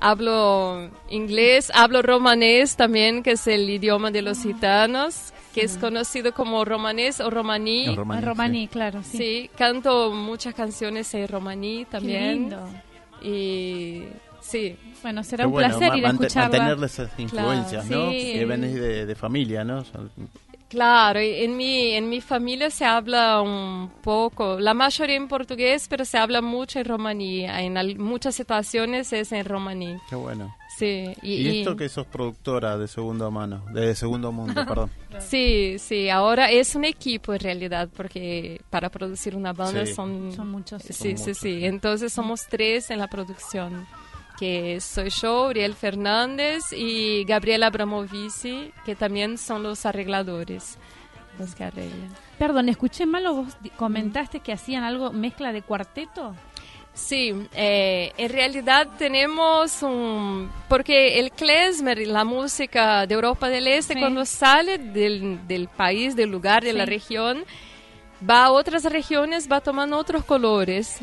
Hablo 0.00 0.90
inglés, 1.10 1.70
hablo 1.74 2.02
romanés 2.02 2.76
también, 2.76 3.22
que 3.22 3.32
es 3.32 3.46
el 3.46 3.68
idioma 3.68 4.10
de 4.10 4.22
los 4.22 4.42
gitanos, 4.42 5.32
que 5.54 5.62
es 5.62 5.78
conocido 5.78 6.32
como 6.34 6.64
romanés 6.64 7.20
o 7.20 7.30
romaní. 7.30 7.86
El 7.86 7.96
romaní, 7.96 8.22
Ah, 8.22 8.26
romaní, 8.26 8.68
claro, 8.68 9.02
sí. 9.02 9.16
Sí, 9.18 9.50
canto 9.56 10.12
muchas 10.12 10.54
canciones 10.54 11.12
en 11.14 11.26
romaní 11.28 11.84
Qué 11.86 11.90
también. 11.90 12.32
lindo. 12.34 12.68
Y 13.22 14.02
sí, 14.40 14.76
Bueno, 15.02 15.22
será 15.24 15.44
Qué 15.44 15.46
un 15.46 15.52
bueno, 15.52 15.68
placer 15.78 15.96
ir 15.98 16.06
a 16.06 16.10
escucharla. 16.10 16.48
mantenerle 16.58 16.86
esas 16.86 17.10
influencias, 17.18 17.86
¿no? 17.88 18.10
sí. 18.10 18.32
Que 18.34 18.44
venís 18.44 18.74
de, 18.74 19.06
de 19.06 19.14
familia, 19.14 19.64
¿no? 19.64 19.82
Claro, 20.68 21.22
y 21.22 21.44
en 21.44 21.56
mi, 21.56 21.92
en 21.92 22.08
mi 22.08 22.20
familia 22.20 22.70
se 22.70 22.84
habla 22.84 23.40
un 23.40 23.88
poco, 24.02 24.58
la 24.58 24.74
mayoría 24.74 25.14
en 25.14 25.28
portugués, 25.28 25.86
pero 25.88 26.04
se 26.04 26.18
habla 26.18 26.42
mucho 26.42 26.80
en 26.80 26.86
romaní. 26.86 27.44
En 27.44 27.78
al- 27.78 27.96
muchas 27.98 28.34
situaciones 28.34 29.12
es 29.12 29.30
en 29.30 29.44
romaní. 29.44 29.96
Qué 30.10 30.16
bueno. 30.16 30.54
Sí, 30.76 31.04
y, 31.22 31.34
¿Y, 31.34 31.48
y- 31.48 31.58
esto 31.60 31.76
que 31.76 31.88
sos 31.88 32.06
productora 32.06 32.76
de 32.76 32.88
segunda 32.88 33.30
mano, 33.30 33.64
de 33.72 33.94
segundo 33.94 34.32
mundo, 34.32 34.54
perdón? 34.68 34.90
Sí, 35.20 35.76
sí, 35.78 36.10
ahora 36.10 36.50
es 36.50 36.74
un 36.74 36.84
equipo 36.84 37.32
en 37.32 37.40
realidad, 37.40 37.88
porque 37.96 38.60
para 38.68 38.90
producir 38.90 39.36
una 39.36 39.52
banda 39.52 39.86
Sí. 39.86 39.94
son... 39.94 40.32
Son 40.32 40.50
muchos. 40.50 40.82
Sí, 40.82 40.92
Son 40.92 41.02
sí, 41.06 41.08
muchos, 41.12 41.24
sí. 41.24 41.34
sí. 41.60 41.64
Entonces 41.64 42.12
somos 42.12 42.46
tres 42.48 42.90
en 42.90 42.98
la 42.98 43.06
producción, 43.06 43.86
que 44.38 44.80
soy 44.80 45.10
yo, 45.10 45.46
Uriel 45.48 45.74
Fernández 45.74 46.72
y 46.72 47.24
Gabriela 47.24 47.66
Abramovici, 47.68 48.72
que 48.84 48.94
también 48.94 49.38
son 49.38 49.62
los 49.62 49.86
arregladores, 49.86 50.78
los 51.38 51.54
que 51.54 51.64
arreglan. 51.64 52.14
Perdón, 52.38 52.68
escuché 52.68 53.06
mal 53.06 53.26
o 53.26 53.34
vos 53.34 53.56
comentaste 53.76 54.40
que 54.40 54.52
hacían 54.52 54.84
algo 54.84 55.10
mezcla 55.12 55.52
de 55.52 55.62
cuarteto. 55.62 56.34
Sí, 56.92 57.34
eh, 57.54 58.12
en 58.16 58.30
realidad 58.30 58.88
tenemos 58.96 59.82
un... 59.82 60.50
Porque 60.66 61.18
el 61.20 61.30
klezmer, 61.30 62.06
la 62.06 62.24
música 62.24 63.06
de 63.06 63.14
Europa 63.14 63.48
del 63.50 63.66
Este, 63.68 63.92
Sí. 63.94 64.00
cuando 64.00 64.24
sale 64.24 64.78
del, 64.78 65.46
del 65.46 65.68
país, 65.68 66.16
del 66.16 66.30
lugar, 66.30 66.64
de 66.64 66.72
la 66.72 66.84
Sí. 66.84 66.90
región, 66.90 67.44
va 68.28 68.44
a 68.46 68.50
otras 68.50 68.84
regiones, 68.84 69.46
va 69.50 69.60
tomando 69.60 69.98
otros 69.98 70.24
colores. 70.24 71.00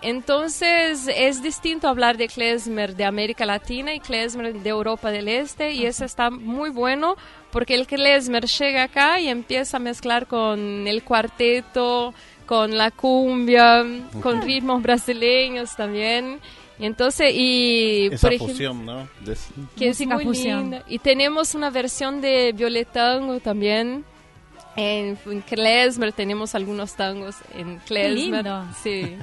Entonces 0.00 1.08
es 1.14 1.42
distinto 1.42 1.88
hablar 1.88 2.16
de 2.16 2.28
klezmer 2.28 2.94
de 2.94 3.04
América 3.04 3.44
Latina 3.44 3.94
y 3.94 4.00
klezmer 4.00 4.54
de 4.54 4.68
Europa 4.68 5.10
del 5.10 5.28
Este 5.28 5.72
y 5.72 5.86
eso 5.86 6.04
está 6.04 6.30
muy 6.30 6.70
bueno 6.70 7.16
porque 7.50 7.74
el 7.74 7.86
klezmer 7.86 8.46
llega 8.46 8.84
acá 8.84 9.20
y 9.20 9.28
empieza 9.28 9.78
a 9.78 9.80
mezclar 9.80 10.26
con 10.26 10.86
el 10.86 11.02
cuarteto, 11.02 12.14
con 12.46 12.76
la 12.76 12.90
cumbia, 12.90 13.84
con 14.22 14.42
ritmos 14.42 14.82
brasileños 14.82 15.74
también. 15.76 16.38
Y 16.78 16.86
entonces, 16.86 17.32
y 17.34 18.06
Esa 18.12 18.28
por 18.28 18.34
ejemplo, 18.34 18.52
fusión, 18.54 18.86
¿no? 18.86 19.08
De- 19.24 19.36
que 19.76 19.88
es 19.88 20.00
muy 20.06 20.24
fusión. 20.24 20.60
linda. 20.60 20.84
Y 20.88 21.00
tenemos 21.00 21.54
una 21.56 21.70
versión 21.70 22.20
de 22.20 22.52
Violetango 22.52 23.40
también. 23.40 24.04
En, 24.76 25.18
en 25.26 25.40
klezmer 25.40 26.12
tenemos 26.12 26.54
algunos 26.54 26.94
tangos 26.94 27.34
en 27.56 27.78
klezmer. 27.78 28.44
lindo. 28.44 28.64
Sí. 28.80 29.16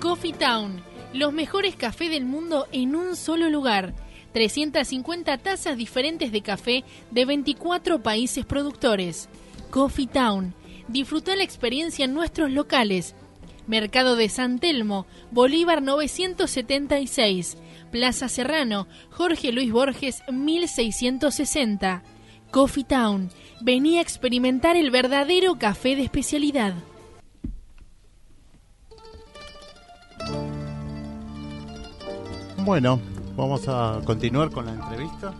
Coffee 0.00 0.34
Town, 0.34 0.82
los 1.14 1.32
mejores 1.32 1.76
cafés 1.76 2.10
del 2.10 2.26
mundo 2.26 2.66
en 2.72 2.94
un 2.94 3.16
solo 3.16 3.48
lugar. 3.48 3.94
350 4.34 5.38
tazas 5.38 5.76
diferentes 5.76 6.30
de 6.30 6.42
café 6.42 6.84
de 7.10 7.24
24 7.24 8.02
países 8.02 8.44
productores. 8.44 9.28
Coffee 9.70 10.06
Town, 10.06 10.54
disfruta 10.88 11.36
la 11.36 11.44
experiencia 11.44 12.04
en 12.04 12.14
nuestros 12.14 12.50
locales. 12.50 13.14
Mercado 13.66 14.16
de 14.16 14.28
San 14.28 14.58
Telmo, 14.58 15.06
Bolívar 15.30 15.82
976, 15.82 17.56
Plaza 17.90 18.28
Serrano, 18.28 18.86
Jorge 19.10 19.52
Luis 19.52 19.72
Borges 19.72 20.22
1660. 20.30 22.02
Coffee 22.50 22.84
Town, 22.84 23.30
vení 23.60 23.98
a 23.98 24.00
experimentar 24.00 24.76
el 24.76 24.90
verdadero 24.90 25.56
café 25.58 25.96
de 25.96 26.04
especialidad. 26.04 26.74
Bueno, 32.58 33.00
vamos 33.36 33.66
a 33.68 34.00
continuar 34.04 34.50
con 34.50 34.66
la 34.66 34.72
entrevista. 34.72 35.34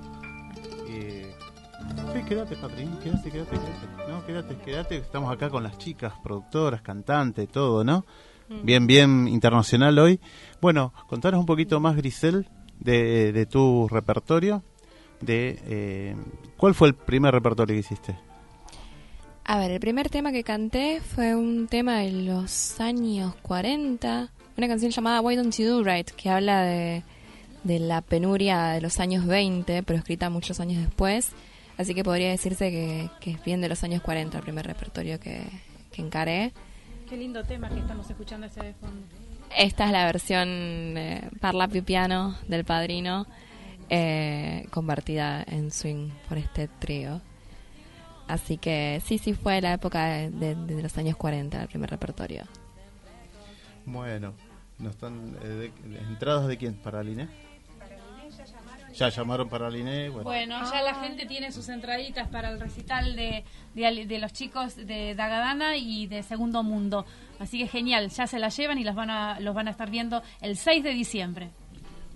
Sí, 2.14 2.22
quédate, 2.22 2.54
Patrín, 2.54 2.96
quédate, 3.02 3.28
quédate, 3.28 3.56
quédate. 3.56 4.12
No, 4.12 4.24
quédate, 4.24 4.56
quédate. 4.64 4.96
Estamos 4.98 5.32
acá 5.32 5.50
con 5.50 5.64
las 5.64 5.76
chicas, 5.78 6.12
productoras, 6.22 6.80
cantantes, 6.80 7.48
todo, 7.48 7.82
¿no? 7.82 8.06
Bien, 8.62 8.86
bien 8.86 9.26
internacional 9.26 9.98
hoy. 9.98 10.20
Bueno, 10.60 10.92
contanos 11.08 11.40
un 11.40 11.46
poquito 11.46 11.80
más, 11.80 11.96
Grisel, 11.96 12.46
de, 12.78 13.32
de 13.32 13.46
tu 13.46 13.88
repertorio. 13.88 14.62
De 15.20 15.58
eh, 15.66 16.16
¿Cuál 16.56 16.74
fue 16.74 16.86
el 16.86 16.94
primer 16.94 17.34
repertorio 17.34 17.74
que 17.74 17.80
hiciste? 17.80 18.16
A 19.44 19.58
ver, 19.58 19.72
el 19.72 19.80
primer 19.80 20.08
tema 20.08 20.30
que 20.30 20.44
canté 20.44 21.00
fue 21.00 21.34
un 21.34 21.66
tema 21.66 21.98
de 21.98 22.12
los 22.12 22.80
años 22.80 23.34
40, 23.42 24.30
una 24.56 24.68
canción 24.68 24.92
llamada 24.92 25.20
Why 25.20 25.34
Don't 25.34 25.52
You 25.56 25.66
Do 25.66 25.82
Right, 25.82 26.10
que 26.10 26.30
habla 26.30 26.62
de, 26.62 27.02
de 27.64 27.80
la 27.80 28.02
penuria 28.02 28.68
de 28.68 28.80
los 28.80 29.00
años 29.00 29.26
20, 29.26 29.82
pero 29.82 29.98
escrita 29.98 30.30
muchos 30.30 30.60
años 30.60 30.80
después. 30.80 31.34
Así 31.78 31.94
que 31.94 32.04
podría 32.04 32.30
decirse 32.30 32.70
que, 32.70 33.10
que 33.20 33.32
es 33.32 33.44
bien 33.44 33.60
de 33.60 33.68
los 33.68 33.82
años 33.84 34.00
40 34.02 34.36
el 34.38 34.42
primer 34.44 34.66
repertorio 34.66 35.18
que, 35.18 35.42
que 35.92 36.02
encaré. 36.02 36.52
Qué 37.08 37.16
lindo 37.16 37.42
tema 37.44 37.68
que 37.68 37.80
estamos 37.80 38.08
escuchando 38.08 38.46
ese 38.46 38.62
de 38.62 38.74
fondo. 38.74 39.02
Esta 39.56 39.86
es 39.86 39.92
la 39.92 40.04
versión 40.06 40.48
eh, 40.48 41.28
Parla 41.40 41.68
più 41.68 41.84
piano 41.84 42.36
del 42.48 42.64
padrino, 42.64 43.26
eh, 43.88 44.66
convertida 44.70 45.42
en 45.46 45.70
swing 45.70 46.10
por 46.28 46.38
este 46.38 46.68
trío. 46.68 47.20
Así 48.26 48.56
que 48.56 49.02
sí, 49.04 49.18
sí 49.18 49.34
fue 49.34 49.60
la 49.60 49.74
época 49.74 50.06
de, 50.06 50.30
de- 50.30 50.54
de 50.54 50.82
los 50.82 50.96
años 50.96 51.16
40, 51.16 51.60
el 51.62 51.68
primer 51.68 51.90
repertorio. 51.90 52.44
Bueno, 53.84 54.32
No 54.78 54.90
están, 54.90 55.36
eh, 55.42 55.70
de- 55.84 55.98
¿Entradas 55.98 56.48
de 56.48 56.56
quién? 56.56 56.74
¿Para 56.74 57.02
Liné? 57.02 57.28
Ya 58.96 59.08
llamaron 59.08 59.48
para 59.48 59.68
Liné. 59.70 60.08
Bueno. 60.08 60.24
Bueno, 60.24 60.70
ya 60.72 60.82
la 60.82 60.94
gente 60.94 61.26
tiene 61.26 61.50
sus 61.52 61.68
entraditas 61.68 62.28
para 62.28 62.50
el 62.50 62.60
recital 62.60 63.16
de, 63.16 63.44
de, 63.74 64.06
de 64.06 64.18
los 64.18 64.32
chicos 64.32 64.76
de 64.76 65.14
Dagadana 65.14 65.76
y 65.76 66.06
de 66.06 66.22
Segundo 66.22 66.62
Mundo. 66.62 67.04
Así 67.40 67.58
que 67.58 67.66
genial, 67.66 68.08
ya 68.10 68.26
se 68.26 68.38
las 68.38 68.56
llevan 68.56 68.78
y 68.78 68.84
los 68.84 68.94
van 68.94 69.10
a, 69.10 69.40
los 69.40 69.54
van 69.54 69.66
a 69.68 69.72
estar 69.72 69.90
viendo 69.90 70.22
el 70.40 70.56
6 70.56 70.84
de 70.84 70.90
diciembre. 70.90 71.50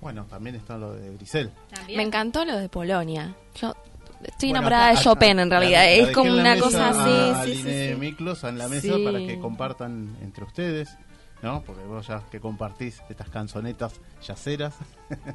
Bueno, 0.01 0.24
también 0.26 0.55
está 0.55 0.76
lo 0.79 0.93
de 0.95 1.14
Grisel. 1.16 1.51
Me 1.95 2.03
encantó 2.05 2.45
lo 2.45 2.57
de 2.57 2.68
Polonia. 2.68 3.35
Yo 3.61 3.74
estoy 4.22 4.51
Bueno, 4.51 4.59
enamorada 4.59 4.87
acá- 4.91 4.99
de 4.99 5.05
Chopin 5.05 5.39
en 5.41 5.49
la- 5.49 5.59
realidad. 5.59 5.81
la 5.81 5.91
es 5.91 6.11
como 6.14 6.31
la 6.33 6.41
una 6.41 6.59
cosa 6.61 6.89
así. 6.91 7.11
a 7.41 7.45
sí, 7.45 7.55
sí, 7.57 7.62
Liné 7.64 7.89
sí. 7.89 7.95
Miklos 7.97 8.45
en 8.45 8.59
la 8.59 8.68
mesa 8.68 8.95
Sí. 8.95 9.05
para 9.05 9.18
que 9.18 9.41
compartan 9.41 10.16
entre 10.22 10.45
ustedes, 10.45 10.97
¿no? 11.43 11.62
Porque 11.62 11.82
vos 11.84 12.07
ya 12.07 12.22
que 12.30 12.41
compartís 12.41 13.01
estas 13.09 13.28
canzonetas 13.30 14.01
yaceras. 14.26 14.74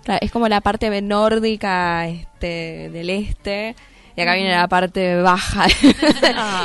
Claro, 0.04 0.20
es 0.22 0.32
como 0.32 0.47
la 0.47 0.62
parte 0.62 1.01
nórdica 1.01 2.08
este, 2.08 2.89
del 2.91 3.10
este. 3.10 3.76
Y 4.16 4.22
acá 4.22 4.36
viene 4.36 4.51
la 4.51 4.68
parte 4.68 5.16
baja 5.22 5.66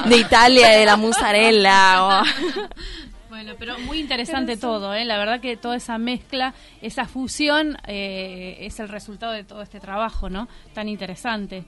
de 0.09 0.17
Italia, 0.19 0.69
de 0.69 0.85
la 0.85 0.97
mozzarella. 0.97 2.05
o- 2.05 2.23
Bueno, 3.29 3.53
pero 3.59 3.79
muy 3.81 4.01
interesante 4.01 4.57
todo, 4.57 4.95
¿eh? 4.95 5.05
La 5.05 5.17
verdad 5.19 5.41
que 5.41 5.57
toda 5.57 5.77
esa 5.77 5.97
mezcla, 5.99 6.55
esa 6.83 7.07
fusión 7.07 7.77
eh, 7.87 8.57
es 8.63 8.81
el 8.81 8.89
resultado 8.89 9.33
de 9.33 9.45
todo 9.45 9.63
este 9.63 9.81
trabajo, 9.81 10.29
¿no? 10.29 10.49
Tan 10.75 10.89
interesante 10.89 11.65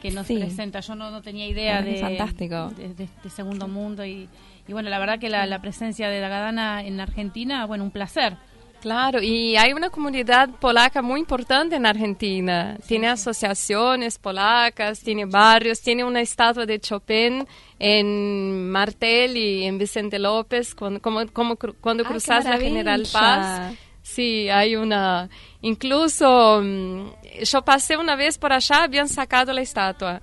que 0.00 0.10
nos 0.12 0.26
Sí. 0.28 0.38
presenta. 0.38 0.80
Yo 0.80 0.94
no, 0.94 1.10
no 1.10 1.20
tenía 1.20 1.46
idea 1.46 1.82
de, 1.82 1.96
fantástico. 1.98 2.70
de, 2.70 2.94
de 2.94 3.04
este 3.04 3.28
segundo 3.28 3.68
mundo 3.68 4.04
y, 4.06 4.28
y 4.70 4.72
bueno, 4.72 4.88
la 4.88 5.00
verdad 5.00 5.18
que 5.18 5.28
la, 5.28 5.46
la 5.46 5.60
presencia 5.60 6.08
de 6.08 6.20
Dagadana 6.20 6.84
en 6.84 7.00
Argentina, 7.00 7.66
bueno, 7.66 7.82
un 7.82 7.90
placer. 7.90 8.36
Claro, 8.80 9.20
y 9.20 9.56
hay 9.56 9.72
una 9.72 9.90
comunidad 9.90 10.48
polaca 10.60 11.02
muy 11.02 11.18
importante 11.18 11.74
en 11.74 11.86
Argentina. 11.86 12.78
Tiene 12.86 13.08
asociaciones 13.08 14.16
polacas, 14.16 15.00
tiene 15.00 15.24
barrios, 15.24 15.80
tiene 15.80 16.04
una 16.04 16.20
estatua 16.20 16.66
de 16.66 16.78
Chopin 16.78 17.48
en 17.80 18.70
Martel 18.70 19.36
y 19.36 19.64
en 19.64 19.76
Vicente 19.76 20.20
López, 20.20 20.76
cuando, 20.76 21.02
como, 21.02 21.26
como 21.32 21.56
cuando 21.56 22.04
Ah, 22.04 22.08
cruzas 22.08 22.44
la 22.44 22.56
General. 22.56 23.02
Paz. 23.12 23.74
Sí, 24.02 24.48
hay 24.50 24.76
una... 24.76 25.28
Incluso 25.62 26.60
mm, 26.62 27.06
yo 27.42 27.62
pasé 27.64 27.96
una 27.96 28.14
vez 28.14 28.38
por 28.38 28.52
allá, 28.52 28.84
habían 28.84 29.08
sacado 29.08 29.52
la 29.52 29.62
estatua. 29.62 30.22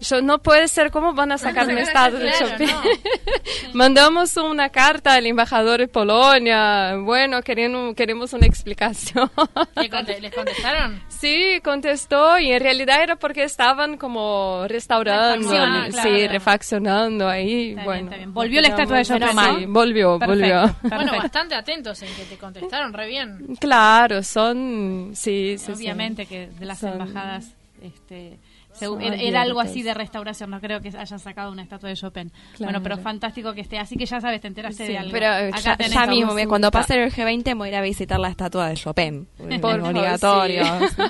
Yo, 0.00 0.20
no 0.20 0.38
puede 0.38 0.68
ser, 0.68 0.90
¿cómo 0.90 1.14
van 1.14 1.32
a 1.32 1.38
sacar 1.38 1.66
una 1.66 1.80
estatua 1.80 2.18
de 2.18 2.32
Chopin? 2.32 2.66
no. 2.68 2.82
Mandamos 3.74 4.36
una 4.36 4.68
carta 4.68 5.14
al 5.14 5.24
embajador 5.26 5.80
de 5.80 5.88
Polonia. 5.88 6.96
Bueno, 6.96 7.40
queremos, 7.42 7.94
queremos 7.94 8.32
una 8.32 8.46
explicación. 8.46 9.30
¿Le 9.76 9.88
conte- 9.88 10.20
¿Les 10.20 10.34
contestaron? 10.34 11.00
sí, 11.08 11.60
contestó 11.64 12.38
y 12.38 12.52
en 12.52 12.60
realidad 12.60 13.02
era 13.02 13.16
porque 13.16 13.44
estaban 13.44 13.96
como 13.96 14.64
restaurando, 14.68 15.50
Refacciona, 15.50 15.86
sí, 15.86 15.92
claro. 15.92 16.32
refaccionando 16.32 17.28
ahí. 17.28 17.70
Está 17.70 17.74
bien, 17.74 17.84
bueno, 17.84 18.04
está 18.04 18.16
bien. 18.16 18.34
Volvió 18.34 18.60
la 18.60 18.68
estatua 18.68 18.96
de 18.98 19.04
Chopin, 19.04 19.28
Sí, 19.28 19.66
volvió, 19.66 20.18
Perfecto, 20.18 20.26
volvió. 20.42 20.62
perfecto. 20.82 20.96
Bueno, 20.96 21.12
bastante 21.16 21.54
atentos 21.54 22.02
en 22.02 22.14
que 22.14 22.24
te 22.24 22.36
contestaron 22.36 22.92
re 22.92 23.06
bien. 23.08 23.56
Claro, 23.58 24.22
son, 24.22 25.12
sí, 25.14 25.56
sí, 25.58 25.64
sí. 25.66 25.72
Obviamente 25.72 26.26
que 26.26 26.48
de 26.48 26.66
las 26.66 26.78
Son- 26.80 26.92
embajadas 26.92 27.54
este, 27.82 28.38
se- 28.74 28.86
son 28.86 29.00
era, 29.00 29.16
era 29.16 29.42
algo 29.42 29.60
así 29.60 29.82
de 29.82 29.94
restauración, 29.94 30.50
no 30.50 30.60
creo 30.60 30.80
que 30.80 30.88
hayan 30.88 31.18
sacado 31.18 31.50
una 31.50 31.62
estatua 31.62 31.88
de 31.88 31.96
Chopin. 31.96 32.28
Claro. 32.30 32.72
Bueno, 32.72 32.82
pero 32.82 32.98
fantástico 32.98 33.52
que 33.54 33.62
esté, 33.62 33.78
así 33.78 33.96
que 33.96 34.06
ya 34.06 34.20
sabes, 34.20 34.40
te 34.40 34.48
enteraste 34.48 34.86
Sí, 34.86 34.92
de 34.92 34.98
algo. 34.98 35.12
Pero 35.12 35.26
Acá 35.56 35.76
ya, 35.78 35.86
ya 35.88 36.06
mismo, 36.06 36.34
cuando 36.48 36.70
pase 36.70 37.02
el 37.02 37.12
G20 37.12 37.44
me 37.48 37.54
voy 37.54 37.68
a 37.68 37.70
ir 37.72 37.76
a 37.76 37.80
visitar 37.82 38.20
la 38.20 38.28
estatua 38.28 38.68
de 38.68 38.74
Chopin. 38.74 39.26
Por 39.60 39.80
obligatorio. 39.80 40.64
sí. 40.88 41.02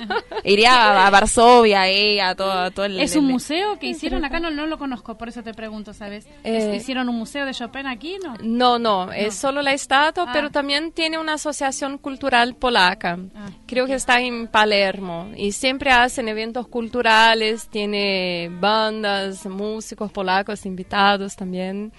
Iría 0.43 1.05
a, 1.05 1.09
Varsovia 1.09 1.81
ahí, 1.81 2.19
a 2.19 2.35
todo, 2.35 2.69
todo 2.71 2.85
el... 2.85 2.99
Es 2.99 3.15
un 3.15 3.25
el- 3.25 3.31
museo 3.31 3.79
que 3.79 3.87
hicieron 3.87 4.23
acá, 4.25 4.39
no, 4.39 4.51
no 4.51 4.67
lo 4.67 4.77
conozco, 4.77 5.17
por 5.17 5.27
eso 5.29 5.41
te 5.43 5.53
pregunto, 5.53 5.93
¿sabes? 5.93 6.25
Eh, 6.43 6.57
¿Es- 6.73 6.81
¿Hicieron 6.81 7.09
un 7.09 7.15
museo 7.17 7.45
de 7.45 7.53
Chopin 7.53 7.87
aquí? 7.87 8.17
No. 8.23 8.35
No, 8.43 8.79
no, 8.79 9.11
es 9.11 9.35
solo 9.35 9.61
la 9.61 9.73
estatua, 9.73 10.25
Ah. 10.27 10.31
pero 10.33 10.51
también 10.51 10.91
tiene 10.91 11.17
una 11.17 11.33
asociación 11.33 11.97
cultural 11.97 12.55
polaca. 12.55 13.17
Ah, 13.35 13.47
Creo 13.65 13.87
que 13.87 13.95
está 13.95 14.19
en 14.21 14.47
Palermo 14.47 15.31
y 15.35 15.51
siempre 15.53 15.89
hacen 15.91 16.27
eventos 16.27 16.67
culturales, 16.67 17.54
tiene 17.69 18.49
bandas, 18.59 19.45
músicos 19.45 20.11
polacos 20.11 20.65
invitados 20.65 21.35
también. 21.35 21.91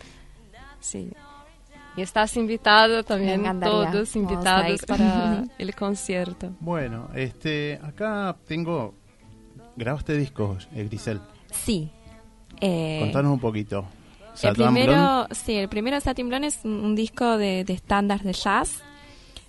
Sí. 0.81 1.11
Y 1.97 2.03
estás 2.03 2.37
invitado 2.37 3.03
también, 3.05 3.43
todos 3.61 4.17
invitados 4.17 4.83
para 4.87 5.45
el 5.59 5.75
concierto. 5.75 6.53
Bueno, 6.61 7.09
este, 7.15 7.81
acá 7.83 8.37
tengo. 8.47 8.95
¿Grabaste 9.77 10.17
discos, 10.17 10.69
eh, 10.75 10.85
Grisel? 10.85 11.21
Sí. 11.51 11.91
Eh, 12.61 12.99
Contanos 13.01 13.33
un 13.33 13.41
poquito. 13.41 13.87
el 14.43 14.55
primero, 14.55 15.27
sí, 15.31 15.55
el 15.55 15.69
primero 15.69 16.01
Satin 16.01 16.29
Blonde 16.29 16.49
es 16.49 16.61
un, 16.65 16.95
disco 16.95 17.39
de, 17.39 17.65
de 17.65 17.73
estándares 17.73 18.25
de 18.25 18.33
jazz, 18.33 18.83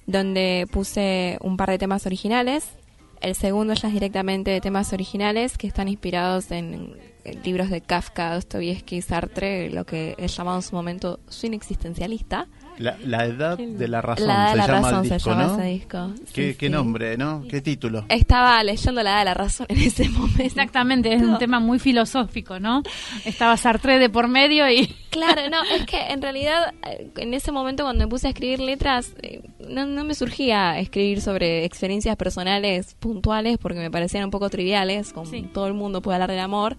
donde 0.06 0.68
puse 0.72 1.38
un 1.42 1.58
par 1.58 1.70
de 1.70 1.78
temas 1.78 2.06
originales. 2.06 2.78
El 3.22 3.36
segundo 3.36 3.74
ya 3.74 3.88
es 3.88 3.94
directamente 3.94 4.52
de 4.52 4.62
temas 4.62 4.94
originales 4.94 5.58
que 5.58 5.68
están 5.68 5.88
inspirados 5.88 6.52
en, 6.52 6.96
libros 7.44 7.70
de 7.70 7.82
Kafka, 7.82 8.36
Dostoyevsky, 8.36 9.02
Sartre, 9.02 9.70
lo 9.70 9.86
que 9.86 10.16
es 10.18 10.36
llamado 10.38 10.58
en 10.58 10.64
su 10.64 10.76
momento 10.76 11.20
swing 11.28 11.52
existencialista. 11.52 12.48
La, 12.78 12.98
la 13.06 13.26
edad 13.26 13.58
de 13.58 13.88
la 13.88 14.02
razón 14.02 14.28
la 14.28 14.34
Edad 14.34 14.46
de 14.46 14.52
se 14.52 14.58
la 14.58 14.68
llama 14.68 14.90
razón 14.92 15.04
disco, 15.04 15.20
se 15.20 15.30
llama 15.30 15.44
¿no? 15.48 15.54
ese 15.60 15.64
disco. 15.70 16.14
¿Qué, 16.34 16.52
Sí, 16.52 16.58
qué 16.58 16.66
sí. 16.68 16.70
nombre, 16.72 17.18
¿no? 17.18 17.44
¿Qué 17.50 17.62
título? 17.62 18.06
Estaba 18.10 18.64
leyendo 18.64 19.04
la 19.04 19.12
Edad 19.12 19.20
de 19.20 19.26
la 19.26 19.34
razón 19.34 19.66
en 19.70 19.78
ese 19.80 20.10
momento. 20.10 20.44
Exactamente, 20.44 21.14
es 21.14 21.22
un 21.22 21.38
tema 21.38 21.60
muy 21.60 21.80
filosófico, 21.80 22.60
¿no? 22.60 22.84
Estaba 23.26 23.58
Sartre 23.58 24.00
de 24.00 24.10
por 24.10 24.28
medio 24.28 24.70
y... 24.70 24.94
Claro, 25.10 25.50
no, 25.50 25.64
es 25.76 25.86
que 25.88 26.00
en 26.10 26.22
realidad 26.22 26.76
eh, 26.86 27.10
en 27.18 27.34
ese 27.34 27.52
momento 27.52 27.84
cuando 27.84 28.04
me 28.04 28.08
puse 28.10 28.28
a 28.28 28.30
escribir 28.30 28.60
letras, 28.60 29.16
eh, 29.24 29.42
no, 29.68 29.88
no 29.88 30.04
me 30.04 30.14
surgía 30.14 30.78
escribir 30.78 31.22
sobre 31.22 31.66
experiencias 31.66 32.16
personales 32.18 32.94
puntuales 33.00 33.58
porque 33.58 33.80
me 33.80 33.90
parecían 33.90 34.26
un 34.26 34.30
poco 34.32 34.50
triviales, 34.52 35.14
como 35.14 35.26
Sí. 35.26 35.50
todo 35.52 35.66
el 35.66 35.74
mundo 35.74 36.04
puede 36.04 36.18
hablar 36.18 36.30
del 36.30 36.42
amor, 36.42 36.78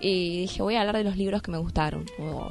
y 0.00 0.40
dije 0.42 0.62
voy 0.62 0.76
a 0.76 0.80
hablar 0.80 0.96
de 0.96 1.04
los 1.04 1.16
libros 1.18 1.42
que 1.42 1.50
me 1.50 1.58
gustaron, 1.58 2.06
o 2.18 2.50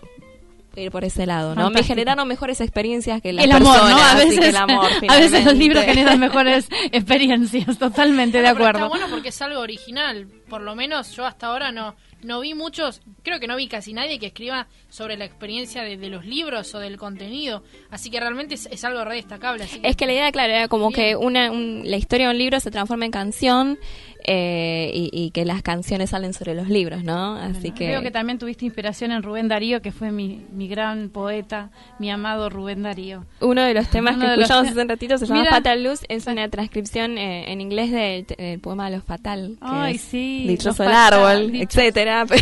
ir 0.83 0.91
por 0.91 1.03
ese 1.03 1.25
lado, 1.25 1.55
¿no? 1.55 1.69
Me 1.69 1.83
generaron 1.83 2.27
mejores 2.27 2.61
experiencias 2.61 3.21
que 3.21 3.33
las 3.33 3.45
el 3.45 3.51
amor, 3.51 3.73
personas, 3.73 3.91
¿no? 3.91 3.97
A 4.03 4.11
así 4.11 4.25
veces, 4.25 4.39
que 4.39 4.49
el 4.49 4.55
amor, 4.57 4.89
a 5.09 5.19
veces 5.19 5.45
los 5.45 5.55
libros 5.55 5.83
generan 5.83 6.19
mejores 6.19 6.67
experiencias, 6.91 7.77
totalmente 7.77 8.37
de 8.39 8.43
Pero 8.43 8.55
acuerdo. 8.55 8.79
Está 8.85 8.87
bueno 8.89 9.05
porque 9.09 9.29
es 9.29 9.41
algo 9.41 9.59
original. 9.59 10.27
Por 10.49 10.61
lo 10.61 10.75
menos 10.75 11.11
yo 11.15 11.25
hasta 11.25 11.47
ahora 11.47 11.71
no, 11.71 11.95
no 12.21 12.39
vi 12.41 12.53
muchos, 12.53 13.01
creo 13.23 13.39
que 13.39 13.47
no 13.47 13.55
vi 13.55 13.67
casi 13.67 13.93
nadie 13.93 14.19
que 14.19 14.27
escriba 14.27 14.67
sobre 14.89 15.17
la 15.17 15.25
experiencia 15.25 15.81
de, 15.83 15.97
de 15.97 16.09
los 16.09 16.25
libros 16.25 16.73
o 16.75 16.79
del 16.79 16.97
contenido. 16.97 17.63
Así 17.89 18.09
que 18.11 18.19
realmente 18.19 18.55
es, 18.55 18.67
es 18.71 18.83
algo 18.85 19.03
re 19.05 19.15
destacable. 19.15 19.63
Así 19.63 19.79
que 19.79 19.87
Es 19.87 19.95
que 19.95 20.05
la 20.05 20.13
idea, 20.13 20.31
claro, 20.31 20.53
era 20.53 20.67
como 20.67 20.91
que 20.91 21.15
una, 21.15 21.51
un- 21.51 21.81
la 21.85 21.97
historia 21.97 22.27
de 22.27 22.33
un 22.33 22.37
libro 22.37 22.59
se 22.59 22.69
transforma 22.71 23.05
en 23.05 23.11
canción 23.11 23.79
eh, 24.27 24.91
y, 24.93 25.09
y 25.13 25.31
que 25.31 25.45
las 25.45 25.61
canciones 25.61 26.09
salen 26.09 26.33
sobre 26.33 26.55
los 26.55 26.67
libros, 26.69 27.03
¿no? 27.03 27.35
Así 27.35 27.71
que... 27.71 27.85
Creo 27.87 28.01
que 28.01 28.11
también 28.11 28.39
tuviste 28.39 28.65
inspiración 28.65 29.11
en 29.11 29.21
Rubén 29.23 29.47
Darío, 29.47 29.81
que 29.81 29.91
fue 29.91 30.11
mi, 30.11 30.45
mi 30.51 30.67
gran 30.67 31.09
poeta, 31.09 31.69
mi 31.99 32.09
amado 32.09 32.49
Rubén 32.49 32.83
Darío. 32.83 33.25
Uno 33.39 33.61
de 33.63 33.73
los 33.73 33.87
temas 33.89 34.15
Uno 34.15 34.25
que 34.25 34.31
de 34.31 34.37
los 34.37 34.43
escuchamos 34.49 34.71
hace 34.71 34.81
un 34.81 34.89
ratito 34.89 35.17
se 35.17 35.25
llama 35.27 35.39
Mira. 35.41 35.51
Fatal 35.51 35.83
Luz, 35.83 35.99
es 36.09 36.25
una 36.27 36.49
transcripción 36.49 37.17
eh, 37.17 37.51
en 37.51 37.61
inglés 37.61 37.91
del, 37.91 38.59
poema 38.59 38.89
Lo 38.89 39.01
Fatal, 39.01 39.57
que 39.59 39.67
Ay, 39.67 39.95
es 39.95 40.01
sí, 40.01 40.45
Dichoso 40.47 40.83
el 40.83 40.89
Fatal, 40.89 41.13
árbol, 41.13 41.51
dicho- 41.51 41.79
etcétera. 41.79 42.25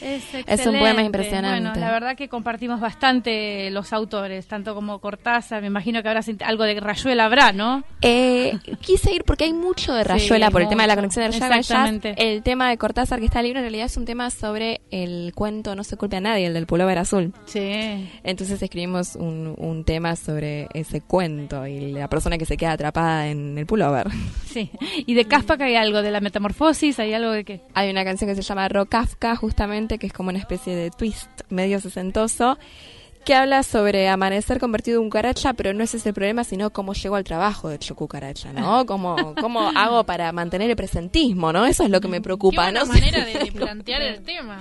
Es, 0.00 0.24
Es 0.46 0.66
un 0.66 0.78
poema 0.78 1.02
impresionante. 1.02 1.60
Bueno, 1.70 1.80
la 1.80 1.90
verdad 1.92 2.16
que 2.16 2.28
compartimos 2.28 2.80
bastante 2.80 3.70
los 3.70 3.92
autores, 3.92 4.46
tanto 4.46 4.74
como 4.74 4.98
Cortázar, 4.98 5.60
me 5.60 5.68
imagino 5.68 6.02
que 6.02 6.08
habrá 6.08 6.20
algo 6.44 6.64
de 6.64 6.80
Rayuela 6.80 7.24
habrá, 7.26 7.52
¿no? 7.52 7.84
Eh, 8.02 8.58
quise 8.80 9.12
ir 9.14 9.24
porque 9.24 9.44
hay 9.44 9.52
mucho 9.52 9.94
de 9.94 10.04
Rayuela 10.04 10.46
Sí, 10.46 10.52
por 10.52 10.62
el 10.62 10.68
tema 10.68 10.82
de 10.82 10.88
la 10.88 10.95
conexión 10.96 11.30
del 11.30 11.40
jazz. 11.40 11.56
Exactamente. 11.56 12.14
El 12.18 12.42
tema 12.42 12.68
de 12.68 12.76
Cortázar 12.78 13.20
que 13.20 13.26
está 13.26 13.38
en 13.38 13.44
el 13.44 13.48
libro 13.48 13.60
en 13.60 13.64
realidad 13.64 13.86
es 13.86 13.96
un 13.96 14.04
tema 14.04 14.30
sobre 14.30 14.80
el 14.90 15.32
cuento 15.34 15.74
No 15.76 15.84
se 15.84 15.96
culpe 15.96 16.16
a 16.16 16.20
nadie, 16.20 16.46
el 16.46 16.54
del 16.54 16.66
pullover 16.66 16.98
azul. 16.98 17.32
Sí. 17.46 18.08
Entonces 18.24 18.60
escribimos 18.60 19.16
un, 19.16 19.54
un 19.56 19.84
tema 19.84 20.16
sobre 20.16 20.68
ese 20.74 21.00
cuento 21.00 21.66
y 21.66 21.92
la 21.92 22.08
persona 22.08 22.38
que 22.38 22.46
se 22.46 22.56
queda 22.56 22.72
atrapada 22.72 23.28
en 23.28 23.56
el 23.58 23.66
pullover. 23.66 24.08
Sí. 24.46 24.70
Y 25.04 25.12
de 25.12 25.26
Kafka 25.26 25.58
que 25.58 25.64
hay 25.64 25.74
algo 25.74 26.00
de 26.00 26.10
la 26.10 26.22
metamorfosis, 26.22 26.98
hay 26.98 27.12
algo 27.12 27.30
de 27.30 27.44
que 27.44 27.60
Hay 27.74 27.90
una 27.90 28.04
canción 28.04 28.30
que 28.30 28.34
se 28.34 28.40
llama 28.40 28.66
Rokafka, 28.70 29.36
justamente, 29.36 29.98
que 29.98 30.06
es 30.06 30.14
como 30.14 30.30
una 30.30 30.38
especie 30.38 30.74
de 30.74 30.90
twist 30.90 31.28
medio 31.50 31.78
sesentoso, 31.78 32.58
que 33.26 33.34
habla 33.34 33.62
sobre 33.62 34.08
amanecer 34.08 34.58
convertido 34.58 35.00
en 35.02 35.08
cucaracha, 35.08 35.52
pero 35.52 35.74
no 35.74 35.84
ese 35.84 35.98
es 35.98 36.06
el 36.06 36.14
problema, 36.14 36.44
sino 36.44 36.70
cómo 36.70 36.94
llego 36.94 37.16
al 37.16 37.24
trabajo 37.24 37.68
de 37.68 37.78
cucaracha, 37.94 38.52
¿no? 38.54 38.86
¿Cómo, 38.86 39.34
cómo 39.38 39.68
hago 39.76 40.04
para 40.04 40.32
mantener 40.32 40.70
el 40.70 40.76
presentismo, 40.76 41.52
¿no? 41.52 41.66
Eso 41.66 41.82
es 41.84 41.90
lo 41.90 42.00
que 42.00 42.08
me 42.08 42.20
preocupa, 42.22 42.70
¿no? 42.72 42.86
manera 42.86 43.24
de, 43.24 43.34
de 43.44 43.52
plantear 43.52 44.00
el 44.00 44.22
tema. 44.22 44.58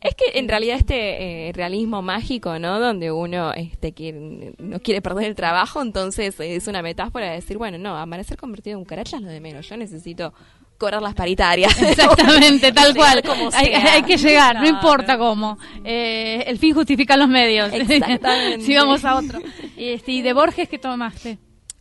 Es 0.00 0.14
que 0.14 0.38
en 0.38 0.46
realidad 0.46 0.76
este 0.76 1.48
eh, 1.48 1.52
realismo 1.54 2.02
mágico, 2.02 2.58
¿no? 2.58 2.78
Donde 2.78 3.10
uno 3.10 3.52
este, 3.54 3.92
quiere- 3.92 4.52
no 4.58 4.78
quiere 4.80 5.00
perder 5.00 5.24
el 5.24 5.34
trabajo, 5.34 5.80
entonces 5.80 6.38
es 6.38 6.66
una 6.68 6.82
metáfora 6.82 7.30
de 7.30 7.36
decir, 7.36 7.56
bueno, 7.56 7.78
no, 7.78 7.96
amanecer 7.96 8.36
convertido 8.36 8.76
en 8.78 8.84
cucaracha 8.84 9.16
es 9.16 9.22
lo 9.22 9.28
de 9.30 9.40
menos. 9.40 9.66
Yo 9.68 9.76
necesito 9.78 10.34
cobrar 10.78 11.00
las 11.02 11.14
paritarias. 11.14 11.80
Exactamente, 11.82 12.72
tal 12.72 12.94
cual. 12.94 13.22
como 13.22 13.50
Hay, 13.52 14.02
que 14.02 14.16
llegar, 14.16 14.60
no 14.60 14.66
importa 14.68 15.16
cómo. 15.18 15.58
Eh, 15.84 16.44
el 16.46 16.58
fin 16.58 16.74
justifica 16.74 17.16
los 17.16 17.28
medios. 17.28 17.72
Exactamente. 17.72 18.64
si 18.64 18.74
vamos 18.74 19.04
a 19.04 19.16
otro. 19.16 19.40
Este, 19.76 20.12
¿Y 20.12 20.22
de 20.22 20.32
Borges 20.32 20.68
qué 20.68 20.78
tomaste? 20.78 21.38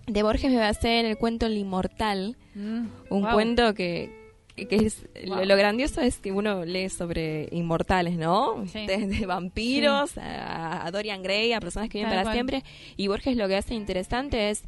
De 0.08 0.22
Borges 0.24 0.52
me 0.52 0.58
basé 0.58 1.00
en 1.00 1.08
el 1.08 1.18
cuento 1.18 1.46
El 1.48 1.58
Inmortal, 1.58 2.38
un 2.56 2.92
Wow. 3.10 3.32
cuento 3.34 3.74
que, 3.74 4.12
que 4.56 4.76
es 4.76 5.08
lo, 5.24 5.38
Wow. 5.38 5.46
lo 5.46 5.56
grandioso 5.58 6.00
es 6.02 6.20
que 6.20 6.32
uno 6.32 6.64
lee 6.64 6.90
sobre 6.90 7.50
inmortales, 7.52 8.16
¿no? 8.16 8.64
Sí. 8.72 8.86
Desde 8.88 9.26
vampiros 9.26 10.18
a, 10.20 10.86
a 10.86 10.92
Dorian 10.92 11.24
Gray, 11.24 11.54
a 11.54 11.60
personas 11.60 11.90
que 11.90 11.98
viven 11.98 12.12
Tal 12.12 12.18
para 12.18 12.24
cual. 12.26 12.36
siempre. 12.36 12.64
Y 12.98 13.08
Borges 13.08 13.36
lo 13.36 13.48
que 13.48 13.56
hace 13.58 13.74
interesante 13.74 14.52
es 14.52 14.64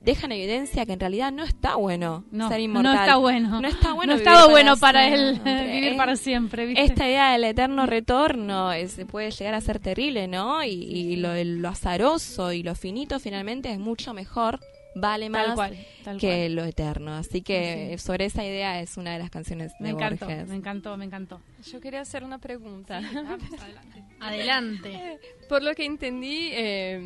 deja 0.00 0.26
en 0.26 0.32
evidencia 0.32 0.86
que 0.86 0.92
en 0.92 1.00
realidad 1.00 1.32
no 1.32 1.42
está 1.42 1.74
bueno 1.76 2.24
No, 2.30 2.48
ser 2.48 2.58
no 2.58 2.64
inmortal. 2.64 2.96
está 3.00 3.16
bueno. 3.16 3.60
No 3.60 3.68
está 3.68 3.92
bueno. 3.92 4.12
No 4.12 4.18
estaba 4.18 4.46
bueno 4.48 4.76
para 4.76 5.08
él 5.08 5.32
siempre. 5.42 5.66
vivir 5.74 5.96
para 5.96 6.16
siempre, 6.16 6.66
¿viste? 6.66 6.82
Esta 6.84 7.08
idea 7.08 7.32
del 7.32 7.44
eterno 7.44 7.86
retorno 7.86 8.72
es- 8.72 9.00
puede 9.10 9.30
llegar 9.32 9.54
a 9.54 9.60
ser 9.60 9.78
terrible, 9.80 10.28
¿no? 10.28 10.62
Y, 10.62 10.68
y 10.70 11.16
lo, 11.16 11.32
lo 11.42 11.68
azaroso 11.68 12.52
y 12.52 12.62
lo 12.62 12.74
finito 12.74 13.18
finalmente 13.18 13.72
es 13.72 13.78
mucho 13.78 14.14
mejor, 14.14 14.60
vale 14.98 15.30
más 15.30 15.46
Tal 15.46 15.54
cual, 15.54 15.86
tal 16.04 16.18
que 16.18 16.26
cual. 16.28 16.54
lo 16.56 16.64
eterno. 16.64 17.14
Así 17.14 17.42
que 17.42 17.90
Sí. 17.92 17.98
sobre 18.04 18.24
esa 18.24 18.44
idea 18.44 18.80
es 18.80 18.96
una 18.96 19.12
de 19.12 19.18
las 19.20 19.30
canciones 19.30 19.72
Me 19.78 19.88
de 19.88 19.94
encantó, 19.94 20.26
Borges. 20.26 20.48
me 20.48 20.54
encantó, 20.56 20.96
me 20.96 21.04
encantó. 21.04 21.40
Yo 21.70 21.80
quería 21.80 22.00
hacer 22.00 22.24
una 22.24 22.38
pregunta. 22.38 23.00
Adelante. 24.20 25.18
Por 25.48 25.62
lo 25.62 25.74
que 25.74 25.84
entendí, 25.84 26.48
eh, 26.52 26.98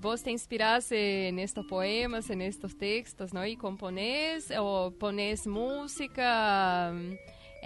vos 0.00 0.22
te 0.22 0.30
inspirás 0.30 0.90
en 0.92 1.38
estos 1.38 1.66
poemas, 1.66 2.30
en 2.30 2.40
estos 2.40 2.76
textos, 2.76 3.32
¿no? 3.34 3.44
Y 3.46 3.56
componés 3.56 4.52
o 4.58 4.92
pones 4.98 5.46
música. 5.46 6.92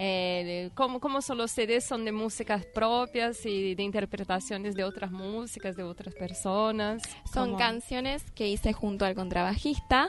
Eh, 0.00 0.70
¿cómo, 0.74 1.00
¿Cómo 1.00 1.20
son 1.22 1.38
los 1.38 1.50
CDs? 1.50 1.84
¿Son 1.84 2.04
de 2.04 2.12
músicas 2.12 2.64
propias 2.66 3.44
y 3.44 3.74
de 3.74 3.82
interpretaciones 3.82 4.76
de 4.76 4.84
otras 4.84 5.10
músicas, 5.10 5.74
de 5.76 5.82
otras 5.82 6.14
personas? 6.14 7.02
Son 7.32 7.50
canciones 7.58 8.22
que 8.30 8.46
hice 8.48 8.72
junto 8.72 9.04
al 9.04 9.14
contrabajista. 9.16 10.08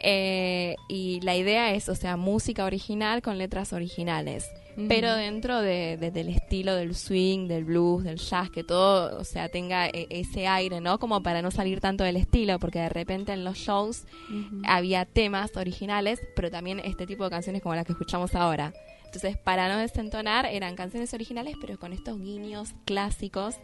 Eh, 0.00 0.76
y 0.88 1.20
la 1.22 1.34
idea 1.34 1.72
es, 1.72 1.88
o 1.88 1.94
sea, 1.94 2.16
música 2.18 2.64
original 2.66 3.22
con 3.22 3.38
letras 3.38 3.72
originales. 3.72 4.44
pero 4.88 5.14
dentro 5.16 5.60
de, 5.60 5.98
de- 5.98 6.10
del 6.10 6.30
estilo 6.30 6.74
del 6.74 6.94
swing, 6.94 7.46
del 7.46 7.64
blues, 7.64 8.04
del 8.04 8.16
jazz, 8.16 8.48
que 8.50 8.64
todo, 8.64 9.18
o 9.18 9.24
sea, 9.24 9.50
tenga 9.50 9.86
e- 9.88 10.06
ese 10.08 10.46
aire, 10.46 10.80
¿no? 10.80 10.98
Como 10.98 11.22
para 11.22 11.42
no 11.42 11.50
salir 11.50 11.80
tanto 11.80 12.04
del 12.04 12.16
estilo, 12.16 12.58
porque 12.58 12.78
de 12.78 12.88
repente 12.88 13.32
en 13.34 13.44
los 13.44 13.58
shows 13.58 14.04
había 14.64 15.04
temas 15.04 15.54
originales, 15.56 16.20
pero 16.34 16.50
también 16.50 16.80
este 16.80 17.06
tipo 17.06 17.24
de 17.24 17.28
canciones 17.30 17.60
como 17.60 17.74
las 17.74 17.84
que 17.84 17.92
escuchamos 17.92 18.34
ahora. 18.34 18.72
Entonces, 19.14 19.36
para 19.36 19.68
no 19.68 19.76
desentonar, 19.76 20.46
eran 20.46 20.74
canciones 20.74 21.12
originales, 21.12 21.56
pero 21.60 21.78
con 21.78 21.92
estos 21.92 22.18
guiños 22.18 22.70
clásicos 22.86 23.56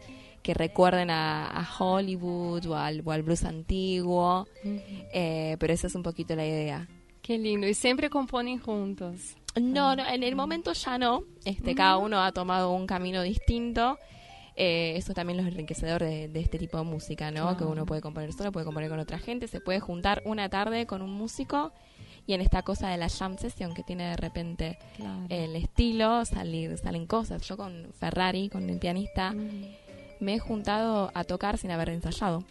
que 0.43 0.53
recuerden 0.53 1.09
a, 1.09 1.47
a 1.47 1.67
Hollywood 1.79 2.67
o 2.67 2.75
al, 2.75 3.01
o 3.03 3.11
al 3.11 3.23
blues 3.23 3.43
antiguo, 3.45 4.47
eh, 4.63 5.57
pero 5.59 5.73
esa 5.73 5.87
es 5.87 5.95
un 5.95 6.03
poquito 6.03 6.35
la 6.35 6.45
idea. 6.45 6.87
Qué 7.23 7.39
lindo. 7.39 7.67
Y 7.67 7.73
siempre 7.73 8.11
componen 8.11 8.59
juntos. 8.59 9.37
No, 9.59 9.95
no, 9.95 10.07
en 10.07 10.21
el 10.21 10.35
momento 10.35 10.71
ya 10.73 10.99
no. 10.99 11.23
Este, 11.43 11.73
cada 11.73 11.97
uno 11.97 12.21
ha 12.21 12.31
tomado 12.31 12.71
un 12.71 12.85
camino 12.85 13.23
distinto. 13.23 13.97
Eh, 14.55 14.93
eso 14.97 15.15
también 15.15 15.39
es 15.39 15.45
lo 15.45 15.51
enriquecedor 15.51 16.03
de, 16.03 16.27
de 16.27 16.39
este 16.41 16.59
tipo 16.59 16.77
de 16.77 16.83
música, 16.83 17.31
¿no? 17.31 17.57
Que 17.57 17.63
uno 17.63 17.87
puede 17.87 18.01
componer 18.01 18.33
solo, 18.33 18.51
puede 18.51 18.65
componer 18.65 18.91
con 18.91 18.99
otra 18.99 19.17
gente, 19.17 19.47
se 19.47 19.61
puede 19.61 19.79
juntar 19.79 20.21
una 20.25 20.47
tarde 20.47 20.85
con 20.85 21.01
un 21.01 21.11
músico 21.11 21.73
y 22.29 22.33
en 22.35 22.41
esta 22.41 22.61
cosa 22.61 22.89
de 22.89 22.97
la 22.97 23.09
jam 23.09 23.37
session 23.39 23.73
que 23.73 23.81
tiene 23.81 24.07
de 24.11 24.15
repente 24.15 24.77
Claro. 24.97 25.25
el 25.29 25.55
estilo, 25.55 26.23
salir, 26.25 26.77
salen 26.77 27.07
cosas. 27.07 27.41
Yo 27.41 27.57
con 27.57 27.87
Ferrari, 27.99 28.49
con 28.49 28.69
el 28.69 28.77
pianista, 28.77 29.33
me 30.19 30.35
he 30.35 30.39
juntado 30.39 31.09
a 31.15 31.23
tocar 31.23 31.57
sin 31.57 31.71
haber 31.71 31.89
ensayado. 31.89 32.43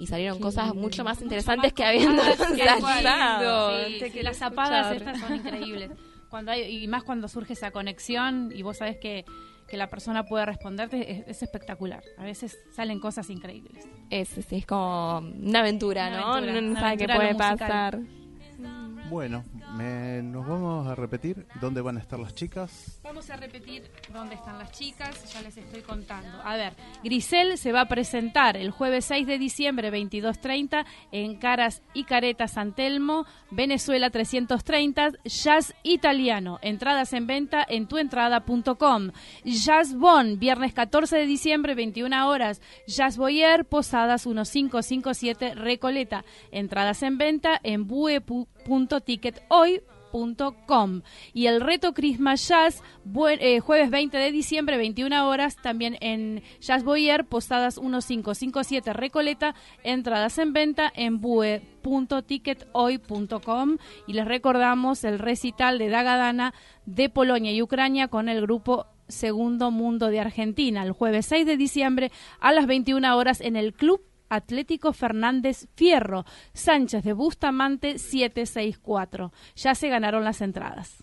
Y 0.00 0.08
salieron 0.08 0.38
Qué 0.38 0.42
cosas 0.42 0.66
lindo. 0.66 0.80
mucho 0.82 1.04
más 1.04 1.22
interesantes 1.22 1.72
que 1.72 1.84
habiendo 1.84 2.20
ensayado. 2.50 3.78
Sí, 3.86 4.10
sí, 4.10 4.22
las 4.22 4.36
zapadas 4.38 4.96
estas 4.96 5.20
son 5.20 5.36
increíbles. 5.36 5.90
Cuando 6.28 6.50
hay, 6.50 6.82
y 6.82 6.88
más 6.88 7.04
cuando 7.04 7.28
surge 7.28 7.52
esa 7.52 7.70
conexión 7.70 8.50
y 8.54 8.62
vos 8.62 8.78
sabés 8.78 8.98
que, 8.98 9.24
que 9.68 9.76
la 9.76 9.86
persona 9.88 10.24
puede 10.24 10.44
responderte, 10.46 11.12
es, 11.12 11.28
es 11.28 11.42
espectacular. 11.44 12.02
A 12.18 12.24
veces 12.24 12.58
salen 12.74 12.98
cosas 12.98 13.30
increíbles. 13.30 13.84
Es, 14.10 14.30
sí, 14.30 14.56
es 14.56 14.66
como 14.66 15.18
una 15.18 15.60
aventura, 15.60 16.08
Una 16.08 16.20
¿no? 16.20 16.26
aventura, 16.34 16.60
no 16.60 16.70
una 16.72 16.80
sabe 16.80 16.96
qué 16.96 17.06
puede 17.06 17.34
pasar. 17.36 18.00
Bueno, 19.08 19.44
me- 19.76 20.20
nos 20.22 20.46
vamos 20.48 20.86
a 20.88 20.94
repetir 20.96 21.46
dónde 21.60 21.80
van 21.80 21.96
a 21.96 22.00
estar 22.00 22.18
las 22.18 22.34
chicas. 22.34 22.98
Vamos 23.04 23.30
a 23.30 23.36
repetir 23.36 23.84
dónde 24.12 24.34
están 24.34 24.58
las 24.58 24.72
chicas, 24.72 25.32
ya 25.32 25.42
les 25.42 25.56
estoy 25.56 25.82
contando. 25.82 26.40
A 26.42 26.56
ver, 26.56 26.72
Grisel 27.04 27.56
se 27.56 27.70
va 27.70 27.82
a 27.82 27.88
presentar 27.88 28.56
el 28.56 28.70
jueves 28.72 29.04
6 29.04 29.26
de 29.28 29.38
diciembre 29.38 29.90
22.30 29.92 30.84
en 31.12 31.36
Caras 31.36 31.82
y 31.94 32.02
Caretas 32.04 32.52
San 32.52 32.74
Telmo, 32.74 33.26
Venezuela 33.52 34.10
330, 34.10 35.10
Jazz 35.24 35.74
Italiano. 35.84 36.58
Entradas 36.62 37.12
en 37.12 37.26
venta 37.28 37.64
en 37.68 37.86
tuentrada.com. 37.86 39.12
Jazz 39.44 39.94
Bon, 39.94 40.38
viernes 40.38 40.74
14 40.74 41.16
de 41.16 41.26
diciembre 41.26 41.74
21 41.76 42.28
horas. 42.28 42.60
Jazz 42.88 43.16
Boyer, 43.18 43.64
Posadas 43.66 44.26
1557 44.26 45.54
Recoleta. 45.54 46.24
Entradas 46.50 47.02
en 47.04 47.18
venta 47.18 47.60
en 47.62 47.86
bue.tickethoy.com 48.66 51.02
y 51.34 51.46
el 51.46 51.60
reto 51.60 51.92
Christmas 51.92 52.48
Jazz 52.48 52.82
eh, 53.28 53.60
jueves 53.60 53.90
20 53.90 54.16
de 54.16 54.32
diciembre 54.32 54.78
21 54.78 55.28
horas 55.28 55.56
también 55.56 55.98
en 56.00 56.42
Jazz 56.60 56.84
Boyer 56.84 57.26
Posadas 57.26 57.78
1557 57.78 58.94
Recoleta 58.94 59.54
entradas 59.82 60.38
en 60.38 60.54
venta 60.54 60.90
en 60.94 61.20
bue.tickethoy.com 61.20 63.76
y 64.06 64.12
les 64.14 64.24
recordamos 64.26 65.04
el 65.04 65.18
recital 65.18 65.78
de 65.78 65.90
Dagadana 65.90 66.54
de 66.86 67.10
Polonia 67.10 67.52
y 67.52 67.62
Ucrania 67.62 68.08
con 68.08 68.28
el 68.28 68.40
grupo 68.40 68.86
Segundo 69.08 69.70
Mundo 69.70 70.08
de 70.08 70.18
Argentina 70.20 70.82
el 70.82 70.92
jueves 70.92 71.26
6 71.26 71.46
de 71.46 71.56
diciembre 71.56 72.10
a 72.40 72.52
las 72.52 72.66
21 72.66 73.16
horas 73.16 73.40
en 73.40 73.54
el 73.56 73.72
Club 73.74 74.02
Atlético 74.28 74.92
Fernández 74.92 75.68
Fierro, 75.74 76.24
Sánchez 76.52 77.04
de 77.04 77.12
Bustamante 77.12 77.98
764. 77.98 79.32
Ya 79.56 79.74
se 79.74 79.88
ganaron 79.88 80.24
las 80.24 80.40
entradas. 80.40 81.02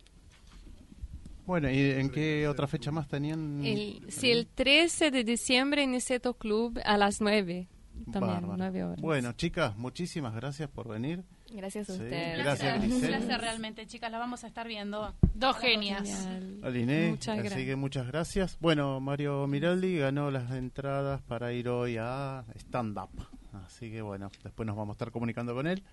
Bueno, 1.45 1.69
¿y 1.69 1.78
en 1.78 2.09
qué 2.09 2.47
otra 2.47 2.67
fecha 2.67 2.91
más 2.91 3.07
tenían? 3.07 3.65
El, 3.65 4.05
sí, 4.07 4.32
el 4.32 4.47
13 4.47 5.11
de 5.11 5.24
diciembre 5.24 5.84
en 5.84 5.99
Seto 5.99 6.36
Club 6.36 6.80
a 6.86 6.97
las 6.97 7.19
9. 7.19 7.67
También, 8.11 8.34
Bárbaro. 8.36 8.57
9 8.57 8.84
horas. 8.84 9.01
Bueno, 9.01 9.34
chicas, 9.34 9.76
muchísimas 9.78 10.34
gracias 10.34 10.69
por 10.69 10.88
venir. 10.88 11.24
Gracias 11.54 11.89
a 11.89 11.93
Sí, 11.93 12.01
ustedes. 12.01 12.38
gracias, 12.39 12.84
Un 12.84 13.01
placer 13.01 13.39
realmente, 13.41 13.86
chicas. 13.88 14.12
La 14.12 14.18
vamos 14.18 14.43
a 14.43 14.47
estar 14.47 14.68
viendo. 14.68 15.14
Dos 15.36 15.58
genias. 15.58 16.28
Aline, 16.64 17.10
Muchas 17.12 17.38
así 17.38 17.47
gracias. 17.47 17.66
que 17.68 17.76
muchas 17.76 18.08
gracias. 18.08 18.58
Bueno, 18.60 18.99
Mario 18.99 19.45
Miraldi 19.47 19.97
ganó 19.97 20.32
las 20.32 20.51
entradas 20.51 21.22
para 21.22 21.54
ir 21.54 21.70
hoy 21.70 21.97
a 21.99 22.43
Stand 22.56 22.97
Up. 22.97 23.28
Así 23.66 23.91
que 23.91 24.01
bueno, 24.01 24.32
después 24.43 24.66
nos 24.66 24.76
vamos 24.76 24.93
a 24.93 24.95
estar 24.95 25.12
comunicando 25.12 25.54
con 25.54 25.68
él. 25.68 25.84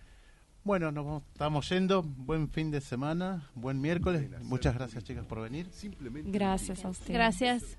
Bueno, 0.64 0.92
nos 0.92 1.04
vamos- 1.06 1.22
estamos 1.32 1.68
yendo. 1.70 2.02
Buen 2.02 2.48
fin 2.50 2.70
de 2.70 2.80
semana, 2.80 3.48
buen 3.54 3.80
miércoles. 3.80 4.28
Muchas 4.42 4.74
gracias, 4.74 5.04
chicas, 5.04 5.24
por 5.26 5.40
venir. 5.40 5.66
Simplemente 5.72 6.30
Gracias 6.30 6.84
a 6.84 6.90
usted. 6.90 7.14
Gracias. 7.14 7.78